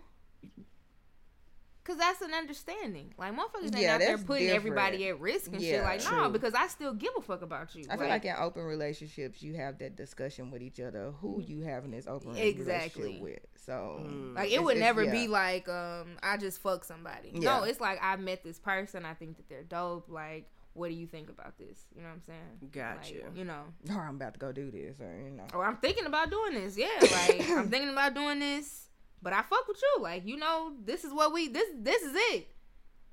[1.82, 3.12] Cause that's an understanding.
[3.18, 5.76] Like motherfuckers ain't Yeah, out there that's putting everybody at risk and shit.
[5.76, 6.28] Yeah, Like, no, true.
[6.30, 7.84] because I still give a fuck about you.
[7.90, 11.12] I feel like in open relationships, you have that discussion with each other.
[11.20, 13.02] Who you having this open Exactly.
[13.02, 13.38] relationship with?
[13.66, 14.34] So, Mm.
[14.36, 15.10] Like it would never yeah.
[15.12, 17.30] be like um I just fuck somebody.
[17.34, 17.58] Yeah.
[17.58, 19.04] No, it's like I met this person.
[19.06, 20.08] I think that they're dope.
[20.08, 21.86] Like, what do you think about this?
[21.96, 22.70] You know what I'm saying?
[22.72, 23.14] Gotcha.
[23.26, 25.44] Like, you know, or I'm about to go do this, or you know.
[25.54, 26.76] or I'm thinking about doing this.
[26.76, 28.88] Yeah, like I'm thinking about doing this,
[29.22, 30.02] but I fuck with you.
[30.02, 32.48] Like, you know, this is what we this this is it.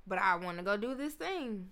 [0.06, 1.72] But I want to go do this thing.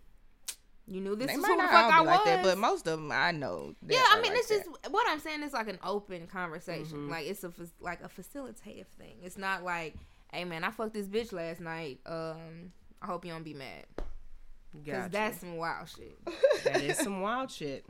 [0.87, 2.07] You knew this they is who the fuck I was.
[2.07, 3.73] like that, but most of them I know.
[3.87, 4.65] yeah, I mean, like it's that.
[4.65, 7.07] just what I'm saying is like an open conversation.
[7.07, 7.09] Mhm.
[7.09, 9.15] Like it's a like a facilitative thing.
[9.23, 9.95] It's not like,
[10.31, 12.01] hey man, I fucked this bitch last night.
[12.05, 12.71] Um,
[13.01, 13.85] I hope you don't be mad
[14.73, 15.11] because Gotcha.
[15.11, 16.19] that's some wild shit.
[16.65, 17.83] that is some wild shit.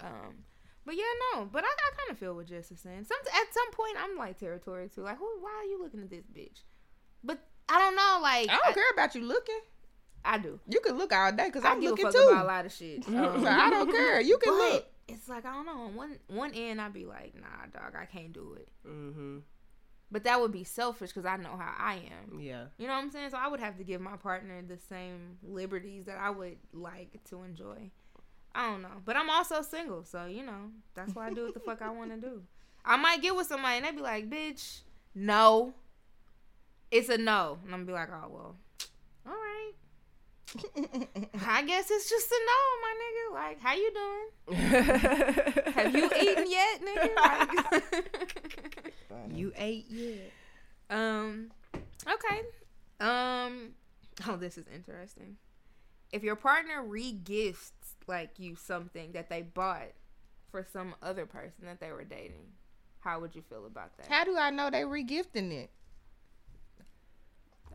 [0.00, 0.44] Um,
[0.86, 1.02] but yeah,
[1.34, 1.48] no.
[1.52, 3.04] But I, I kind of feel what Jess is saying.
[3.04, 5.02] Some at some point, I'm like territory too.
[5.02, 5.28] Like, who?
[5.40, 6.62] Why are you looking at this bitch?
[7.24, 8.20] But I don't know.
[8.22, 9.60] Like, I don't care about you looking.
[10.24, 10.60] I do.
[10.68, 12.28] You can look all day because I I'm looking too.
[12.30, 13.04] about a lot of shit.
[13.06, 14.20] So I don't care.
[14.20, 14.86] You can look.
[15.08, 15.82] it's like I don't know.
[15.82, 18.68] On one one end, I'd be like, nah, dog, I can't do it.
[18.88, 19.38] Mm-hmm.
[20.10, 22.38] But that would be selfish because I know how I am.
[22.38, 22.66] Yeah.
[22.78, 23.30] You know what I'm saying?
[23.30, 27.18] So I would have to give my partner the same liberties that I would like
[27.30, 27.90] to enjoy.
[28.56, 29.02] I don't know.
[29.04, 31.90] But I'm also single, so you know, that's why I do what the fuck I
[31.90, 32.42] want to do.
[32.86, 34.80] I might get with somebody and they'd be like, bitch,
[35.14, 35.74] no.
[36.90, 37.58] It's a no.
[37.64, 38.56] And I'm gonna be like, oh well.
[39.26, 39.72] All right.
[41.46, 43.34] I guess it's just a no, my nigga.
[43.34, 44.56] Like, how you doing?
[45.74, 47.14] Have you eaten yet, nigga?
[49.10, 50.32] Like, you ate yet?
[50.88, 51.50] Um.
[51.74, 52.40] Okay.
[53.00, 53.72] Um.
[54.26, 55.36] Oh, this is interesting.
[56.12, 57.72] If your partner re-gifts
[58.06, 59.92] like you something that they bought
[60.50, 62.46] for some other person that they were dating,
[63.00, 64.06] how would you feel about that?
[64.08, 65.70] How do I know they regifting it?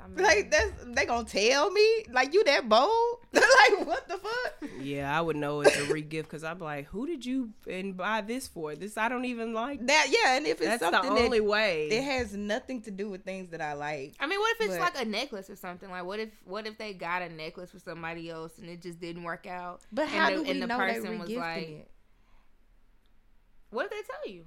[0.04, 2.06] I mean, Like that's they gonna tell me?
[2.12, 3.20] Like you that bold?
[3.34, 4.70] like what the fuck?
[4.82, 8.22] Yeah, I would know it's a re-gift because I'm like, who did you and buy
[8.22, 8.76] this for?
[8.76, 9.86] This I don't even like.
[9.86, 11.88] That yeah, and if it's That's the only that way.
[11.90, 14.16] it has nothing to do with things that I like.
[14.20, 15.90] I mean, what if it's But- like a necklace or something?
[15.90, 19.00] Like, what if what if they got a necklace for somebody else and it just
[19.00, 19.82] didn't work out?
[19.92, 21.88] But And how the- do we and the know they person was like- it?
[23.70, 24.46] What if they tell you?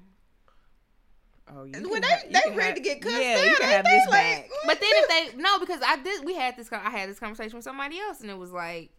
[1.49, 3.45] Oh, you When can they ha- you they ready ha- to get cussed yeah, out,
[3.45, 3.91] you can ain't have they?
[3.91, 4.51] this like, back.
[4.67, 6.25] But then if they no, because I did.
[6.25, 6.71] We had this.
[6.73, 8.91] I had this conversation with somebody else, and it was like,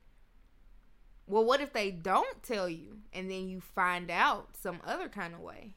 [1.28, 5.34] well, what if they don't tell you, and then you find out some other kind
[5.34, 5.76] of way?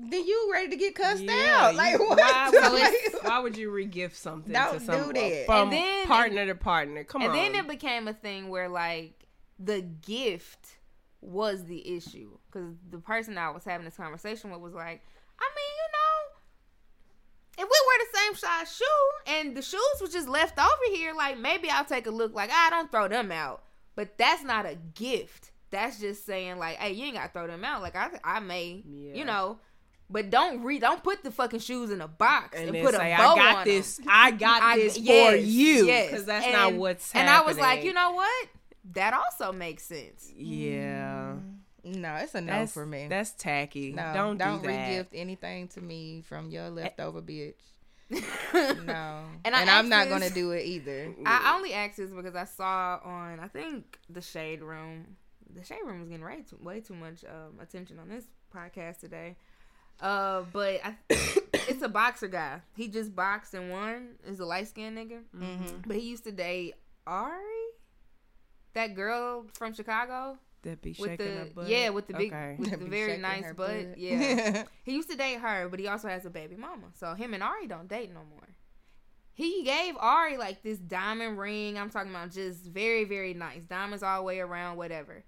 [0.00, 1.74] then you ready to get cussed Yeah, out?
[1.74, 2.20] Like you- what?
[2.20, 5.46] Why, So would, you, why would you re-gift something Don't to some, do that.
[5.46, 7.02] from And then- partner to partner?
[7.02, 7.36] Come and on.
[7.36, 9.26] And then it became a thing where like
[9.58, 10.76] the gift
[11.20, 15.02] was the issue because the person I was having this conversation with was like,
[15.40, 15.67] I mean, you know.
[17.60, 21.12] If we wear the same size shoe and the shoes was just left over here,
[21.14, 22.32] like maybe I'll take a look.
[22.34, 23.64] Like I don't throw them out,
[23.96, 25.50] but that's not a gift.
[25.70, 27.82] That's just saying like, hey, you ain't gotta throw them out.
[27.82, 29.14] Like I, I may, Yeah.
[29.14, 29.58] you know,
[30.08, 33.12] but don't re, don't put the fucking shoes in a box and, and put say,
[33.12, 33.98] a bow I got on this.
[33.98, 35.86] 'em." I got I- this for yes, you.
[35.86, 36.10] yes.
[36.10, 37.44] Because that's And- not what's And happening.
[37.44, 38.48] I was like, you know what?
[38.92, 40.32] That also makes sense.
[40.34, 41.34] Yeah.
[41.36, 41.57] Mm.
[41.96, 43.06] No, it's a no That's for me.
[43.08, 43.92] That's tacky.
[43.92, 44.90] no, don't don't do that.
[44.90, 47.54] regift anything to me from your leftover bitch.
[48.54, 51.14] No, And and, I I'm not this- gonna do it either.
[51.26, 55.16] I only asked this because I saw on I think the Shade Room.
[55.54, 58.24] The Shade Room was getting way too, way too much um, attention on this
[58.54, 59.36] podcast today.
[60.00, 62.60] Uh, but I, it's a boxer guy.
[62.76, 64.10] He just boxed and won.
[64.26, 65.78] Is a light skinned nigga, Mm-hmm.
[65.86, 66.74] but he used to date
[67.06, 67.38] Ari,
[68.74, 71.68] that girl from Chicago That be shaking the her butt.
[71.68, 72.56] yeah with the big Okay.
[72.58, 73.90] with the very nice her butt.
[73.90, 73.98] butt.
[73.98, 76.86] Yeah, he used to date her, but he also has a baby mama.
[76.94, 78.48] So him and Ari don't date no more.
[79.34, 81.78] He gave Ari like this diamond ring.
[81.78, 83.62] I'm talking about just very, very nice.
[83.62, 85.22] Diamonds all the way around, whatever.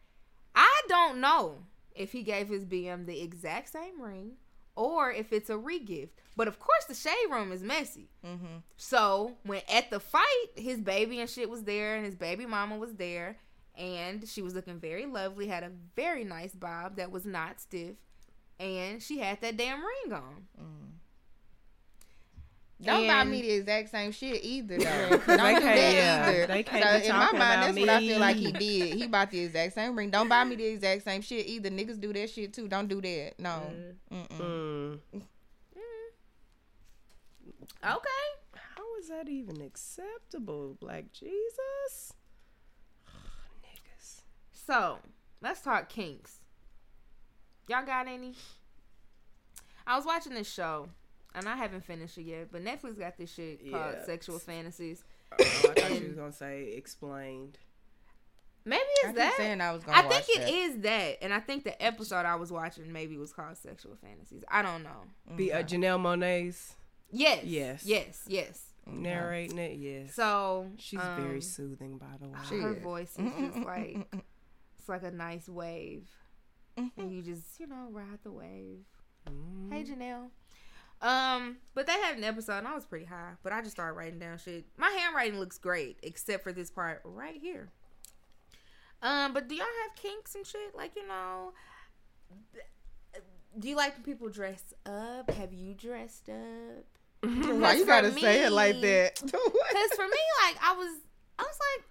[0.55, 1.59] I don't know
[1.94, 4.32] if he gave his BM the exact same ring
[4.74, 6.11] or if it's a regift.
[6.36, 8.09] But of course the shade room is messy.
[8.27, 8.59] mm-hmm.
[8.77, 12.78] So when at the fight, his baby and shit was there, and his baby mama
[12.78, 13.36] was there,
[13.77, 17.97] and she was looking very lovely, had a very nice bob that was not stiff,
[18.59, 20.47] and she had that damn ring on.
[20.61, 20.91] Mm.
[22.83, 25.09] Don't buy me the exact same shit either, though.
[25.27, 26.47] Don't they do that yeah, either.
[26.47, 28.95] they can't so be in my mind, about that's what I feel like he did.
[28.95, 30.11] He bought the exact same ring.
[30.11, 31.69] Don't buy me the exact same shit either.
[31.69, 32.69] Niggas do that shit too.
[32.69, 33.33] Don't do that.
[33.39, 33.63] No.
[34.11, 34.27] Mm.
[34.31, 34.99] Mm-mm.
[35.15, 35.23] Mm.
[37.83, 38.31] Okay.
[38.55, 40.77] How is that even acceptable?
[40.81, 42.13] Black Jesus?
[44.71, 44.73] Niggas.
[44.73, 44.99] So
[45.41, 46.39] let's talk kinks.
[47.69, 48.35] Y'all got any?
[49.87, 50.89] I was watching this show,
[51.35, 52.49] and I haven't finished it yet.
[52.53, 54.05] But Netflix got this shit called Yeah.
[54.05, 55.05] Sexual Fantasies.
[55.33, 57.59] Oh, I thought you was gonna say explained.
[58.65, 59.35] Maybe I it's keep that.
[59.39, 60.53] saying I was gonna I watch think it that.
[60.53, 64.45] is that, and I think the episode I was watching maybe was called Sexual Fantasies.
[64.51, 65.35] I don't know.
[65.37, 66.75] Be uh, Janelle Monae's
[67.11, 67.45] Yes.
[67.45, 67.85] Yes.
[67.87, 68.23] Yes.
[68.27, 68.67] Yes.
[68.87, 69.79] narrating it.
[69.79, 70.15] Yes.
[70.15, 72.61] So she's um, very soothing, by the way.
[72.63, 72.83] Her is.
[72.83, 74.23] voice is just like it's
[74.91, 76.09] like a nice wave,
[76.77, 78.85] and you just you know ride the wave.
[79.29, 79.73] Mm-hmm.
[79.73, 80.31] Hey Janelle.
[81.03, 83.95] Um, but they had an episode and I was pretty high, but I just started
[83.95, 84.67] writing down shit.
[84.77, 87.71] My handwriting looks great, except for this part right here.
[89.03, 90.77] Um, but do y'all have kinks and shit?
[90.77, 91.53] Like, you know,
[93.59, 95.31] do you like when people dress up?
[95.31, 96.85] Have you dressed up?
[97.23, 99.23] Why you gotta say it like that?
[99.23, 100.99] Because for me, like, I was,
[101.39, 101.87] I was like,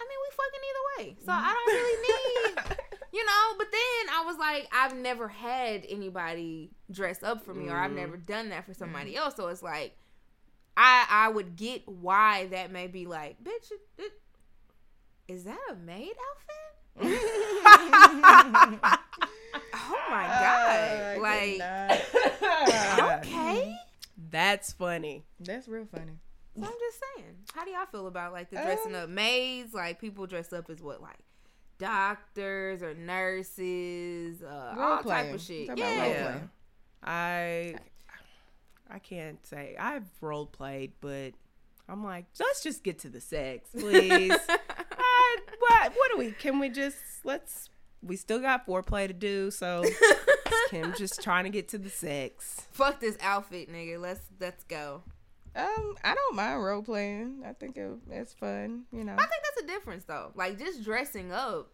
[0.00, 2.68] I mean, we fucking either way, so I don't really mm-hmm.
[2.68, 2.78] need,
[3.12, 3.54] you know.
[3.58, 7.92] But then I was like, I've never had anybody dress up for me, or I've
[7.92, 8.26] never mm.
[8.26, 9.18] done that for somebody mm.
[9.18, 9.34] else.
[9.36, 9.96] So it's like,
[10.76, 14.12] I I would get why that may be like, bitch, it, it,
[15.26, 16.54] is that a maid outfit?
[19.74, 21.20] oh my ah, god!
[21.20, 21.60] like,
[23.26, 23.76] okay.
[24.30, 25.24] That's funny.
[25.40, 26.18] That's real funny.
[26.60, 29.72] So I'm just saying, how do y'all feel about like the dressing Um, up maids?
[29.74, 31.18] Like people dress up as what, like
[31.78, 35.68] doctors or nurses, uh, all type of shit.
[35.68, 36.50] Talking about Yeah, role-playing.
[37.02, 37.74] I
[38.90, 41.32] I can't say I've role played, but
[41.88, 44.32] I'm like, let's just get to the sex, please.
[44.48, 46.32] I, what what do we?
[46.32, 47.70] Can we just let's?
[48.02, 49.82] We still got foreplay to do, so
[50.70, 52.62] Kim just trying to get to the sex.
[52.70, 54.00] fuck this outfit, nigga.
[54.00, 55.02] Let's let's go.
[55.56, 57.42] Um, I don't mind role playing.
[57.46, 58.84] I think it, it's fun.
[58.92, 59.14] You know.
[59.14, 60.32] I think that's a difference though.
[60.34, 61.70] Like just dressing up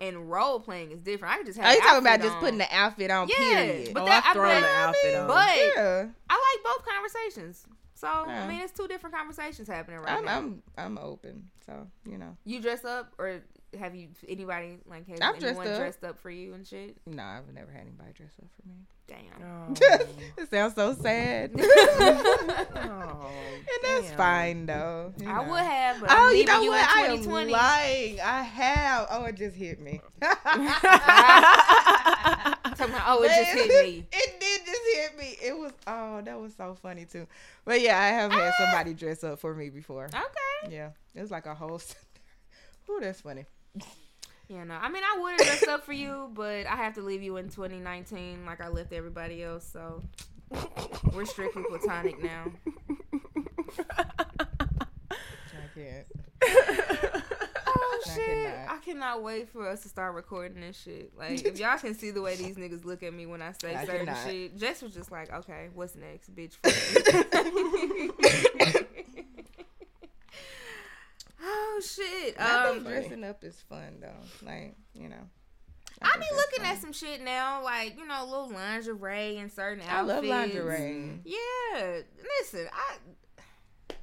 [0.00, 1.34] and role playing is different.
[1.34, 1.66] I can just have.
[1.66, 3.28] Are you talking about outfit just putting the outfit on?
[3.28, 3.94] Yeah, Period.
[3.94, 5.26] but oh, that- I've I thrown bet- the outfit on.
[5.28, 7.66] But yeah, I like both conversations.
[7.94, 8.44] So Yeah.
[8.44, 10.36] I mean, it's two different conversations happening right I'm, now.
[10.36, 11.50] I'm I'm open.
[11.66, 12.36] So you know.
[12.44, 13.40] you dress up or
[13.78, 15.78] have you anybody like has I've dressed anyone up.
[15.78, 16.96] dressed up for you and shit?
[17.06, 18.76] No, I've never had anybody dress up for me.
[19.08, 19.18] Damn.
[19.42, 19.74] Oh,
[20.36, 21.52] it sounds so sad.
[21.58, 23.30] oh,
[23.68, 24.16] And that's oh, damn.
[24.16, 25.12] fine though.
[25.18, 26.86] you I would have, but Oh, you know you, what?
[26.88, 28.20] I in am lying.
[28.20, 29.06] I have.
[29.10, 30.00] Oh, it just hit me.
[32.80, 34.06] About, oh, it just hit me.
[34.12, 35.36] It did just hit me.
[35.42, 35.72] It was.
[35.86, 37.26] Oh, that was so funny too.
[37.64, 38.54] But yeah, I have had ah.
[38.58, 40.04] somebody dress up for me before.
[40.04, 40.74] Okay.
[40.74, 41.80] Yeah, it was like a whole.
[42.88, 43.44] Oh, that's funny.
[44.48, 44.74] Yeah, no.
[44.74, 47.36] I mean, I would have dressed up for you, but I have to leave you
[47.36, 49.68] in 2019 like I left everybody else.
[49.70, 50.02] So
[51.12, 52.44] we're strictly platonic now.
[53.78, 54.04] I
[55.74, 56.06] can't.
[57.70, 58.24] Oh I shit!
[58.26, 58.70] cannot.
[58.70, 61.12] I cannot wait for us to start recording this shit.
[61.16, 63.74] Like, if y'all can see the way these niggas look at me when I say
[63.74, 64.26] I certain cannot.
[64.26, 66.56] shit, Jess was just like, "Okay, what's next, bitch?"
[72.38, 74.46] I Um, think dressing up is fun though.
[74.46, 75.28] Like you know.
[76.00, 76.66] I think be looking fun.
[76.76, 79.92] at some shit now, like you know, little lingerie and certain outfits.
[79.94, 81.20] I love lingerie.
[81.24, 82.00] Yeah,
[82.40, 83.94] listen, I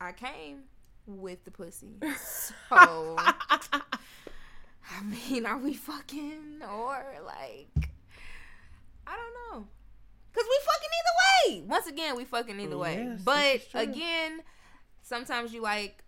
[0.00, 0.64] I came
[1.06, 2.54] with the pussy, so
[3.18, 7.88] I mean, are we fucking or like
[9.06, 9.66] I don't know,
[10.34, 11.62] cause we fucking either way.
[11.68, 13.06] Once again, we fucking either way.
[13.08, 14.40] Yes, but again,
[15.02, 16.01] sometimes you like,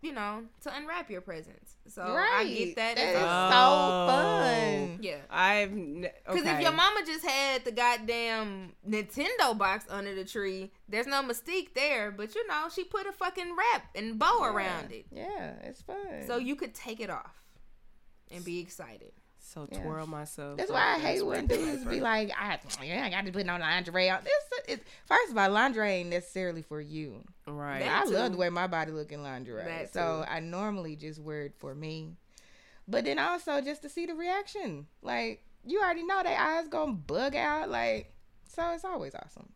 [0.00, 1.74] you know, to unwrap your presents.
[1.88, 2.46] So right.
[2.46, 2.96] I get that.
[2.96, 3.52] That as is well.
[3.52, 4.08] Oh.
[4.08, 4.98] so fun.
[5.02, 5.16] Yeah.
[5.30, 6.54] I've Because okay.
[6.54, 11.74] if your mama just had the goddamn Nintendo box under the tree, there's no mystique
[11.74, 12.10] there.
[12.10, 15.06] But you know, she put a fucking wrap and bow around it.
[15.10, 16.26] Yeah, it's fun.
[16.26, 17.42] So you could take it off
[18.30, 19.12] and be excited.
[19.48, 19.82] So Yeah.
[19.82, 20.56] twirl myself.
[20.58, 21.48] That's why I hate That's when right.
[21.48, 24.22] dudes be like, I, yeah, I got to put no lingerie on.
[24.24, 27.24] This, it, first of all, lingerie ain't necessarily for you.
[27.46, 27.80] right.
[27.80, 28.14] That- I too.
[28.14, 29.64] love the way my body look in lingerie.
[29.64, 30.30] That so too.
[30.30, 32.12] I normally just wear it for me.
[32.86, 34.86] But then also just to see the reaction.
[35.02, 37.68] Like, you already know their eyes gonna bug out.
[37.68, 38.14] Like,
[38.46, 39.50] so it's always awesome.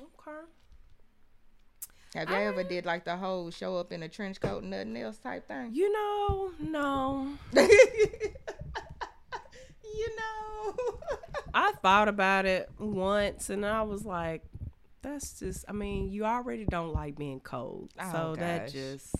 [0.00, 0.46] okay.
[2.16, 4.96] Have y'all ever did like the whole show up in a trench coat and nothing
[4.96, 5.74] else type thing?
[5.74, 7.28] You know, no.
[7.54, 7.68] you
[10.16, 10.74] know.
[11.54, 14.44] I thought about it once and I was like,
[15.02, 17.92] that's just, I mean, you already don't like being cold.
[18.00, 19.14] Oh, so that just.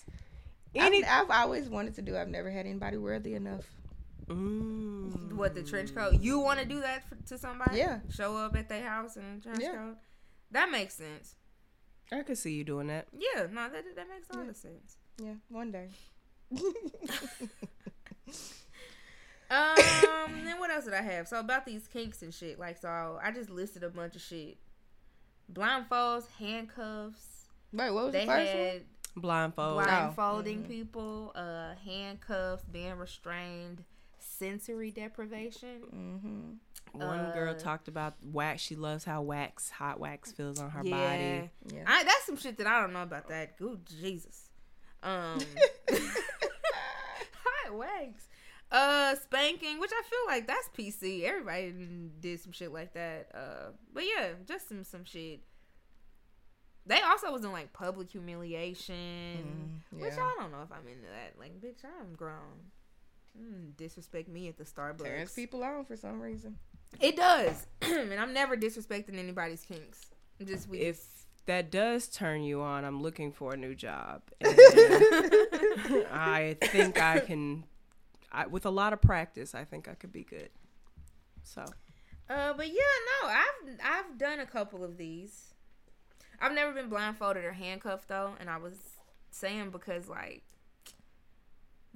[0.75, 1.05] Any, Any.
[1.05, 2.17] I've, always wanted to do.
[2.17, 3.65] I've never had anybody worthy enough.
[4.27, 5.35] Mm.
[5.35, 6.15] What the trench coat?
[6.23, 7.77] You want to do that for, to somebody?
[7.77, 8.01] Yeah.
[8.09, 9.73] Show up at their house in a trench Yeah.
[9.73, 9.97] coat.
[10.51, 11.35] That makes sense.
[12.13, 13.07] I could see you doing that.
[13.13, 14.97] Yeah, no, that that makes a lot of sense.
[15.19, 15.89] Yeah, one day.
[19.49, 21.29] Um, then what else did I have?
[21.29, 22.59] So about these kinks and shit.
[22.59, 24.57] Like, so I just listed a bunch of shit.
[25.53, 27.45] Blindfolds, handcuffs.
[27.73, 29.23] Wait, what was They the first had one?
[29.23, 29.85] Blindfold.
[29.85, 30.69] blindfolding Mhm.
[30.69, 33.85] people, uh, handcuffs, being restrained,
[34.39, 35.83] sensory deprivation.
[35.95, 37.01] Mm-hmm.
[37.01, 38.63] One Uh, girl talked about wax.
[38.63, 41.51] She loves how wax, hot wax feels on her yeah, body.
[41.75, 41.85] Yeah.
[41.87, 43.59] I, that's some shit that I don't know about that.
[43.59, 44.49] Good Jesus.
[45.03, 45.39] Um,
[47.45, 48.29] hot wax.
[48.71, 51.23] Uh, spanking, which I feel like that's PC.
[51.23, 51.73] Everybody
[52.21, 53.29] did some shit like that.
[53.35, 55.41] Uh, but yeah, just some some shit.
[56.85, 60.13] They also was in like public humiliation, Mm, which.
[60.15, 61.35] I don't know if I'm into that.
[61.39, 62.71] Like, bitch, I'm grown.
[63.39, 65.05] Mm, disrespect me at the Starbucks.
[65.05, 66.57] Turns people on for some reason.
[67.01, 70.07] It does, and I'm never disrespecting anybody's kinks.
[70.41, 71.05] I'm Just we If
[71.47, 74.23] that does turn you on, I'm looking for a new job.
[74.41, 77.65] And I think I can,
[78.33, 80.51] I, with a lot of practice, I think I could be good.
[81.43, 81.65] So
[82.29, 82.75] Uh, but yeah,
[83.23, 85.55] no, I've I've done a couple of these.
[86.41, 88.75] I've never been blindfolded or handcuffed though, and I was
[89.31, 90.43] saying because like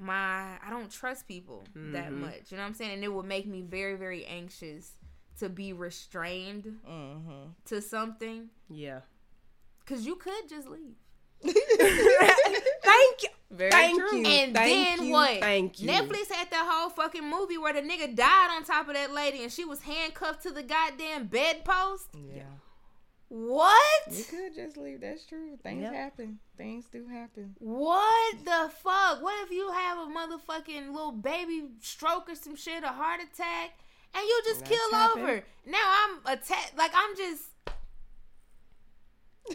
[0.01, 2.21] my I don't trust people that Mhm.
[2.21, 2.51] much.
[2.51, 2.93] You know what I'm saying?
[2.93, 4.93] And it would make me very very anxious
[5.39, 7.51] to be restrained Mm-hmm.
[7.67, 9.01] to something yeah.
[9.87, 10.97] cuz you could just leave.
[12.83, 13.29] Thank you.
[13.51, 14.19] Very Thank true.
[14.19, 14.27] you.
[14.27, 15.41] And Thank then you, what?
[15.41, 15.89] thank you.
[15.89, 19.43] Netflix had that whole fucking movie where the nigga died on top of that lady
[19.43, 22.09] and she was handcuffed to the goddamn bedpost.
[22.15, 22.45] Yeah.
[23.33, 24.03] What?
[24.11, 25.01] You could just leave.
[25.03, 25.57] That's true.
[25.63, 25.93] Things Yep.
[25.95, 26.41] happen.
[26.57, 27.55] Things do happen.
[27.61, 29.23] What the fuck?
[29.23, 33.71] What if you have a motherfucking little baby stroke or some shit, a heart attack,
[34.15, 35.23] and you just That's kill happened.
[35.23, 35.45] over?
[35.65, 36.77] Now I'm attacked.
[36.77, 37.45] Like I'm just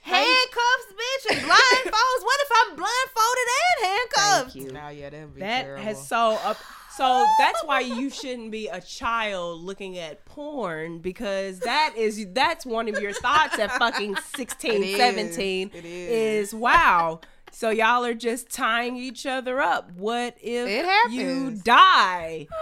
[0.00, 2.22] handcuffs, bitch, and blindfolds.
[2.22, 4.52] what if I'm blindfolded and handcuffed?
[4.52, 4.72] Thank you.
[4.72, 5.84] Now, yeah, that'd be That terrible.
[5.84, 6.56] has so up.
[6.96, 12.64] So that's why you shouldn't be a child looking at porn because that is that's
[12.64, 14.96] one of your thoughts at fucking 16, It is.
[14.96, 16.48] 17 It is.
[16.48, 17.20] is wow.
[17.52, 19.90] So y'all are just tying each other up.
[19.92, 21.62] What if It you happens.
[21.62, 22.46] die?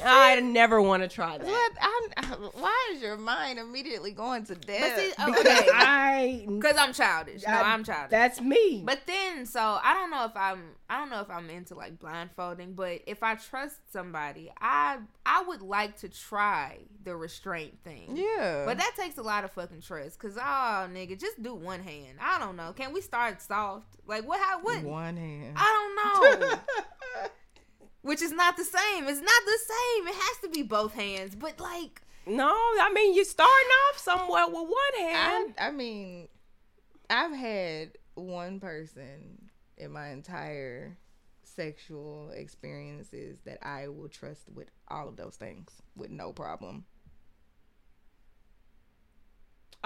[0.00, 1.46] Oh, I never want to try that.
[1.46, 1.72] What?
[1.80, 4.98] I'm, uh, why is your mind immediately going to death?
[4.98, 7.44] See, oh, Because okay, I because I'm childish.
[7.46, 8.10] No, I- I'm childish.
[8.10, 8.82] that's me.
[8.84, 11.98] But then, so I don't know if I'm, I don't know if I'm into like
[11.98, 12.74] blindfolding.
[12.74, 18.16] But if I trust somebody, I, I would like to try the restraint thing.
[18.16, 18.64] yeah.
[18.66, 20.18] But that takes a lot of fucking trust.
[20.18, 22.18] Cause oh nigga, just do one hand.
[22.20, 22.72] I don't know.
[22.72, 23.86] Can we start soft?
[24.06, 24.40] Like what?
[24.40, 24.60] How?
[24.60, 24.82] What?
[24.82, 25.56] one hand.
[25.56, 26.58] I don't know.
[28.02, 29.04] Which is not the same.
[29.08, 30.08] It's not the same.
[30.08, 31.34] It has to be both hands.
[31.34, 35.54] But like, no, I mean you're starting off somewhere with one hand.
[35.58, 36.28] I, I mean,
[37.08, 39.43] I've had one person
[39.76, 40.96] in my entire
[41.42, 46.84] sexual experiences that I will trust with all of those things with no problem.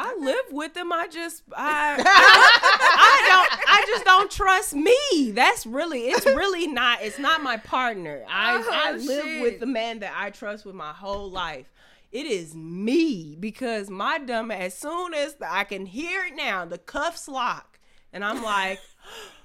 [0.01, 0.93] I live with them.
[0.93, 5.32] I just I, I don't I just don't trust me.
[5.32, 8.24] That's really it's really not it's not my partner.
[8.28, 9.43] I Oh, I live shit.
[9.43, 11.73] with the man that I trust with my whole life.
[12.12, 16.78] It is me because my dumb as soon as I can hear it now, the
[16.78, 17.81] cuffs lock,
[18.12, 18.78] and I'm like,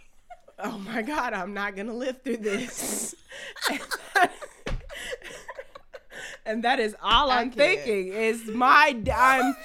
[0.63, 3.15] oh my god, I'm not gonna live through this.
[6.45, 9.55] and that is all I I'm thinking is my I'm oh,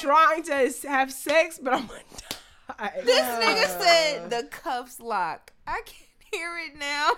[0.00, 2.02] trying to have sex, but I'm gonna
[2.78, 2.92] die.
[3.04, 3.80] this nigga uh.
[3.80, 5.52] said the cuffs lock.
[5.66, 7.12] I can't hear it now.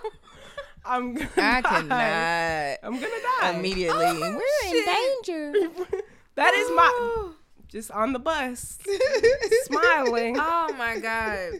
[0.85, 1.69] I'm gonna I die.
[1.69, 3.53] cannot I'm gonna die.
[3.57, 4.05] immediately.
[4.07, 4.87] Oh, We're shit.
[4.87, 6.01] in danger.
[6.35, 7.35] That is my oh.
[7.67, 8.79] just on the bus,
[9.65, 10.37] smiling.
[10.39, 11.59] Oh my god.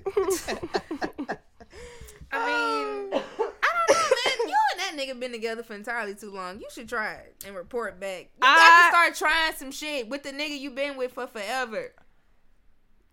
[2.34, 4.48] I mean, I don't know, man.
[4.50, 6.60] You and that nigga been together for entirely too long.
[6.60, 8.30] You should try it and report back.
[8.36, 11.92] You got to start trying some shit with the nigga you been with for forever.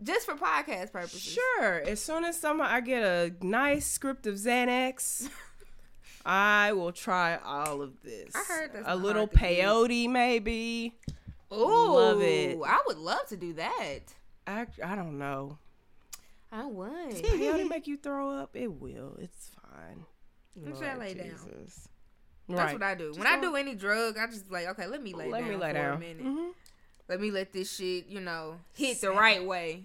[0.03, 1.23] Just for podcast purposes.
[1.23, 1.81] Sure.
[1.81, 5.29] As soon as some I get a nice script of Xanax,
[6.25, 8.33] I will try all of this.
[8.37, 9.45] I heard that's a little hard to do.
[9.45, 10.95] peyote, maybe.
[11.53, 11.65] Ooh,
[11.95, 12.59] Love it.
[12.65, 14.01] I would love to do that.
[14.47, 15.59] I I don't know.
[16.51, 16.91] I would.
[17.13, 18.51] Peyote make you throw up?
[18.55, 19.17] It will.
[19.21, 20.05] It's fine.
[20.67, 21.27] I'm sure I lay down.
[21.37, 21.89] That's
[22.49, 22.73] right.
[22.73, 23.09] what I do.
[23.09, 25.49] Just when I do any drug, I just like, okay, let me lay Let down
[25.51, 25.97] me lay for down.
[25.97, 26.25] a minute.
[26.25, 26.51] Mhm.
[27.09, 29.85] Let me let this shit, you know, hit the right way.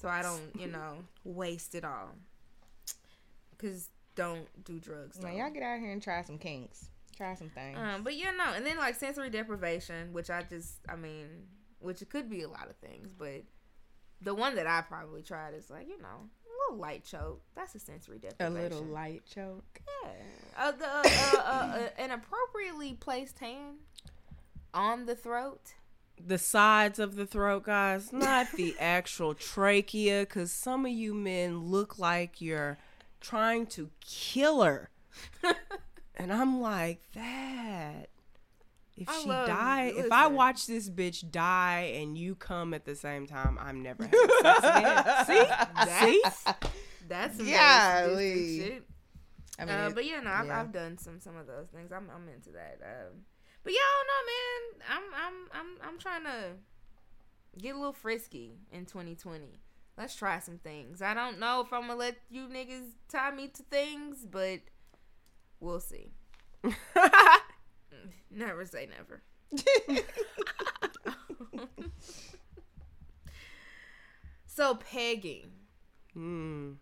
[0.00, 2.10] So I don't, you know, waste it all.
[3.58, 5.18] Cause don't do drugs.
[5.18, 5.28] Though.
[5.28, 6.86] y'all get out here and try some kinks.
[7.16, 7.76] Try some things.
[7.78, 11.26] Um, but yeah, no, and then like sensory deprivation, which I just, I mean,
[11.80, 13.42] which it could be a lot of things, but
[14.20, 17.40] the one that I probably tried is like you know a little light choke.
[17.54, 18.56] That's a sensory deprivation.
[18.56, 19.80] A little light choke.
[20.04, 20.10] Yeah.
[20.56, 21.02] Uh, the, uh,
[21.44, 23.78] uh, an appropriately placed hand
[24.74, 25.74] on the throat.
[26.24, 31.58] the sides of the throat, guys, not the actual trachea, because some of you men
[31.60, 32.76] look like you're
[33.20, 34.90] trying to kill her.
[36.16, 38.08] and I'm like, that.
[38.98, 42.84] If I she love- die, if I watch this bitch die and you come at
[42.84, 45.04] the same time, I'm never having sex again.
[45.26, 46.22] See?
[46.22, 46.22] See?
[47.08, 48.82] That's some very shit.
[49.58, 50.60] I mean, Uh, but yeah, no, I've, yeah.
[50.60, 51.90] I've done some some of those things.
[51.92, 52.78] I'm I'm into that.
[52.82, 53.22] Um,
[53.64, 54.88] but yeah, I don't know, man.
[54.96, 55.34] I'm I'm
[55.82, 59.58] I'm I'm trying to get a little frisky in 2020.
[59.96, 61.02] Let's try some things.
[61.02, 64.60] I don't know if I'm gonna let you niggas tie me to things, but
[65.60, 66.12] we'll see.
[68.30, 69.22] Never say never.
[74.46, 75.50] so pegging.
[76.14, 76.72] Hmm.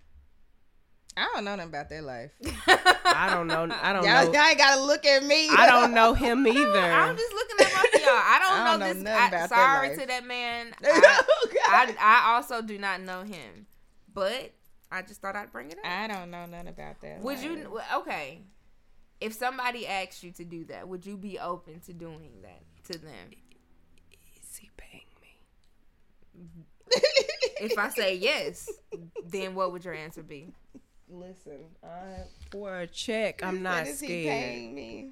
[1.18, 2.30] I don't know nothing about their life.
[2.66, 3.68] I don't know.
[3.82, 4.32] I don't Y'all, know.
[4.32, 5.48] y'all ain't gotta look at me.
[5.48, 6.78] I don't know him either.
[6.78, 8.10] I'm just looking at both of y'all.
[8.10, 9.06] I don't, I don't know, know this.
[9.06, 9.98] I, about that sorry life.
[10.00, 10.74] to that man.
[10.84, 11.96] Oh, I, God.
[11.98, 13.66] I, I also do not know him,
[14.12, 14.52] but
[14.92, 15.86] I just thought I'd bring it up.
[15.86, 17.20] I don't know nothing about that.
[17.22, 17.44] would life.
[17.44, 17.80] you?
[17.96, 18.42] Okay,
[19.20, 22.62] if somebody asked you to do that, would you be open to doing that
[22.92, 23.30] to them?
[24.42, 26.48] Is he paying me?
[27.60, 28.68] If I say yes,
[29.24, 30.52] then what would your answer be?
[31.08, 34.26] Listen, I, for a check, I'm not "Is he scared.
[34.28, 35.10] paying me?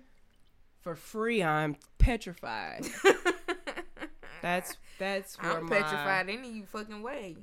[0.82, 2.84] For free, I'm petrified.
[4.42, 7.36] That's that's where I'm my, petrified any you fucking way.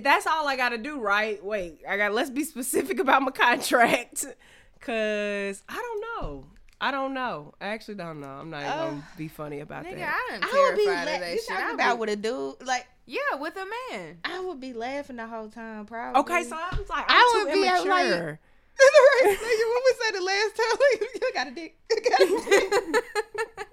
[0.00, 1.44] That's all I gotta do, right?
[1.44, 2.12] Wait, I got.
[2.12, 4.26] Let's be specific about my contract,
[4.82, 6.44] cause I don't know.
[6.80, 7.54] I don't know.
[7.60, 8.26] I actually don't know.
[8.28, 10.28] I'm not even gonna be funny about Nigga, that.
[10.32, 10.84] I am I would be.
[10.84, 11.48] terrified La- of that you shit.
[11.48, 12.66] talking about be- with a dude?
[12.66, 14.18] Like yeah, with a man.
[14.24, 15.86] I would be laughing the whole time.
[15.86, 16.20] Probably.
[16.22, 18.40] Okay, so I was like, I'm I too would be, uh, like- immature.
[19.24, 20.78] Like, what we said the last time?
[20.80, 21.76] Like, you got a dick.
[22.10, 23.66] Got a dick.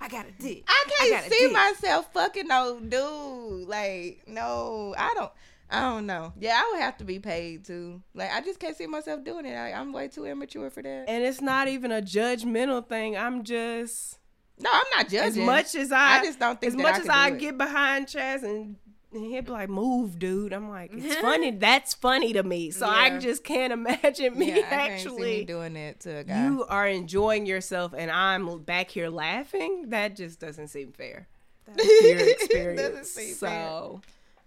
[0.00, 0.64] I got a dick.
[0.66, 1.52] I can't a see dick.
[1.52, 3.68] myself fucking no dude.
[3.68, 5.30] Like, no, I don't.
[5.70, 6.32] I don't know.
[6.38, 8.02] Yeah, I would have to be paid too.
[8.14, 9.54] Like, I just can't see myself doing it.
[9.56, 11.04] Like, I'm way too immature for that.
[11.08, 13.16] and it's not even a judgmental thing.
[13.16, 14.18] I'm just
[14.60, 15.26] No, I'm not judging.
[15.42, 17.28] as much as I, I just don't think as that much I as could I
[17.30, 17.38] it.
[17.38, 18.76] get behind Chaz and.
[19.12, 21.50] and He'd be like, "Move, dude." I'm like, "It's funny.
[21.50, 25.36] That's funny to me." So I just can't imagine me yeah, I can't see actually
[25.38, 26.44] me doing it to a guy.
[26.46, 31.28] you are enjoying yourself and I'm back here laughing, that just doesn't seem fair.
[31.66, 33.10] That's your Doesn't experience.
[33.10, 33.90] seem fair.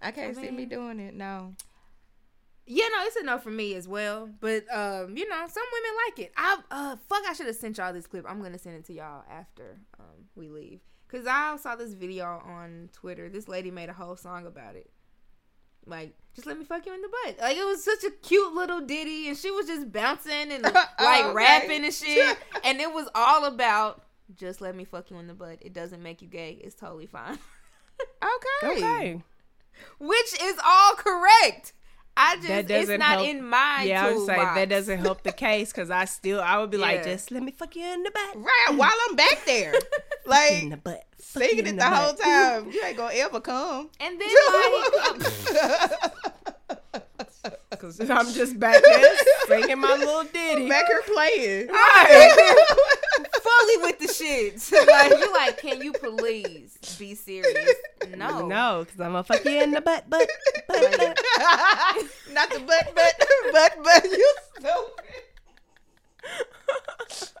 [0.02, 1.14] So I can't I see me doing it.
[1.14, 1.54] No.
[2.66, 4.28] Yeah, no, it's a no for me as well.
[4.40, 6.32] But um, you know, some women like it.
[6.36, 8.24] I uh fuck I should have sent y'all this clip.
[8.28, 10.80] I'm gonna send it to y'all after um we leave.
[11.08, 13.28] Cause I saw this video on Twitter.
[13.28, 14.88] This lady made a whole song about it.
[15.84, 17.38] Like, just let me fuck you in the butt.
[17.40, 20.74] Like it was such a cute little ditty and she was just bouncing and like
[21.00, 21.34] Oh, okay.
[21.34, 22.38] rapping and shit.
[22.64, 24.04] and it was all about
[24.36, 25.58] just let me fuck you in the butt.
[25.60, 26.60] It doesn't make you gay.
[26.62, 27.38] It's totally fine.
[28.22, 28.82] Okay.
[28.82, 29.22] okay.
[29.98, 31.72] Which is all correct.
[32.16, 34.54] I just That it's doesn't not help- in my Yeah, I would say toolbox.
[34.56, 37.52] that doesn't help the case because I still I would be like, just let me
[37.52, 38.36] fuck you in the butt.
[38.36, 39.72] Right, while I'm back there.
[40.26, 41.04] like in the butt.
[41.18, 42.20] Fuck singing in it the whole butt.
[42.22, 42.70] time.
[42.72, 43.88] You ain't gonna ever come.
[44.00, 45.20] And then like, um,
[47.78, 49.10] Cause I'm just back there
[49.46, 50.68] singing my little ditty.
[50.68, 51.68] back here playing.
[53.82, 54.86] With the shit.
[54.88, 57.74] like you like, can you please be serious?
[58.16, 58.46] No.
[58.46, 60.28] No, because I'm gonna fuck you in the butt, butt,
[60.68, 60.98] butt, butt.
[62.32, 64.04] Not the butt, butt, butt, butt.
[64.04, 65.29] You stupid.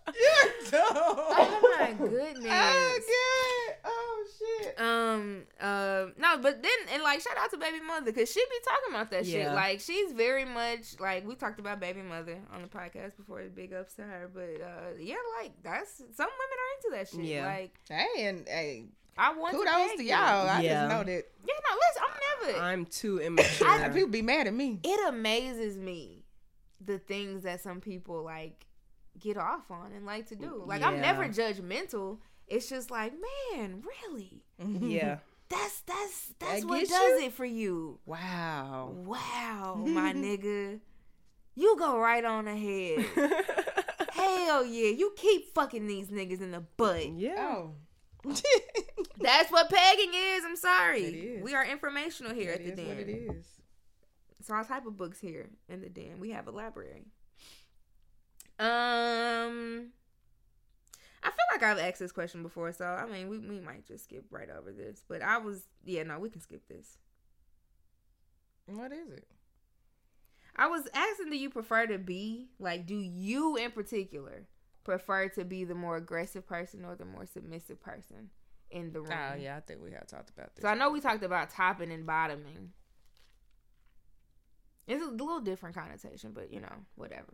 [0.06, 0.86] You're dumb.
[0.92, 2.52] Oh my goodness.
[2.52, 3.76] Oh god.
[3.84, 4.80] Oh shit.
[4.80, 5.42] Um.
[5.60, 6.06] Uh.
[6.18, 9.10] No, but then and like shout out to baby mother because she be talking about
[9.10, 9.46] that shit.
[9.52, 13.42] Like she's very much like we talked about baby mother on the podcast before.
[13.54, 14.30] Big ups to her.
[14.32, 17.24] But uh, yeah, like that's some women are into that shit.
[17.24, 17.46] Yeah.
[17.46, 18.84] Like Hey, and hey,
[19.16, 20.48] I want kudos to, to y'all.
[20.48, 20.86] I Yeah.
[20.88, 21.54] just know that Yeah.
[21.70, 21.76] No.
[21.76, 22.02] Listen.
[22.02, 22.60] I'm never.
[22.64, 23.90] I'm too immature.
[23.92, 24.80] people be mad at me.
[24.82, 26.24] it amazes me
[26.84, 28.66] the things that some people like
[29.20, 30.62] get off on and like to do.
[30.66, 32.18] Like I'm never judgmental.
[32.48, 33.12] It's just like,
[33.52, 34.42] man, really?
[34.60, 34.88] Mm-hmm.
[34.90, 35.18] yeah.
[35.48, 37.26] That's that's that's That what gets does you?
[37.26, 37.98] it for you.
[38.06, 38.92] Wow.
[38.94, 40.80] Wow, my nigga.
[41.56, 43.04] You go right on ahead.
[44.12, 44.90] Hell yeah.
[44.90, 47.08] You keep fucking these niggas in the butt.
[47.12, 47.34] yeah.
[47.38, 47.74] Oh.
[49.20, 50.44] That's what pegging is.
[50.44, 51.02] I'm sorry.
[51.04, 51.42] It is.
[51.42, 53.36] We are informational here That at the is what it den.
[53.36, 53.46] is.
[54.38, 56.18] It's all type of books here in the den.
[56.20, 57.06] We have a library.
[58.60, 59.88] Um,
[61.22, 64.04] I feel like I've asked this question before, so I mean, we we might just
[64.04, 65.02] skip right over this.
[65.08, 66.98] But I was, yeah, no, we can skip this.
[68.66, 69.26] What is it?
[70.56, 72.86] I was asking, do you prefer to be like?
[72.86, 74.46] Do you in particular
[74.84, 78.28] prefer to be the more aggressive person or the more submissive person
[78.70, 79.10] in the room?
[79.10, 80.62] Oh yeah, I think we have talked about this.
[80.62, 82.72] So I know we talked about topping and bottoming.
[84.86, 87.32] It's a little different connotation, but you know, whatever.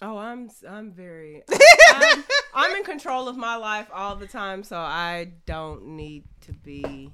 [0.00, 1.42] Oh, I'm I'm very
[1.92, 2.24] I'm,
[2.54, 7.10] I'm in control of my life all the time, so I don't need to be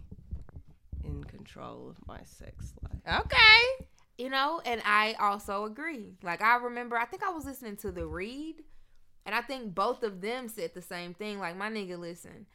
[1.04, 3.22] in control of my sex life.
[3.24, 3.86] okay.
[4.16, 6.16] You know, and I also agree.
[6.22, 8.56] Like I remember, I think I was listening to the read,
[9.26, 11.38] and I think both of them said the same thing.
[11.38, 12.46] Like my nigga, listen,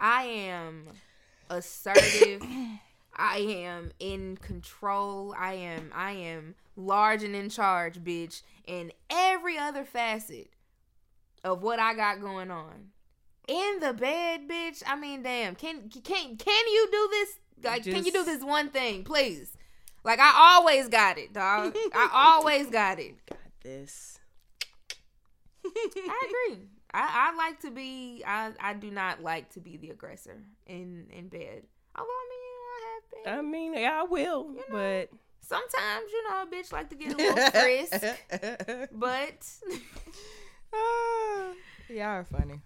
[0.00, 0.88] I am
[1.50, 2.42] assertive.
[3.14, 5.34] I am in control.
[5.38, 10.48] I am I am large and in charge, bitch, in every other facet
[11.44, 12.90] of what I got going on.
[13.48, 14.82] In the bed, bitch.
[14.86, 15.54] I mean, damn.
[15.54, 17.28] Can can can you do this?
[17.64, 19.56] Like, can you do this one thing, please?
[20.04, 21.76] Like, I always got it, dog.
[21.94, 23.14] I always got it.
[23.26, 24.18] Got this.
[25.64, 26.66] I agree.
[26.94, 28.22] I, I like to be.
[28.26, 31.62] I I do not like to be the aggressor in in bed.
[31.96, 32.51] Although I mean,
[33.12, 33.46] you I have been.
[33.46, 34.62] I mean, yeah, I will, You know.
[34.70, 35.10] but
[35.40, 38.18] Sometimes you know a bitch like to get a little frisk,
[38.92, 39.46] but
[40.74, 41.52] Ah,
[41.88, 42.60] y'all are funny.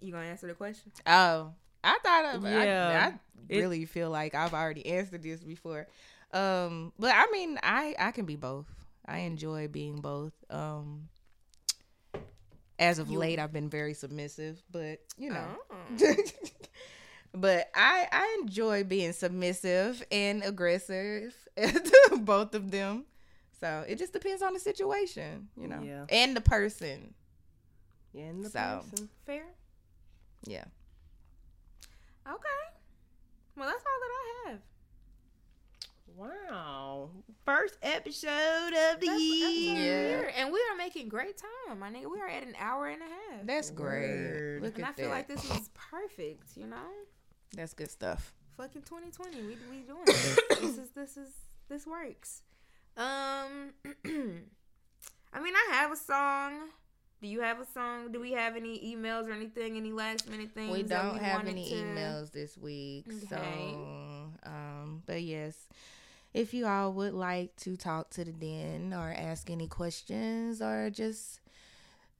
[0.00, 0.92] you gonna answer the question?
[1.06, 1.52] Oh,
[1.82, 3.12] I thought of Yeah.
[3.12, 5.86] I, I really feel like I've already answered this before.
[6.32, 8.66] Um, but I mean, I I can be both.
[9.06, 10.32] I enjoy being both.
[10.50, 11.08] Um,
[12.78, 15.46] as of late, I've been very submissive, but you know.
[15.70, 15.76] Oh.
[17.36, 21.34] but I I enjoy being submissive and aggressive,
[22.20, 23.04] both of them.
[23.60, 26.04] So it just depends on the situation, you know, Yeah.
[26.10, 27.14] and the person.
[28.12, 28.84] yeah, and the So.
[28.90, 29.08] person.
[29.24, 29.44] Fair.
[30.46, 30.64] Yeah.
[32.26, 32.62] Okay.
[33.56, 34.10] Well, that's all that
[34.46, 34.60] I have.
[36.16, 37.10] Wow,
[37.44, 38.28] first episode
[38.68, 39.46] of the That's- that's year.
[39.46, 40.08] all Yeah.
[40.20, 40.32] here.
[40.36, 42.10] And we are making great time, my nigga.
[42.10, 43.44] We are at an hour and a half.
[43.46, 44.08] That's great.
[44.10, 44.62] Word.
[44.62, 46.90] Look and at I feel like this is perfect, you know?
[47.54, 48.32] That's good stuff.
[48.56, 49.36] Fucking 2020.
[49.42, 50.38] We we doing this.
[50.48, 51.30] this is this is
[51.68, 52.42] this works.
[52.96, 53.72] Um
[55.32, 56.52] I mean, I have a song.
[57.20, 58.12] Do you have a song?
[58.12, 59.76] Do we have any emails or anything?
[59.76, 60.70] Any last minute things?
[60.70, 63.38] we don't have any to- emails this week, so
[64.44, 65.66] um, but yes,
[66.34, 70.90] if you all would like to talk to the den or ask any questions or
[70.90, 71.40] just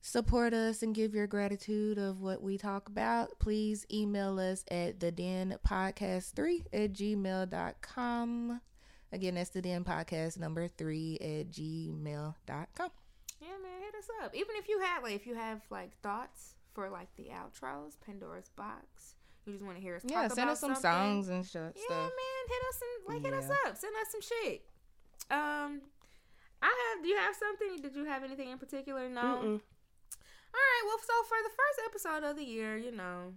[0.00, 5.00] support us and give your gratitude of what we talk about, please email us at
[5.00, 8.60] the den podcast three at gmail.com.
[9.12, 12.90] Again, that's the den podcast number three at gmail.com.
[13.40, 14.34] Yeah, man, hit us up.
[14.34, 18.50] Even if you have like if you have like thoughts for like the outros, Pandora's
[18.56, 19.14] box.
[19.46, 20.82] You just want to hear us Yeah, send us some something.
[20.82, 21.72] songs and sh- stuff.
[21.88, 23.76] Yeah, man, hit us and like hit us up.
[23.76, 24.62] Send us some shit.
[25.30, 25.80] Um,
[26.60, 27.02] I have.
[27.02, 27.80] Do you have something?
[27.80, 29.08] Did you have anything in particular?
[29.08, 29.20] No.
[29.22, 29.60] Mm-mm.
[30.54, 30.82] All right.
[30.86, 33.34] Well, so for the first episode of the year, you know,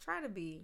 [0.00, 0.62] try to be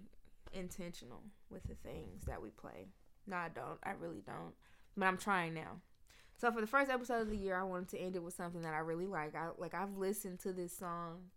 [0.53, 2.87] intentional with the things that we play.
[3.27, 3.79] No, I don't.
[3.83, 4.53] I really don't.
[4.97, 5.81] But I'm trying now.
[6.37, 8.61] So for the first episode of the year, I wanted to end it with something
[8.61, 9.35] that I really like.
[9.35, 11.29] I like I've listened to this song.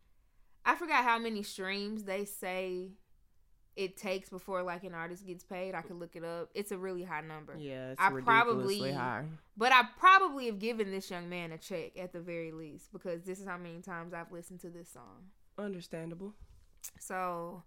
[0.65, 2.93] I forgot how many streams they say
[3.77, 5.75] it takes before like an artist gets paid.
[5.75, 6.51] I could look it up.
[6.55, 7.57] It's a really high number.
[7.59, 9.25] Yeah, it's I probably- high.
[9.57, 13.23] But I probably have given this young man a check at the very least because
[13.25, 15.31] this is how many times I've listened to this song.
[15.59, 16.35] Understandable.
[17.01, 17.63] So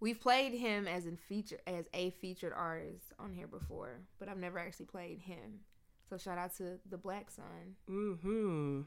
[0.00, 4.38] we've played him as in feature as a featured artist on here before, but I've
[4.38, 5.60] never actually played him.
[6.08, 8.80] So shout out to the Blackson, Mm-hmm.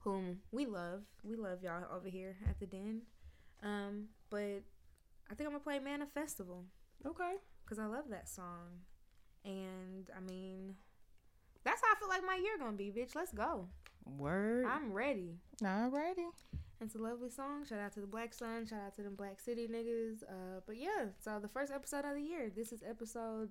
[0.00, 1.02] whom we love.
[1.24, 3.02] We love y'all over here at the Den.
[3.62, 4.62] Um, but
[5.30, 6.64] I think I'm gonna play Manifestival
[7.06, 7.34] Okay.
[7.64, 8.80] because I love that song,
[9.44, 10.74] and I mean,
[11.64, 13.14] that's how I feel like my year gonna be, bitch.
[13.14, 13.68] Let's go.
[14.16, 14.64] Word.
[14.66, 15.36] I'm ready.
[15.62, 16.30] Alrighty.
[16.80, 17.64] It's a lovely song.
[17.68, 18.68] Shout out to the Blackson.
[18.68, 20.22] Shout out to them Black City niggas.
[20.22, 22.50] Uh, but yeah, so the first episode of the year.
[22.54, 23.50] This is episode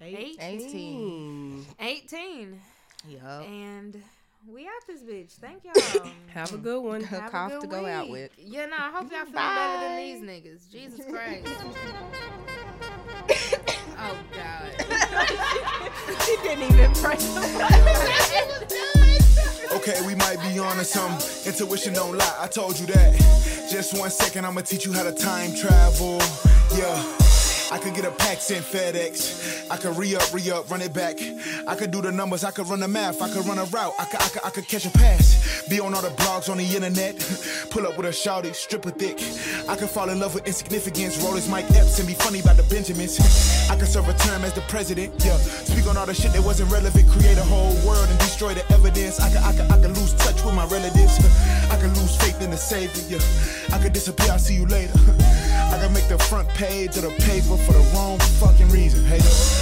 [0.00, 0.36] Eight.
[0.40, 1.64] 18.
[1.78, 2.60] 18.
[3.08, 3.22] Yup.
[3.48, 4.02] And
[4.48, 5.32] we out this bitch.
[5.32, 5.74] Thank y'all.
[6.28, 6.62] Have a mm.
[6.62, 7.02] good one.
[7.02, 8.12] Have- Have a cough good to go out week.
[8.12, 8.30] with.
[8.38, 10.70] Yeah, no, I hope y'all feeling better than these niggas.
[10.70, 11.46] Jesus Christ.
[13.98, 14.70] oh, God.
[16.26, 17.24] she didn't even press
[19.72, 21.26] Okay, we might be on to something.
[21.52, 23.14] Intuition don't lie, I told you that.
[23.70, 26.20] Just one second, I'ma teach you how to time travel.
[26.76, 27.23] Yeah.
[27.72, 29.70] I could get a pack sent FedEx.
[29.70, 31.16] I could re up, re up, run it back.
[31.66, 33.94] I could do the numbers, I could run the math, I could run a route,
[33.98, 35.66] I could, I could, I could catch a pass.
[35.68, 37.16] Be on all the blogs on the internet.
[37.70, 39.18] Pull up with a shouty, stripper thick.
[39.68, 42.56] I could fall in love with insignificance, roll as Mike Epps and be funny about
[42.56, 43.18] the Benjamins.
[43.70, 45.36] I could serve a term as the president, yeah.
[45.38, 48.64] Speak on all the shit that wasn't relevant, create a whole world and destroy the
[48.72, 49.20] evidence.
[49.20, 51.18] I could, I could, I could lose touch with my relatives.
[51.70, 53.18] I could lose faith in the savior.
[53.72, 54.92] I could disappear, I'll see you later.
[55.72, 59.04] I could make the front page of the paper for the wrong fucking reason.
[59.04, 59.20] Hey,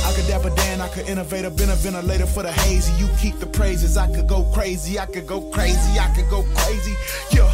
[0.08, 2.92] I could dapper Dan, I could innovate, been a ventilator for the hazy.
[3.02, 6.42] You keep the praises, I could go crazy, I could go crazy, I could go
[6.54, 6.94] crazy.
[7.30, 7.52] Yeah.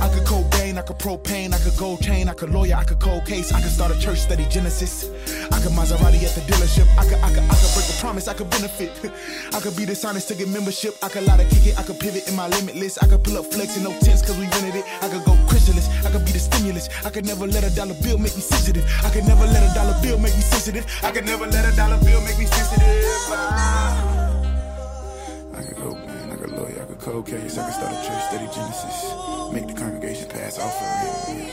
[0.00, 0.45] I could Cobain,
[0.78, 3.60] I could propane, I could gold chain, I could lawyer, I could cold case, I
[3.60, 5.08] could start a church study Genesis.
[5.52, 8.28] I could Maserati at the dealership, I could, I could, I could break a promise,
[8.28, 8.90] I could benefit.
[9.54, 11.98] I could be dishonest to get membership, I could lie to kick it, I could
[11.98, 14.76] pivot in my limitless, I could pull up flex in no tents cause we rented
[14.76, 14.84] it.
[15.02, 17.94] I could go chrysalis, I could be the stimulus, I could never let a dollar
[18.02, 18.84] bill make me sensitive.
[19.04, 20.86] I could never let a dollar bill make me sensitive.
[21.02, 22.84] I could never let a dollar bill make me sensitive.
[25.54, 26.15] I could go,
[27.06, 29.14] cold case, I can start a church, study Genesis.
[29.52, 31.50] Make the congregation pass off for real, yeah.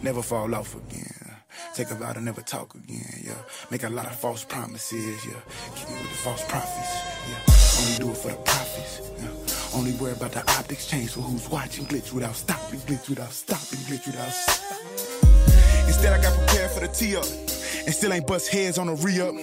[0.00, 1.34] Never fall off again.
[1.74, 3.42] Take a vow to never talk again, yeah.
[3.68, 5.40] Make a lot of false promises, yeah.
[5.74, 6.92] Keep it with the false prophets,
[7.28, 7.80] yeah.
[7.80, 9.76] Only do it for the profits, yeah.
[9.76, 13.80] Only worry about the optics change for who's watching glitch without stopping, glitch without stopping,
[13.88, 15.88] glitch without stopping.
[15.88, 17.51] Instead, I got prepared for the tee up.
[17.84, 19.34] And still ain't bust heads on the re up.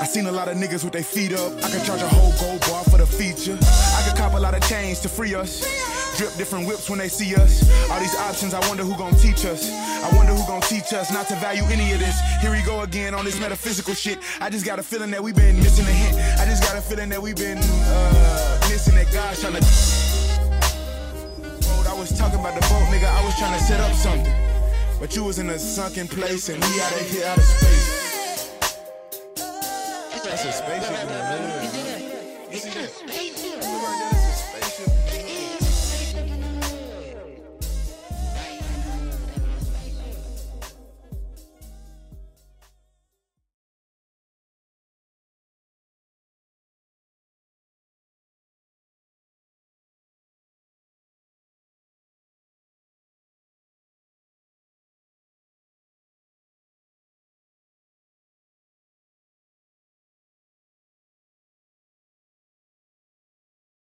[0.00, 1.52] I seen a lot of niggas with their feet up.
[1.64, 3.56] I could charge a whole gold bar for the feature.
[3.60, 5.64] I could cop a lot of chains to free us.
[6.16, 7.62] Drip different whips when they see us.
[7.90, 9.70] All these options, I wonder who gon' teach us.
[9.70, 12.18] I wonder who gon' teach us not to value any of this.
[12.40, 14.18] Here we go again on this metaphysical shit.
[14.40, 16.16] I just got a feeling that we been missing a hint.
[16.40, 19.60] I just got a feeling that we been uh, missing that God trying to.
[21.88, 23.08] I was talking about the boat, nigga.
[23.08, 24.55] I was trying to set up something.
[24.98, 28.50] But you was in a sunken place and we out of here out of space.
[30.24, 31.65] That's a spaceship in the middle.